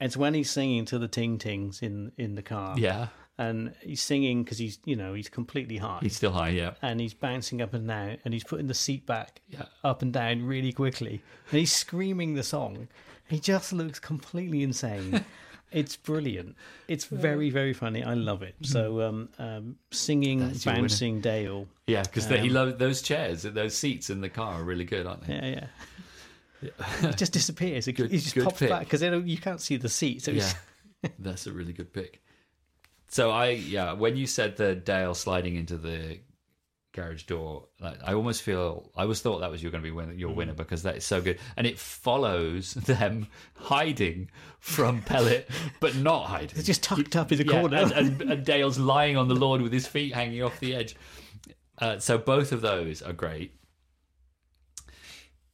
It's 0.00 0.16
when 0.16 0.34
he's 0.34 0.50
singing 0.50 0.84
to 0.86 0.98
the 0.98 1.08
Ting 1.08 1.38
Tings 1.38 1.82
in 1.82 2.12
in 2.16 2.34
the 2.34 2.42
car. 2.42 2.78
Yeah. 2.78 3.08
and 3.38 3.74
he's 3.82 4.00
singing 4.00 4.44
because 4.44 4.58
he's 4.58 4.78
you 4.84 4.94
know 4.96 5.12
he's 5.14 5.28
completely 5.28 5.76
high. 5.78 5.98
He's 6.02 6.16
still 6.16 6.32
high, 6.32 6.50
yeah. 6.50 6.74
and 6.82 7.00
he's 7.00 7.14
bouncing 7.14 7.60
up 7.60 7.74
and 7.74 7.88
down, 7.88 8.18
and 8.24 8.32
he's 8.32 8.44
putting 8.44 8.66
the 8.68 8.74
seat 8.74 9.06
back 9.06 9.40
Yeah. 9.48 9.64
up 9.82 10.02
and 10.02 10.12
down 10.12 10.44
really 10.44 10.72
quickly, 10.72 11.20
and 11.50 11.58
he's 11.58 11.72
screaming 11.72 12.34
the 12.34 12.42
song. 12.44 12.88
He 13.28 13.40
just 13.40 13.72
looks 13.72 13.98
completely 13.98 14.62
insane. 14.62 15.24
it's 15.72 15.96
brilliant. 15.96 16.56
It's 16.88 17.04
very 17.06 17.50
very 17.50 17.72
funny. 17.72 18.02
I 18.04 18.14
love 18.14 18.42
it. 18.42 18.54
So 18.62 19.02
um, 19.02 19.28
um, 19.38 19.76
singing, 19.90 20.40
That's 20.40 20.64
your 20.64 20.74
winner. 20.74 20.82
bouncing 20.84 21.20
Dale. 21.20 21.66
Yeah, 21.86 22.02
because 22.02 22.26
he 22.26 22.36
Um, 22.38 22.48
loves 22.50 22.78
those 22.78 23.02
chairs, 23.02 23.42
those 23.42 23.76
seats 23.76 24.10
in 24.10 24.20
the 24.20 24.28
car 24.28 24.60
are 24.60 24.64
really 24.64 24.84
good, 24.84 25.06
aren't 25.06 25.26
they? 25.26 25.34
Yeah, 25.34 25.66
yeah. 26.62 27.08
it 27.10 27.16
just 27.16 27.32
disappears. 27.32 27.86
It, 27.86 27.92
Good- 27.92 28.10
he 28.10 28.18
just 28.18 28.34
good 28.34 28.44
pops 28.44 28.58
pick. 28.60 28.68
back 28.70 28.80
because 28.90 29.02
you 29.02 29.38
can't 29.38 29.60
see 29.60 29.76
the 29.76 29.88
seat. 29.88 30.22
So 30.22 30.30
Yeah, 30.32 30.50
that's 31.18 31.46
a 31.46 31.52
really 31.52 31.72
good 31.72 31.92
pick. 31.92 32.22
So 33.08 33.30
I, 33.30 33.50
yeah, 33.50 33.92
when 33.92 34.16
you 34.16 34.26
said 34.26 34.56
the 34.56 34.74
Dale 34.74 35.14
sliding 35.14 35.54
into 35.56 35.76
the 35.76 36.18
garage 36.96 37.22
door, 37.24 37.68
like, 37.80 37.98
I 38.04 38.14
almost 38.14 38.42
feel 38.42 38.90
I 38.96 39.02
always 39.02 39.20
thought 39.20 39.38
that 39.40 39.50
was 39.50 39.62
you're 39.62 39.70
going 39.70 39.82
to 39.84 39.86
be 39.88 39.92
win- 39.92 40.18
your 40.18 40.30
Mm. 40.30 40.36
winner 40.36 40.54
because 40.54 40.82
that 40.82 40.96
is 40.96 41.04
so 41.04 41.20
good, 41.22 41.38
and 41.56 41.66
it 41.66 41.78
follows 41.78 42.74
them 42.92 43.28
hiding 43.54 44.30
from 44.58 45.02
Pellitt, 45.02 45.46
but 45.78 45.94
not 45.94 46.26
hiding. 46.26 46.54
They're 46.54 46.64
just 46.64 46.82
tucked 46.82 47.14
up 47.14 47.30
in 47.30 47.38
the 47.38 47.44
Yeah, 47.46 47.60
corner. 47.60 47.76
and, 47.76 47.92
and, 47.92 48.22
and 48.22 48.44
Dale's 48.44 48.78
lying 48.78 49.16
on 49.16 49.28
the 49.28 49.34
lawn 49.36 49.62
with 49.62 49.72
his 49.72 49.86
feet 49.86 50.14
hanging 50.14 50.42
off 50.42 50.58
the 50.58 50.74
edge. 50.74 50.96
Uh, 51.78 51.98
so 51.98 52.18
both 52.18 52.50
of 52.52 52.62
those 52.62 53.02
are 53.02 53.12
great. 53.12 53.52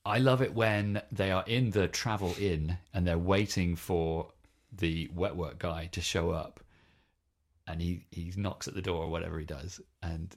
I 0.05 0.19
love 0.19 0.43
it 0.43 0.55
when 0.55 1.03
they 1.13 1.31
are 1.31 1.45
in 1.47 1.71
the 1.71 1.87
travel 1.89 2.35
inn 2.39 2.79
and 2.93 3.07
they're 3.07 3.19
waiting 3.19 3.77
for 3.77 4.29
the 4.73 5.09
wet 5.15 5.37
work 5.37 5.59
guy 5.59 5.87
to 5.93 6.01
show 6.01 6.31
up, 6.31 6.59
and 7.67 7.81
he 7.81 8.07
he 8.11 8.33
knocks 8.37 8.67
at 8.67 8.75
the 8.75 8.83
door 8.83 9.05
or 9.05 9.09
whatever 9.11 9.39
he 9.39 9.45
does, 9.45 9.81
and 10.03 10.35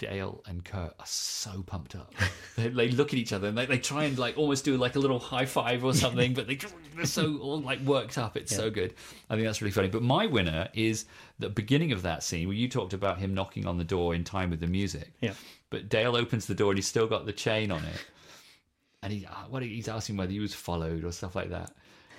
Dale 0.00 0.42
and 0.46 0.64
Kurt 0.64 0.94
are 0.98 1.06
so 1.06 1.62
pumped 1.62 1.94
up. 1.94 2.14
they, 2.56 2.68
they 2.68 2.88
look 2.88 3.08
at 3.08 3.18
each 3.18 3.34
other 3.34 3.48
and 3.48 3.58
they, 3.58 3.66
they 3.66 3.78
try 3.78 4.04
and 4.04 4.18
like 4.18 4.38
almost 4.38 4.64
do 4.64 4.74
like 4.78 4.96
a 4.96 4.98
little 4.98 5.18
high 5.18 5.44
five 5.44 5.84
or 5.84 5.92
something, 5.92 6.32
but 6.32 6.46
they 6.46 6.58
they're 6.96 7.04
so 7.04 7.36
all 7.36 7.60
like 7.60 7.80
worked 7.82 8.16
up. 8.16 8.34
It's 8.34 8.56
so 8.56 8.70
good. 8.70 8.94
I 9.28 9.34
think 9.34 9.46
that's 9.46 9.60
really 9.60 9.72
funny. 9.72 9.88
But 9.88 10.02
my 10.02 10.24
winner 10.24 10.68
is 10.72 11.04
the 11.38 11.50
beginning 11.50 11.92
of 11.92 12.00
that 12.02 12.22
scene 12.22 12.48
where 12.48 12.56
you 12.56 12.66
talked 12.66 12.94
about 12.94 13.18
him 13.18 13.34
knocking 13.34 13.66
on 13.66 13.76
the 13.76 13.84
door 13.84 14.14
in 14.14 14.24
time 14.24 14.48
with 14.48 14.60
the 14.60 14.66
music. 14.66 15.12
Yeah. 15.20 15.34
But 15.68 15.90
Dale 15.90 16.16
opens 16.16 16.46
the 16.46 16.54
door 16.54 16.70
and 16.70 16.78
he's 16.78 16.88
still 16.88 17.06
got 17.06 17.26
the 17.26 17.32
chain 17.32 17.70
on 17.70 17.84
it, 17.84 18.06
and 19.02 19.12
he 19.12 19.26
uh, 19.26 19.48
what 19.50 19.62
he's 19.62 19.86
asking 19.86 20.16
whether 20.16 20.32
he 20.32 20.40
was 20.40 20.54
followed 20.54 21.04
or 21.04 21.12
stuff 21.12 21.36
like 21.36 21.50
that, 21.50 21.72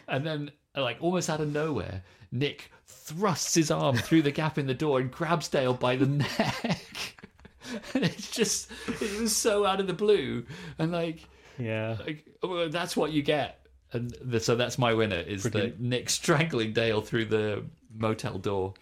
and 0.07 0.23
then 0.23 0.51
like 0.77 0.97
almost 1.01 1.31
out 1.31 1.41
of 1.41 1.51
nowhere, 1.51 2.03
Nick 2.31 2.71
thrusts 2.85 3.55
his 3.55 3.71
arm 3.71 3.97
through 3.97 4.21
the 4.21 4.31
gap 4.31 4.59
in 4.59 4.67
the 4.67 4.73
door 4.75 4.99
and 4.99 5.11
grabs 5.11 5.47
Dale 5.47 5.73
by 5.73 5.95
the 5.95 6.05
neck. 6.39 7.21
and 7.93 8.03
it's 8.03 8.31
just 8.31 8.71
it 8.87 9.19
was 9.21 9.35
so 9.35 9.65
out 9.65 9.79
of 9.79 9.87
the 9.87 9.93
blue 9.93 10.45
and 10.79 10.91
like 10.91 11.27
Yeah. 11.57 11.97
like 12.05 12.25
well, 12.43 12.69
that's 12.69 12.95
what 12.97 13.11
you 13.11 13.21
get 13.21 13.61
and 13.93 14.15
the, 14.23 14.39
so 14.39 14.55
that's 14.55 14.77
my 14.77 14.93
winner 14.93 15.19
is 15.19 15.43
the 15.43 15.73
Nick 15.77 16.09
strangling 16.09 16.73
Dale 16.73 17.01
through 17.01 17.25
the 17.25 17.65
motel 17.93 18.37
door. 18.37 18.73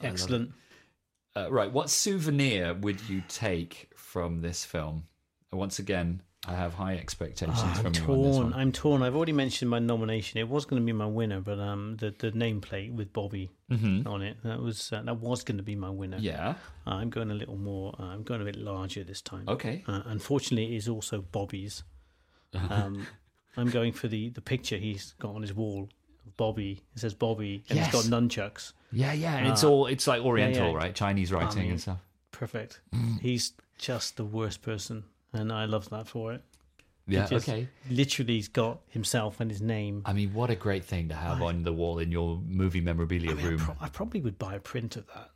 It. 0.00 0.06
Excellent. 0.06 0.52
Uh, 1.36 1.50
right, 1.50 1.70
what 1.70 1.90
souvenir 1.90 2.74
would 2.74 3.00
you 3.08 3.22
take 3.28 3.90
from 3.96 4.40
this 4.40 4.64
film? 4.64 5.04
And 5.50 5.58
Once 5.58 5.78
again, 5.78 6.22
I 6.48 6.54
have 6.54 6.74
high 6.74 6.94
expectations 6.94 7.58
Oh, 7.60 7.66
I'm 7.66 7.74
from 7.74 7.94
you 7.94 8.12
on 8.12 8.22
this 8.22 8.36
torn. 8.36 8.52
I'm 8.54 8.72
torn. 8.72 9.02
I've 9.02 9.14
already 9.14 9.32
mentioned 9.32 9.70
my 9.70 9.78
nomination. 9.78 10.38
It 10.40 10.48
was 10.48 10.64
going 10.64 10.80
to 10.82 10.86
be 10.86 10.92
my 10.92 11.06
winner, 11.06 11.40
but 11.40 11.58
um, 11.58 11.96
the 11.98 12.14
the 12.18 12.30
nameplate 12.32 12.94
with 12.94 13.12
Bobby 13.12 13.50
Mhm. 13.70 14.06
on 14.06 14.22
it 14.22 14.36
that 14.44 14.60
was 14.60 14.92
uh, 14.92 15.02
that 15.02 15.18
was 15.18 15.44
going 15.44 15.58
to 15.58 15.62
be 15.62 15.74
my 15.76 15.90
winner. 15.90 16.16
Yeah. 16.18 16.54
Uh, 16.86 16.90
I'm 17.00 17.10
going 17.10 17.30
a 17.30 17.34
little 17.34 17.56
more. 17.58 17.94
Uh, 17.98 18.04
I'm 18.04 18.22
going 18.22 18.40
a 18.40 18.44
bit 18.44 18.56
larger 18.56 19.04
this 19.04 19.20
time. 19.20 19.44
Okay. 19.48 19.84
Uh, 19.86 20.02
unfortunately, 20.06 20.72
it 20.74 20.76
is 20.78 20.88
also 20.88 21.20
Bobby's. 21.22 21.82
Um, 22.70 23.06
I'm 23.58 23.68
going 23.70 23.92
for 23.92 24.08
the 24.08 24.30
the 24.30 24.40
picture 24.40 24.76
he's 24.78 25.14
got 25.18 25.34
on 25.34 25.42
his 25.42 25.52
wall. 25.52 25.88
of 26.26 26.36
Bobby. 26.36 26.82
It 26.94 27.00
says 27.00 27.14
Bobby, 27.14 27.62
and 27.68 27.76
Yes. 27.78 27.92
he's 27.92 28.08
got 28.08 28.22
nunchucks. 28.22 28.72
Yeah, 28.92 29.12
yeah, 29.12 29.36
and 29.36 29.48
it's 29.48 29.64
Uh, 29.64 29.70
all 29.70 29.86
it's 29.86 30.06
like 30.06 30.22
Oriental, 30.22 30.66
yeah, 30.66 30.70
yeah. 30.72 30.76
right? 30.76 30.94
Chinese 30.94 31.30
writing 31.32 31.62
mean, 31.62 31.70
and 31.72 31.80
stuff. 31.80 31.98
Perfect. 32.30 32.80
He's 33.20 33.52
just 33.78 34.16
the 34.16 34.24
worst 34.24 34.62
person, 34.62 35.04
and 35.32 35.52
I 35.52 35.64
love 35.66 35.88
that 35.90 36.06
for 36.06 36.32
it. 36.32 36.42
He 37.06 37.14
Yeah, 37.14 37.26
just 37.26 37.48
okay. 37.48 37.68
Literally, 37.90 38.34
he's 38.34 38.48
got 38.48 38.80
himself 38.88 39.40
and 39.40 39.50
his 39.50 39.62
name. 39.62 40.02
I 40.04 40.12
mean, 40.12 40.34
what 40.34 40.50
a 40.50 40.54
great 40.54 40.84
thing 40.84 41.08
to 41.08 41.14
have 41.14 41.42
on 41.42 41.62
the 41.62 41.72
wall 41.72 41.98
in 41.98 42.12
your 42.12 42.38
movie 42.46 42.80
memorabilia 42.80 43.30
I, 43.30 43.34
mean, 43.34 43.46
I, 43.46 43.48
room. 43.48 43.58
pro- 43.58 43.76
I 43.80 43.88
probably 43.88 44.20
would 44.20 44.38
buy 44.38 44.54
a 44.54 44.60
print 44.60 44.96
of 44.96 45.06
that. 45.14 45.30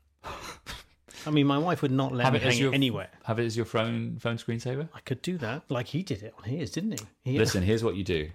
I 1.27 1.31
mean, 1.31 1.47
my 1.47 1.59
wife 1.59 1.83
would 1.83 1.93
not 1.93 2.13
let 2.13 2.25
have 2.25 2.35
me 2.35 2.41
it 2.41 2.43
hang 2.43 2.59
your 2.59 2.73
it 2.73 2.75
anywhere. 2.75 3.09
Have 3.25 3.39
it 3.39 3.45
as 3.47 3.57
your 3.57 3.67
phone 3.67 4.19
phone 4.19 4.37
screensaver. 4.37 4.89
I 4.93 5.01
could 5.01 5.23
do 5.23 5.39
that, 5.39 5.63
like 5.71 5.87
he 5.87 6.03
did 6.03 6.23
it 6.23 6.35
on 6.37 6.45
his, 6.45 6.71
didn't 6.71 7.01
he? 7.25 7.33
he 7.33 7.39
Listen, 7.39 7.63
here's 7.71 7.85
what 7.85 7.97
you 7.97 8.05
do. 8.05 8.29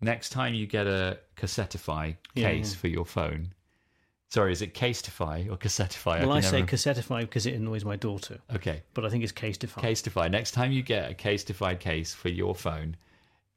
Next 0.00 0.30
time 0.30 0.54
you 0.54 0.66
get 0.66 0.86
a 0.86 1.18
Cassettify 1.36 2.16
case 2.34 2.72
yeah. 2.72 2.78
for 2.78 2.88
your 2.88 3.06
phone. 3.06 3.52
Sorry, 4.28 4.50
is 4.52 4.60
it 4.60 4.74
Casetify 4.74 5.48
or 5.50 5.56
Cassettify? 5.56 6.20
well, 6.20 6.32
I, 6.32 6.40
can 6.40 6.50
say 6.50 6.60
never- 6.60 6.72
Cassettify 6.72 7.20
because 7.20 7.46
it 7.46 7.54
annoys 7.54 7.84
my 7.84 7.94
daughter, 7.96 8.38
Okay. 8.54 8.82
but 8.92 9.04
I 9.04 9.08
think 9.08 9.22
it's 9.22 9.32
Casetify. 9.32 9.80
Casetify. 9.80 10.30
Next 10.30 10.50
time 10.50 10.72
you 10.72 10.82
get 10.82 11.10
a 11.10 11.14
Casetify 11.14 11.78
case 11.78 12.12
for 12.12 12.28
your 12.28 12.54
phone, 12.54 12.96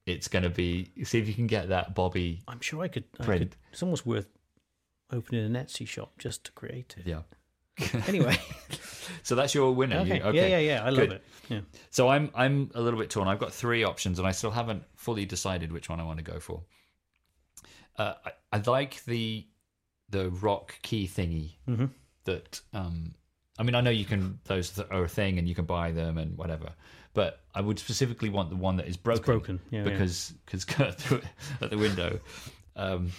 it's 0.06 0.28
going 0.28 0.44
to 0.44 0.50
be. 0.50 0.92
See 1.04 1.20
if 1.20 1.28
you 1.28 1.34
can 1.34 1.48
get 1.48 1.70
that 1.70 1.96
Bobby. 1.96 2.42
I'm 2.48 2.62
sure 2.62 2.84
I 2.84 2.88
could, 2.88 3.04
I 3.20 3.26
could. 3.26 3.56
It's 3.72 3.82
almost 3.84 4.06
worth 4.06 4.28
opening 5.12 5.44
an 5.44 5.54
Etsy 5.54 5.88
shop 5.88 6.12
just 6.20 6.44
to 6.46 6.52
create 6.52 6.96
it. 6.98 7.08
Yeah. 7.08 7.22
Anyway, 8.08 8.38
So 9.24 9.36
that's 9.36 9.56
your 9.56 9.72
winner. 9.72 10.00
okay. 10.00 10.18
You- 10.18 10.34
yeah, 10.34 10.48
yeah, 10.48 10.60
yeah. 10.60 10.84
I 10.84 10.90
love 10.90 10.98
Good. 11.08 11.12
it. 11.14 11.24
Yeah. 11.50 11.60
So 11.92 12.10
I'm 12.10 12.30
I'm 12.36 12.70
a 12.76 12.82
little 12.82 13.00
bit 13.00 13.10
torn. 13.10 13.28
I've 13.28 13.40
got 13.40 13.52
three 13.54 13.84
options, 13.84 14.20
and 14.20 14.28
I 14.28 14.32
still 14.32 14.52
haven't 14.52 14.84
fully 14.96 15.26
decided 15.26 15.72
which 15.72 15.90
one 15.90 16.00
I 16.00 16.04
want 16.04 16.18
to 16.20 16.24
go 16.24 16.40
for. 16.40 16.62
Uh, 17.98 18.14
I, 18.26 18.32
I 18.58 18.62
like 18.68 19.04
the 19.06 19.48
the 20.12 20.30
rock 20.32 20.76
key 20.82 21.08
thingy 21.08 21.54
Mhm. 21.68 21.90
that. 22.26 22.62
Um, 22.74 23.14
I 23.58 23.64
mean, 23.64 23.76
I 23.76 23.82
know 23.82 23.90
you 23.92 24.06
can 24.06 24.40
those 24.46 24.80
are 24.80 25.04
a 25.04 25.08
thing, 25.10 25.38
and 25.38 25.48
you 25.48 25.54
can 25.56 25.66
buy 25.66 25.92
them 25.92 26.18
and 26.18 26.38
whatever. 26.38 26.72
But 27.14 27.42
I 27.54 27.62
would 27.62 27.80
specifically 27.80 28.30
want 28.30 28.50
the 28.50 28.56
one 28.56 28.78
that 28.78 28.88
is 28.88 28.96
broken, 28.98 29.24
broken, 29.26 29.60
yeah, 29.72 29.80
yeah. 29.84 29.90
because 29.92 30.34
because 30.46 30.64
Kurt 30.66 30.96
threw 31.02 31.18
it 31.18 31.26
at 31.62 31.70
the 31.70 31.78
window. 31.78 32.20
Um, 32.76 33.12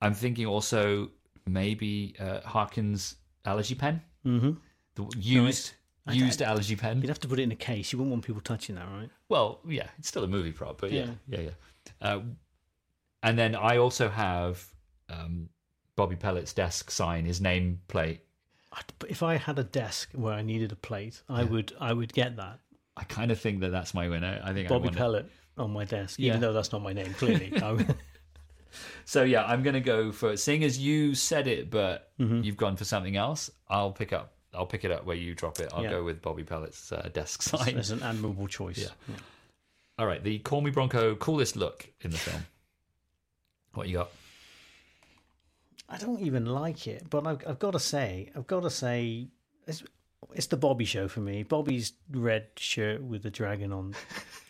I'm 0.00 0.14
thinking 0.14 0.46
also 0.46 1.10
maybe 1.46 2.14
uh, 2.18 2.40
Harken's 2.40 3.16
allergy 3.44 3.74
pen, 3.74 4.02
Mm-hmm. 4.26 4.52
the 4.94 5.18
used 5.18 5.72
I 6.06 6.12
used 6.12 6.42
allergy 6.42 6.76
pen. 6.76 7.00
You'd 7.00 7.08
have 7.08 7.20
to 7.20 7.28
put 7.28 7.38
it 7.38 7.42
in 7.44 7.52
a 7.52 7.56
case. 7.56 7.92
You 7.92 7.98
wouldn't 7.98 8.10
want 8.10 8.24
people 8.24 8.40
touching 8.42 8.74
that, 8.74 8.88
right? 8.88 9.08
Well, 9.28 9.60
yeah, 9.66 9.88
it's 9.98 10.08
still 10.08 10.24
a 10.24 10.28
movie 10.28 10.52
prop, 10.52 10.80
but 10.80 10.90
yeah, 10.92 11.06
Yeah. 11.28 11.38
yeah, 11.38 11.40
yeah. 11.40 11.50
Uh, 12.08 12.20
and 13.22 13.38
then 13.38 13.54
I 13.54 13.76
also 13.78 14.08
have 14.08 14.66
um, 15.08 15.48
Bobby 15.96 16.16
Pellitt's 16.16 16.52
desk 16.52 16.90
sign, 16.90 17.24
his 17.24 17.40
name 17.40 17.80
plate. 17.88 18.20
If 19.08 19.22
I 19.22 19.36
had 19.36 19.58
a 19.58 19.64
desk 19.64 20.10
where 20.14 20.32
I 20.32 20.42
needed 20.42 20.72
a 20.72 20.76
plate, 20.76 21.22
I 21.28 21.44
would, 21.44 21.72
I 21.78 21.92
would 21.92 22.12
get 22.12 22.36
that. 22.36 22.58
I 22.96 23.04
kind 23.04 23.30
of 23.30 23.38
think 23.40 23.60
that 23.60 23.70
that's 23.70 23.92
my 23.94 24.08
winner. 24.08 24.40
I 24.42 24.52
think 24.52 24.68
Bobby 24.68 24.88
it. 24.88 24.94
Pellitt 24.94 25.26
on 25.58 25.70
my 25.72 25.84
desk, 25.84 26.18
Yeah. 26.18 26.28
even 26.30 26.40
though 26.40 26.52
that's 26.54 26.72
not 26.72 26.82
my 26.82 26.92
name. 26.92 27.12
Clearly, 27.14 27.52
So 29.04 29.22
yeah, 29.24 29.44
I'm 29.44 29.62
going 29.62 29.74
to 29.74 29.80
go 29.80 30.12
for 30.12 30.36
seeing 30.36 30.64
as 30.64 30.78
you 30.78 31.14
said 31.14 31.46
it, 31.46 31.70
but 31.70 32.10
Mm-hmm. 32.18 32.42
you've 32.42 32.56
gone 32.56 32.76
for 32.76 32.84
something 32.84 33.16
else. 33.16 33.50
I'll 33.68 33.92
pick 33.92 34.12
up. 34.12 34.32
I'll 34.54 34.66
pick 34.66 34.84
it 34.84 34.90
up 34.90 35.04
where 35.04 35.16
you 35.16 35.34
drop 35.34 35.58
it. 35.60 35.70
I'll 35.74 35.82
Yeah. 35.82 35.90
go 35.90 36.04
with 36.04 36.22
Bobby 36.22 36.44
Pellitt's 36.44 36.92
uh, 36.92 37.08
desk 37.12 37.42
sign. 37.42 37.74
that's 37.74 37.90
an 37.90 38.02
admirable 38.02 38.46
choice. 38.46 38.78
Yeah. 38.78 39.14
All 39.98 40.06
right, 40.06 40.22
the 40.22 40.38
Call 40.38 40.60
Me 40.62 40.70
Bronco 40.70 41.14
coolest 41.16 41.56
look 41.56 41.86
in 42.00 42.10
the 42.10 42.16
film. 42.16 42.46
What 43.74 43.88
you 43.88 43.98
got? 43.98 44.10
I 45.92 45.98
don't 45.98 46.20
even 46.20 46.46
like 46.46 46.86
it, 46.86 47.08
but 47.10 47.26
I've, 47.26 47.46
I've 47.46 47.58
got 47.58 47.72
to 47.72 47.78
say, 47.78 48.30
I've 48.34 48.46
got 48.46 48.62
to 48.62 48.70
say, 48.70 49.28
it's, 49.66 49.82
it's 50.32 50.46
the 50.46 50.56
Bobby 50.56 50.86
show 50.86 51.06
for 51.06 51.20
me. 51.20 51.42
Bobby's 51.42 51.92
red 52.10 52.46
shirt 52.56 53.02
with 53.02 53.22
the 53.22 53.30
dragon 53.30 53.72
on 53.72 53.94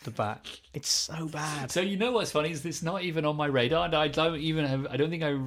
the 0.04 0.12
back. 0.12 0.46
It's 0.74 0.88
so 0.88 1.26
bad. 1.26 1.70
So 1.70 1.80
you 1.80 1.96
know 1.96 2.12
what's 2.12 2.30
funny 2.30 2.50
is 2.52 2.64
it's 2.64 2.82
not 2.82 3.02
even 3.02 3.24
on 3.26 3.36
my 3.36 3.46
radar, 3.46 3.84
and 3.86 3.94
I 3.94 4.08
don't 4.08 4.38
even 4.38 4.64
have. 4.64 4.86
I 4.88 4.96
don't 4.96 5.10
think 5.10 5.22
I 5.22 5.38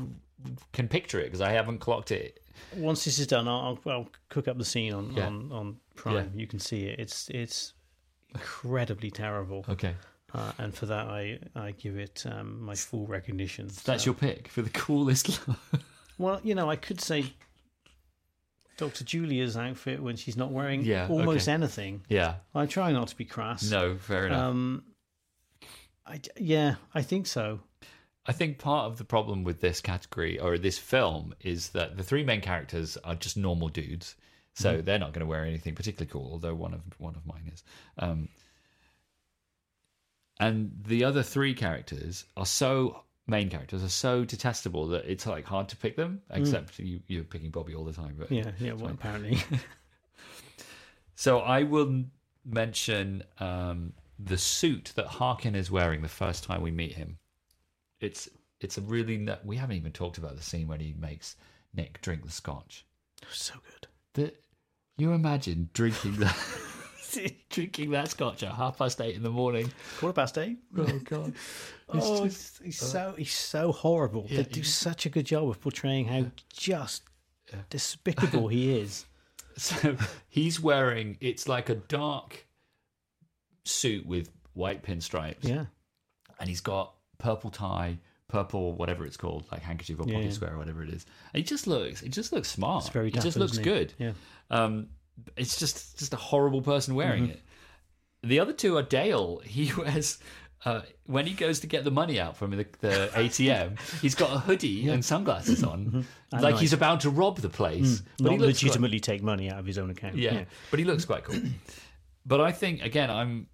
can 0.74 0.88
picture 0.88 1.20
it 1.20 1.26
because 1.26 1.42
I 1.42 1.52
haven't 1.52 1.80
clocked 1.80 2.12
it. 2.12 2.44
Once 2.76 3.06
this 3.06 3.18
is 3.18 3.28
done, 3.28 3.48
I'll, 3.48 3.80
I'll, 3.88 4.08
cook 4.30 4.48
up 4.48 4.58
the 4.58 4.66
scene 4.66 4.94
on 4.94 5.14
Yeah. 5.14 5.28
on, 5.28 5.52
on 5.52 5.78
Prime. 5.96 6.32
You 6.36 6.46
can 6.46 6.60
see 6.60 6.84
it. 6.84 7.00
It's 7.00 7.30
it's 7.30 7.74
incredibly 8.34 9.10
terrible. 9.10 9.66
Okay, 9.70 9.96
Uh, 10.36 10.52
and 10.58 10.76
for 10.76 10.86
that, 10.88 11.08
I, 11.08 11.40
I 11.56 11.72
give 11.72 11.98
it 11.98 12.26
um, 12.30 12.62
my 12.62 12.76
full 12.76 13.08
recognition. 13.08 13.70
that's 13.86 14.06
your 14.06 14.16
pick 14.16 14.50
for 14.50 14.62
the 14.62 14.70
coolest. 14.70 15.40
Well, 16.18 16.40
you 16.44 16.56
know, 16.56 16.70
I 16.70 16.78
could 16.78 17.02
say 17.02 17.26
Dr. 18.78 19.04
Julia's 19.04 19.56
outfit 19.58 20.02
when 20.02 20.16
she's 20.16 20.38
not 20.38 20.52
wearing 20.52 20.82
Yeah, 20.84 21.08
almost 21.10 21.48
okay. 21.48 21.54
anything. 21.54 22.04
yeah, 22.08 22.36
I 22.54 22.66
try 22.66 22.92
not 22.94 23.10
to 23.10 23.18
be 23.18 23.26
crass. 23.26 23.70
no, 23.70 23.98
fair 23.98 24.28
enough. 24.28 24.42
Um, 24.42 24.84
I, 26.06 26.22
yeah, 26.38 26.76
I 26.94 27.02
think 27.02 27.28
so. 27.28 27.60
I 28.26 28.32
think 28.32 28.58
part 28.60 28.86
of 28.92 28.98
the 28.98 29.04
problem 29.04 29.44
with 29.44 29.60
this 29.62 29.82
category 29.82 30.40
or 30.40 30.58
this 30.58 30.78
film 30.78 31.34
is 31.42 31.70
that 31.70 31.98
the 31.98 32.04
three 32.04 32.24
main 32.24 32.42
characters 32.42 32.98
are 33.04 33.16
just 33.16 33.38
normal 33.38 33.70
dudes, 33.70 34.16
so 34.54 34.82
they're 34.82 35.00
not 35.00 35.12
going 35.12 35.20
to 35.20 35.26
wear 35.26 35.46
anything 35.46 35.76
particularly 35.76 36.10
cool. 36.10 36.30
Although 36.32 36.56
one 36.56 36.74
of 36.74 36.82
one 36.98 37.16
of 37.16 37.26
mine 37.26 37.52
is, 37.54 37.64
um, 38.00 38.30
and 40.40 40.72
the 40.86 41.04
other 41.04 41.24
three 41.24 41.54
characters 41.54 42.26
are 42.36 42.46
so 42.46 43.02
main 43.28 43.50
characters 43.50 43.84
are 43.84 43.90
so 43.90 44.24
detestable 44.24 44.88
that 44.88 45.06
it's 45.06 45.26
like 45.26 45.46
hard 45.46 45.68
to 45.70 45.78
pick 45.78 45.96
them. 45.96 46.22
Except 46.30 46.78
you, 46.80 47.00
you're 47.08 47.24
picking 47.24 47.50
Bobby 47.50 47.74
all 47.74 47.84
the 47.84 47.94
time, 47.94 48.16
but 48.18 48.32
Yeah, 48.32 48.52
yeah. 48.60 48.74
Well, 48.74 48.92
apparently, 48.92 49.40
So 51.16 51.40
I 51.40 51.64
will 51.64 52.04
mention 52.44 53.24
um, 53.40 53.94
the 54.20 54.38
suit 54.38 54.92
that 54.96 55.08
Harken 55.08 55.56
is 55.56 55.72
wearing 55.72 56.02
the 56.02 56.10
first 56.10 56.44
time 56.44 56.62
we 56.62 56.72
meet 56.72 56.94
him. 56.94 57.18
It's 58.02 58.30
it's 58.60 58.78
a 58.78 58.82
really 58.82 59.28
we 59.44 59.58
haven't 59.58 59.78
even 59.78 59.92
talked 59.92 60.18
about 60.18 60.36
the 60.36 60.44
scene 60.44 60.68
when 60.68 60.80
he 60.80 60.94
makes 61.00 61.38
Nick 61.74 62.02
drink 62.02 62.24
the 62.24 62.32
scotch. 62.32 62.86
so 63.32 63.54
good. 63.56 63.88
The, 64.14 64.34
you 64.98 65.12
imagine 65.14 65.70
drinking 65.74 66.18
that 66.18 66.36
drinking 67.50 67.92
that 67.92 68.10
scotch 68.10 68.44
at 68.44 68.52
half 68.54 68.78
past 68.78 69.02
eight 69.02 69.16
in 69.16 69.24
the 69.24 69.30
morning. 69.30 69.72
Quarter 70.00 70.14
past 70.14 70.38
eight. 70.38 70.58
Oh 70.78 71.00
god! 71.04 71.34
Oh, 71.88 72.24
he's, 72.24 72.60
he's 72.64 72.80
so 72.80 73.14
he's 73.16 73.32
so 73.32 73.72
horrible. 73.72 74.26
Yeah, 74.28 74.38
they 74.38 74.50
do 74.50 74.64
such 74.64 75.06
a 75.06 75.10
good 75.10 75.28
job 75.28 75.48
of 75.48 75.62
portraying 75.62 76.08
how 76.08 76.26
just 76.52 77.04
despicable 77.70 78.48
he 78.48 78.76
is. 78.80 79.06
So 79.56 79.96
he's 80.28 80.60
wearing 80.60 81.18
it's 81.22 81.48
like 81.48 81.70
a 81.70 81.76
dark 81.76 82.48
suit 83.66 84.04
with 84.06 84.32
white 84.54 84.82
pinstripes. 84.84 85.44
Yeah. 85.44 85.66
and 86.40 86.50
he's 86.50 86.62
got 86.62 86.94
purple 87.18 87.50
tie, 87.50 87.98
purple 88.28 88.74
whatever 88.74 89.06
it's 89.06 89.18
called, 89.18 89.46
like 89.52 89.62
handkerchief 89.62 90.00
or 90.00 90.06
pocket 90.06 90.24
yeah. 90.24 90.32
square 90.32 90.56
or 90.56 90.58
whatever 90.58 90.84
it 90.84 90.90
is. 90.90 91.06
And 91.34 91.38
he 91.40 91.44
just 91.44 91.68
looks, 91.68 92.02
it 92.02 92.10
just 92.10 92.32
looks 92.34 92.50
smart. 92.50 92.86
It's 92.86 92.94
very 92.94 93.10
It 93.10 93.22
just 93.22 93.38
looks 93.38 93.58
good. 93.58 93.94
Yeah. 93.98 94.14
Um, 94.50 94.88
it's 95.36 95.58
just 95.58 95.98
just 96.00 96.14
a 96.14 96.18
horrible 96.18 96.62
person 96.62 96.96
wearing 96.96 97.28
Mhm. 97.28 97.32
it. 97.32 97.42
The 98.24 98.40
other 98.40 98.54
two 98.54 98.78
are 98.78 98.84
Dale. 98.84 99.42
He 99.46 99.72
wears. 99.78 100.20
Uh, 100.64 100.82
when 101.06 101.28
he 101.28 101.34
goes 101.36 101.60
to 101.60 101.68
get 101.68 101.84
the 101.84 101.92
money 101.92 102.20
out 102.20 102.36
from 102.36 102.50
the, 102.50 102.66
the 102.80 103.10
ATM, 103.14 103.80
he's 104.02 104.16
got 104.16 104.34
a 104.34 104.40
hoodie 104.40 104.90
and 104.90 105.06
sunglasses 105.06 105.64
on, 105.64 106.04
And 106.32 106.42
like 106.42 106.54
nice. 106.56 106.62
he's 106.62 106.74
about 106.74 107.02
to 107.02 107.12
rob 107.12 107.38
the 107.38 107.50
place. 107.50 108.00
Mm, 108.00 108.06
But 108.18 108.24
Not 108.24 108.32
he 108.32 108.38
looks 108.40 108.60
quite- 108.60 108.64
legitimately 108.64 109.00
take 109.00 109.22
money 109.22 109.52
out 109.52 109.60
of 109.60 109.66
his 109.68 109.78
own 109.78 109.92
account. 109.92 110.16
yeah, 110.16 110.46
but 110.72 110.80
he 110.80 110.86
looks 110.86 111.06
quite 111.06 111.24
cool. 111.24 111.40
but 112.26 112.42
I 112.42 112.52
think 112.52 112.82
again, 112.84 113.12
I'm 113.12 113.48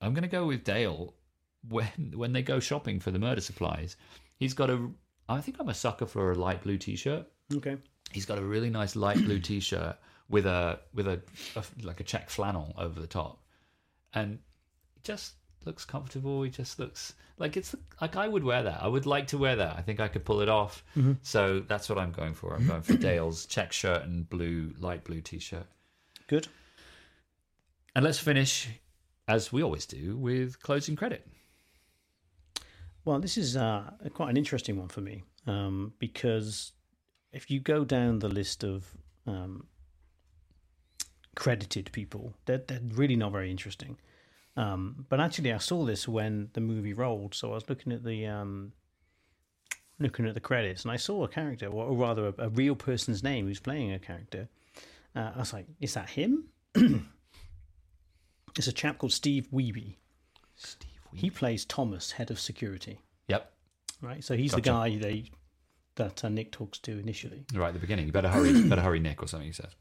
I'm 0.00 0.14
going 0.14 0.22
to 0.22 0.28
go 0.28 0.46
with 0.46 0.64
Dale 0.64 1.14
when 1.68 2.12
when 2.14 2.32
they 2.32 2.42
go 2.42 2.60
shopping 2.60 2.98
for 2.98 3.10
the 3.10 3.18
murder 3.18 3.42
supplies. 3.42 3.96
He's 4.38 4.54
got 4.54 4.70
a. 4.70 4.88
I 5.28 5.40
think 5.42 5.58
I'm 5.60 5.68
a 5.68 5.74
sucker 5.74 6.06
for 6.06 6.32
a 6.32 6.34
light 6.34 6.62
blue 6.62 6.78
t-shirt. 6.78 7.26
Okay. 7.54 7.76
He's 8.10 8.24
got 8.26 8.38
a 8.38 8.42
really 8.42 8.70
nice 8.70 8.96
light 8.96 9.18
blue 9.18 9.38
t-shirt 9.38 9.96
with 10.28 10.46
a 10.46 10.80
with 10.94 11.06
a, 11.06 11.20
a 11.56 11.64
like 11.82 12.00
a 12.00 12.04
check 12.04 12.30
flannel 12.30 12.74
over 12.78 13.00
the 13.00 13.06
top, 13.06 13.42
and 14.14 14.38
it 14.96 15.04
just 15.04 15.34
looks 15.64 15.84
comfortable. 15.84 16.42
It 16.42 16.50
just 16.52 16.78
looks 16.78 17.14
like 17.38 17.56
it's 17.56 17.74
like 18.00 18.16
I 18.16 18.28
would 18.28 18.44
wear 18.44 18.62
that. 18.62 18.82
I 18.82 18.88
would 18.88 19.06
like 19.06 19.26
to 19.28 19.38
wear 19.38 19.56
that. 19.56 19.76
I 19.76 19.82
think 19.82 20.00
I 20.00 20.08
could 20.08 20.24
pull 20.24 20.40
it 20.40 20.48
off. 20.48 20.84
Mhm. 20.96 21.16
So 21.22 21.60
that's 21.60 21.88
what 21.88 21.98
I'm 21.98 22.12
going 22.12 22.34
for. 22.34 22.54
I'm 22.54 22.66
going 22.66 22.82
for 22.82 22.96
Dale's 22.96 23.46
check 23.54 23.72
shirt 23.72 24.02
and 24.04 24.28
blue 24.28 24.74
light 24.78 25.04
blue 25.04 25.20
t-shirt. 25.20 25.66
Good. 26.26 26.48
And 27.94 28.04
let's 28.04 28.18
finish, 28.18 28.68
as 29.28 29.52
we 29.52 29.62
always 29.62 29.84
do, 29.86 30.16
with 30.16 30.60
closing 30.62 30.96
credit. 30.96 31.26
Well, 33.04 33.18
this 33.20 33.36
is 33.36 33.56
uh, 33.56 33.90
quite 34.14 34.30
an 34.30 34.36
interesting 34.36 34.78
one 34.78 34.88
for 34.88 35.00
me 35.00 35.24
um, 35.46 35.92
because 35.98 36.72
if 37.32 37.50
you 37.50 37.60
go 37.60 37.84
down 37.84 38.20
the 38.20 38.28
list 38.28 38.62
of 38.64 38.86
um, 39.26 39.66
credited 41.34 41.90
people, 41.92 42.34
they're, 42.46 42.58
they're 42.58 42.80
really 42.92 43.16
not 43.16 43.32
very 43.32 43.50
interesting. 43.50 43.96
Um, 44.56 45.06
but 45.08 45.20
actually, 45.20 45.52
I 45.52 45.58
saw 45.58 45.84
this 45.84 46.06
when 46.06 46.50
the 46.52 46.60
movie 46.60 46.92
rolled, 46.92 47.34
so 47.34 47.52
I 47.52 47.54
was 47.54 47.68
looking 47.68 47.92
at 47.92 48.04
the 48.04 48.26
um, 48.26 48.72
looking 49.98 50.26
at 50.26 50.34
the 50.34 50.40
credits, 50.40 50.82
and 50.82 50.92
I 50.92 50.96
saw 50.96 51.24
a 51.24 51.28
character, 51.28 51.68
or 51.68 51.94
rather, 51.94 52.26
a, 52.26 52.34
a 52.38 52.48
real 52.50 52.74
person's 52.74 53.22
name 53.22 53.46
who's 53.46 53.60
playing 53.60 53.92
a 53.92 53.98
character. 53.98 54.48
Uh, 55.16 55.32
I 55.34 55.38
was 55.38 55.52
like, 55.54 55.66
"Is 55.80 55.94
that 55.94 56.10
him?" 56.10 56.48
it's 56.74 58.66
a 58.66 58.72
chap 58.72 58.98
called 58.98 59.12
Steve 59.12 59.48
Wiebe. 59.50 59.94
Steve 60.56 60.90
He 61.14 61.30
plays 61.30 61.64
Thomas, 61.64 62.12
head 62.12 62.30
of 62.30 62.38
security. 62.38 63.00
Yep. 63.28 63.52
Right. 64.02 64.22
So 64.22 64.36
he's 64.36 64.52
the 64.52 64.60
guy 64.60 64.98
they 64.98 65.30
that 65.94 66.24
uh, 66.24 66.28
Nick 66.28 66.52
talks 66.52 66.78
to 66.80 66.98
initially. 66.98 67.44
Right 67.54 67.68
at 67.68 67.74
the 67.74 67.80
beginning. 67.80 68.06
You 68.06 68.12
better 68.12 68.28
hurry. 68.28 68.62
better 68.68 68.82
hurry, 68.82 69.00
Nick, 69.00 69.22
or 69.22 69.28
something. 69.28 69.46
He 69.46 69.52
says. 69.52 69.74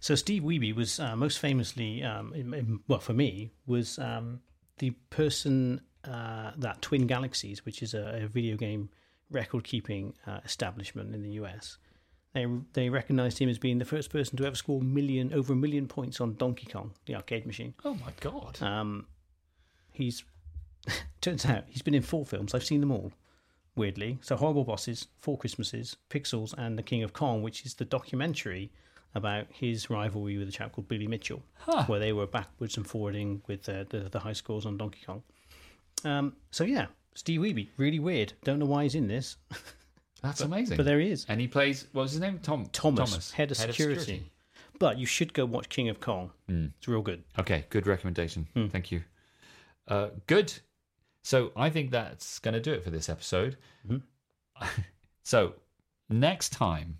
So 0.00 0.14
Steve 0.14 0.42
Wiebe 0.42 0.74
was 0.74 1.00
uh, 1.00 1.16
most 1.16 1.38
famously, 1.38 2.02
um, 2.02 2.32
in, 2.34 2.52
in- 2.54 2.80
well, 2.88 3.00
for 3.00 3.12
me, 3.12 3.52
was 3.66 3.98
um, 3.98 4.40
the 4.78 4.90
person 5.10 5.80
uh, 6.04 6.52
that 6.56 6.82
Twin 6.82 7.06
Galaxies, 7.06 7.64
which 7.64 7.82
is 7.82 7.94
a, 7.94 8.22
a 8.24 8.26
video 8.26 8.56
game 8.56 8.90
record-keeping 9.30 10.14
uh, 10.26 10.40
establishment 10.44 11.14
in 11.14 11.22
the 11.22 11.30
US, 11.30 11.78
they 12.34 12.46
they 12.72 12.88
recognised 12.88 13.38
him 13.38 13.48
as 13.48 13.58
being 13.58 13.78
the 13.78 13.84
first 13.84 14.10
person 14.10 14.36
to 14.38 14.46
ever 14.46 14.56
score 14.56 14.80
million 14.80 15.32
over 15.32 15.52
a 15.52 15.56
million 15.56 15.86
points 15.86 16.20
on 16.20 16.34
Donkey 16.36 16.66
Kong, 16.66 16.92
the 17.06 17.14
arcade 17.14 17.46
machine. 17.46 17.74
Oh 17.84 17.94
my 17.94 18.12
god! 18.20 18.60
Um, 18.62 19.06
he's 19.92 20.24
turns 21.20 21.44
out 21.46 21.64
he's 21.68 21.82
been 21.82 21.94
in 21.94 22.02
four 22.02 22.24
films. 22.24 22.54
I've 22.54 22.64
seen 22.64 22.80
them 22.80 22.90
all. 22.90 23.12
Weirdly, 23.74 24.18
so 24.20 24.36
horrible 24.36 24.64
bosses, 24.64 25.06
Four 25.20 25.38
Christmases, 25.38 25.96
Pixels, 26.10 26.52
and 26.58 26.76
The 26.76 26.82
King 26.82 27.02
of 27.02 27.14
Kong, 27.14 27.42
which 27.42 27.64
is 27.64 27.72
the 27.72 27.86
documentary 27.86 28.70
about 29.14 29.46
his 29.50 29.90
rivalry 29.90 30.38
with 30.38 30.48
a 30.48 30.52
chap 30.52 30.72
called 30.72 30.88
Billy 30.88 31.06
Mitchell, 31.06 31.42
Huh. 31.58 31.84
where 31.86 32.00
they 32.00 32.12
were 32.12 32.26
backwards 32.26 32.76
and 32.76 32.86
forwarding 32.86 33.42
with 33.46 33.68
uh, 33.68 33.84
the 33.90 34.00
the 34.10 34.18
high 34.20 34.32
scores 34.32 34.66
on 34.66 34.76
Donkey 34.76 35.00
Kong. 35.06 35.22
Um, 36.04 36.34
so 36.50 36.64
yeah, 36.64 36.86
Steve 37.14 37.40
Wiebe, 37.40 37.68
really 37.76 37.98
weird. 37.98 38.32
Don't 38.44 38.58
know 38.58 38.66
why 38.66 38.84
he's 38.84 38.94
in 38.94 39.06
this. 39.08 39.36
That's 40.22 40.40
But- 40.40 40.46
amazing. 40.46 40.76
But 40.76 40.86
there 40.86 41.00
he 41.00 41.10
is. 41.10 41.26
And 41.28 41.40
he 41.40 41.48
plays. 41.48 41.86
What 41.92 42.02
was 42.02 42.12
his 42.12 42.20
name? 42.20 42.38
Tom. 42.38 42.66
Thomas, 42.72 43.10
Thomas 43.10 43.30
head 43.32 43.50
of 43.50 43.56
security. 43.56 44.30
But 44.78 44.98
you 44.98 45.06
should 45.06 45.32
go 45.34 45.44
watch 45.44 45.68
King 45.68 45.88
of 45.88 46.00
Kong. 46.00 46.30
Mm. 46.50 46.72
It's 46.78 46.88
real 46.88 47.02
good. 47.02 47.22
Okay, 47.38 47.64
good 47.70 47.86
recommendation. 47.86 48.48
Hmm. 48.54 48.66
Thank 48.66 48.90
you. 48.90 49.02
Uh, 49.86 50.08
good. 50.26 50.52
So 51.22 51.52
I 51.54 51.70
think 51.70 51.90
that's 51.92 52.38
going 52.40 52.54
to 52.54 52.60
do 52.60 52.72
it 52.72 52.82
for 52.82 52.90
this 52.90 53.08
episode. 53.08 53.58
Mm-hmm. 53.88 54.66
so 55.22 55.54
next 56.08 56.48
time, 56.50 56.98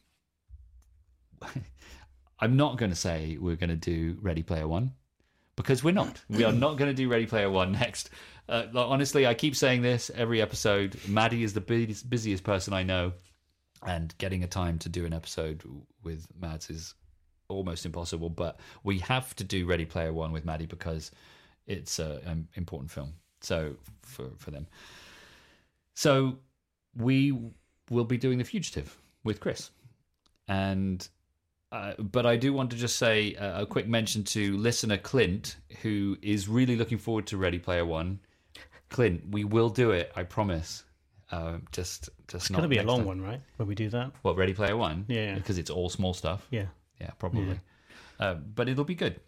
I'm 2.43 2.57
not 2.57 2.77
going 2.77 2.91
to 2.91 2.97
say 2.97 3.39
we're 3.41 3.57
going 3.57 3.71
to 3.71 3.77
do 3.77 4.19
Ready 4.21 4.43
Player 4.43 4.67
One 4.67 4.93
because 5.55 5.85
we're 5.85 5.95
not. 5.95 6.21
We 6.29 6.43
are 6.43 6.53
not 6.53 6.77
going 6.77 6.91
to 6.91 6.95
do 6.95 7.09
Ready 7.09 7.27
Player 7.27 7.49
One 7.49 7.71
next. 7.73 8.11
Uh, 8.49 8.65
like, 8.73 8.87
honestly, 8.89 9.29
I 9.29 9.35
keep 9.35 9.55
saying 9.55 9.83
this 9.83 10.11
every 10.13 10.43
episode. 10.43 10.99
Maddie 11.07 11.45
is 11.45 11.55
the 11.55 11.61
busiest, 11.61 12.11
busiest 12.11 12.43
person 12.43 12.73
I 12.75 12.83
know, 12.83 13.13
and 13.87 14.13
getting 14.19 14.43
a 14.43 14.49
time 14.49 14.81
to 14.81 14.89
do 14.89 15.07
an 15.07 15.13
episode 15.13 15.63
with 16.03 16.27
Mads 16.39 16.69
is 16.69 16.95
almost 17.47 17.87
impossible. 17.87 18.29
But 18.29 18.59
we 18.83 18.99
have 18.99 19.37
to 19.37 19.45
do 19.45 19.65
Ready 19.65 19.85
Player 19.85 20.13
One 20.13 20.33
with 20.33 20.45
Maddie 20.45 20.67
because 20.67 21.13
it's 21.69 22.01
a- 22.01 22.21
an 22.25 22.49
important 22.57 22.91
film. 22.91 23.15
So 23.41 23.77
for 24.03 24.31
for 24.39 24.51
them, 24.51 24.67
so 25.95 26.39
we 26.97 27.39
will 27.89 28.05
be 28.05 28.17
doing 28.17 28.39
The 28.39 28.45
Fugitive 28.45 28.97
with 29.23 29.39
Chris, 29.39 29.71
and 30.49 31.07
uh, 31.73 31.95
but 31.99 32.27
I 32.27 32.37
do 32.37 32.53
want 32.53 32.71
to 32.71 32.77
just 32.77 32.97
say 32.99 33.35
uh, 33.35 33.63
a 33.63 33.67
quick 33.67 33.89
mention 33.89 34.23
to 34.25 34.57
listener 34.59 34.99
Clint, 34.99 35.57
who 35.81 36.17
is 36.23 36.47
really 36.49 36.77
looking 36.77 36.99
forward 36.99 37.27
to 37.29 37.37
Ready 37.39 37.59
Player 37.59 37.85
One. 37.87 38.21
Clint, 38.91 39.23
we 39.31 39.45
will 39.45 39.71
do 39.71 39.91
it. 39.93 40.13
I 40.15 40.23
promise. 40.23 40.85
Uh, 41.31 41.59
just 41.73 42.11
just 42.29 42.45
It's 42.45 42.49
going 42.51 42.63
to 42.63 42.69
be 42.69 42.77
a 42.77 42.83
long 42.83 42.99
time. 42.99 43.07
one, 43.07 43.21
right? 43.23 43.41
When 43.57 43.67
we 43.67 43.75
do 43.75 43.89
that. 43.89 44.13
What 44.21 44.37
Ready 44.37 44.53
Player 44.53 44.77
One? 44.77 45.07
Yeah. 45.09 45.35
because 45.35 45.57
it's 45.57 45.71
all 45.71 45.89
small 45.89 46.13
stuff. 46.13 46.47
Yeah. 46.51 46.67
yeah, 47.01 47.11
probably. 47.19 47.47
Yeah. 47.47 47.55
Uh, 48.21 48.35
but 48.35 48.69
it'll 48.69 48.85
be 48.85 48.95
good. 48.95 49.19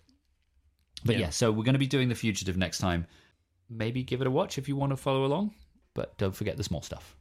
But 1.04 1.14
yeah. 1.14 1.22
Yeah. 1.22 1.30
so 1.30 1.50
we're 1.50 1.64
going 1.64 1.72
to 1.74 1.78
be 1.78 1.86
doing 1.86 2.10
the 2.10 2.14
Fugitive 2.14 2.58
next 2.58 2.78
time. 2.78 3.06
Maybe 3.70 4.02
give 4.02 4.20
it 4.20 4.26
a 4.26 4.30
watch 4.30 4.58
if 4.58 4.68
you 4.68 4.76
want 4.76 4.90
to 4.90 4.96
follow 4.98 5.24
along, 5.24 5.54
but 5.94 6.16
don't 6.18 6.36
forget 6.36 6.58
the 6.58 6.62
small 6.62 6.82
stuff. 6.82 7.16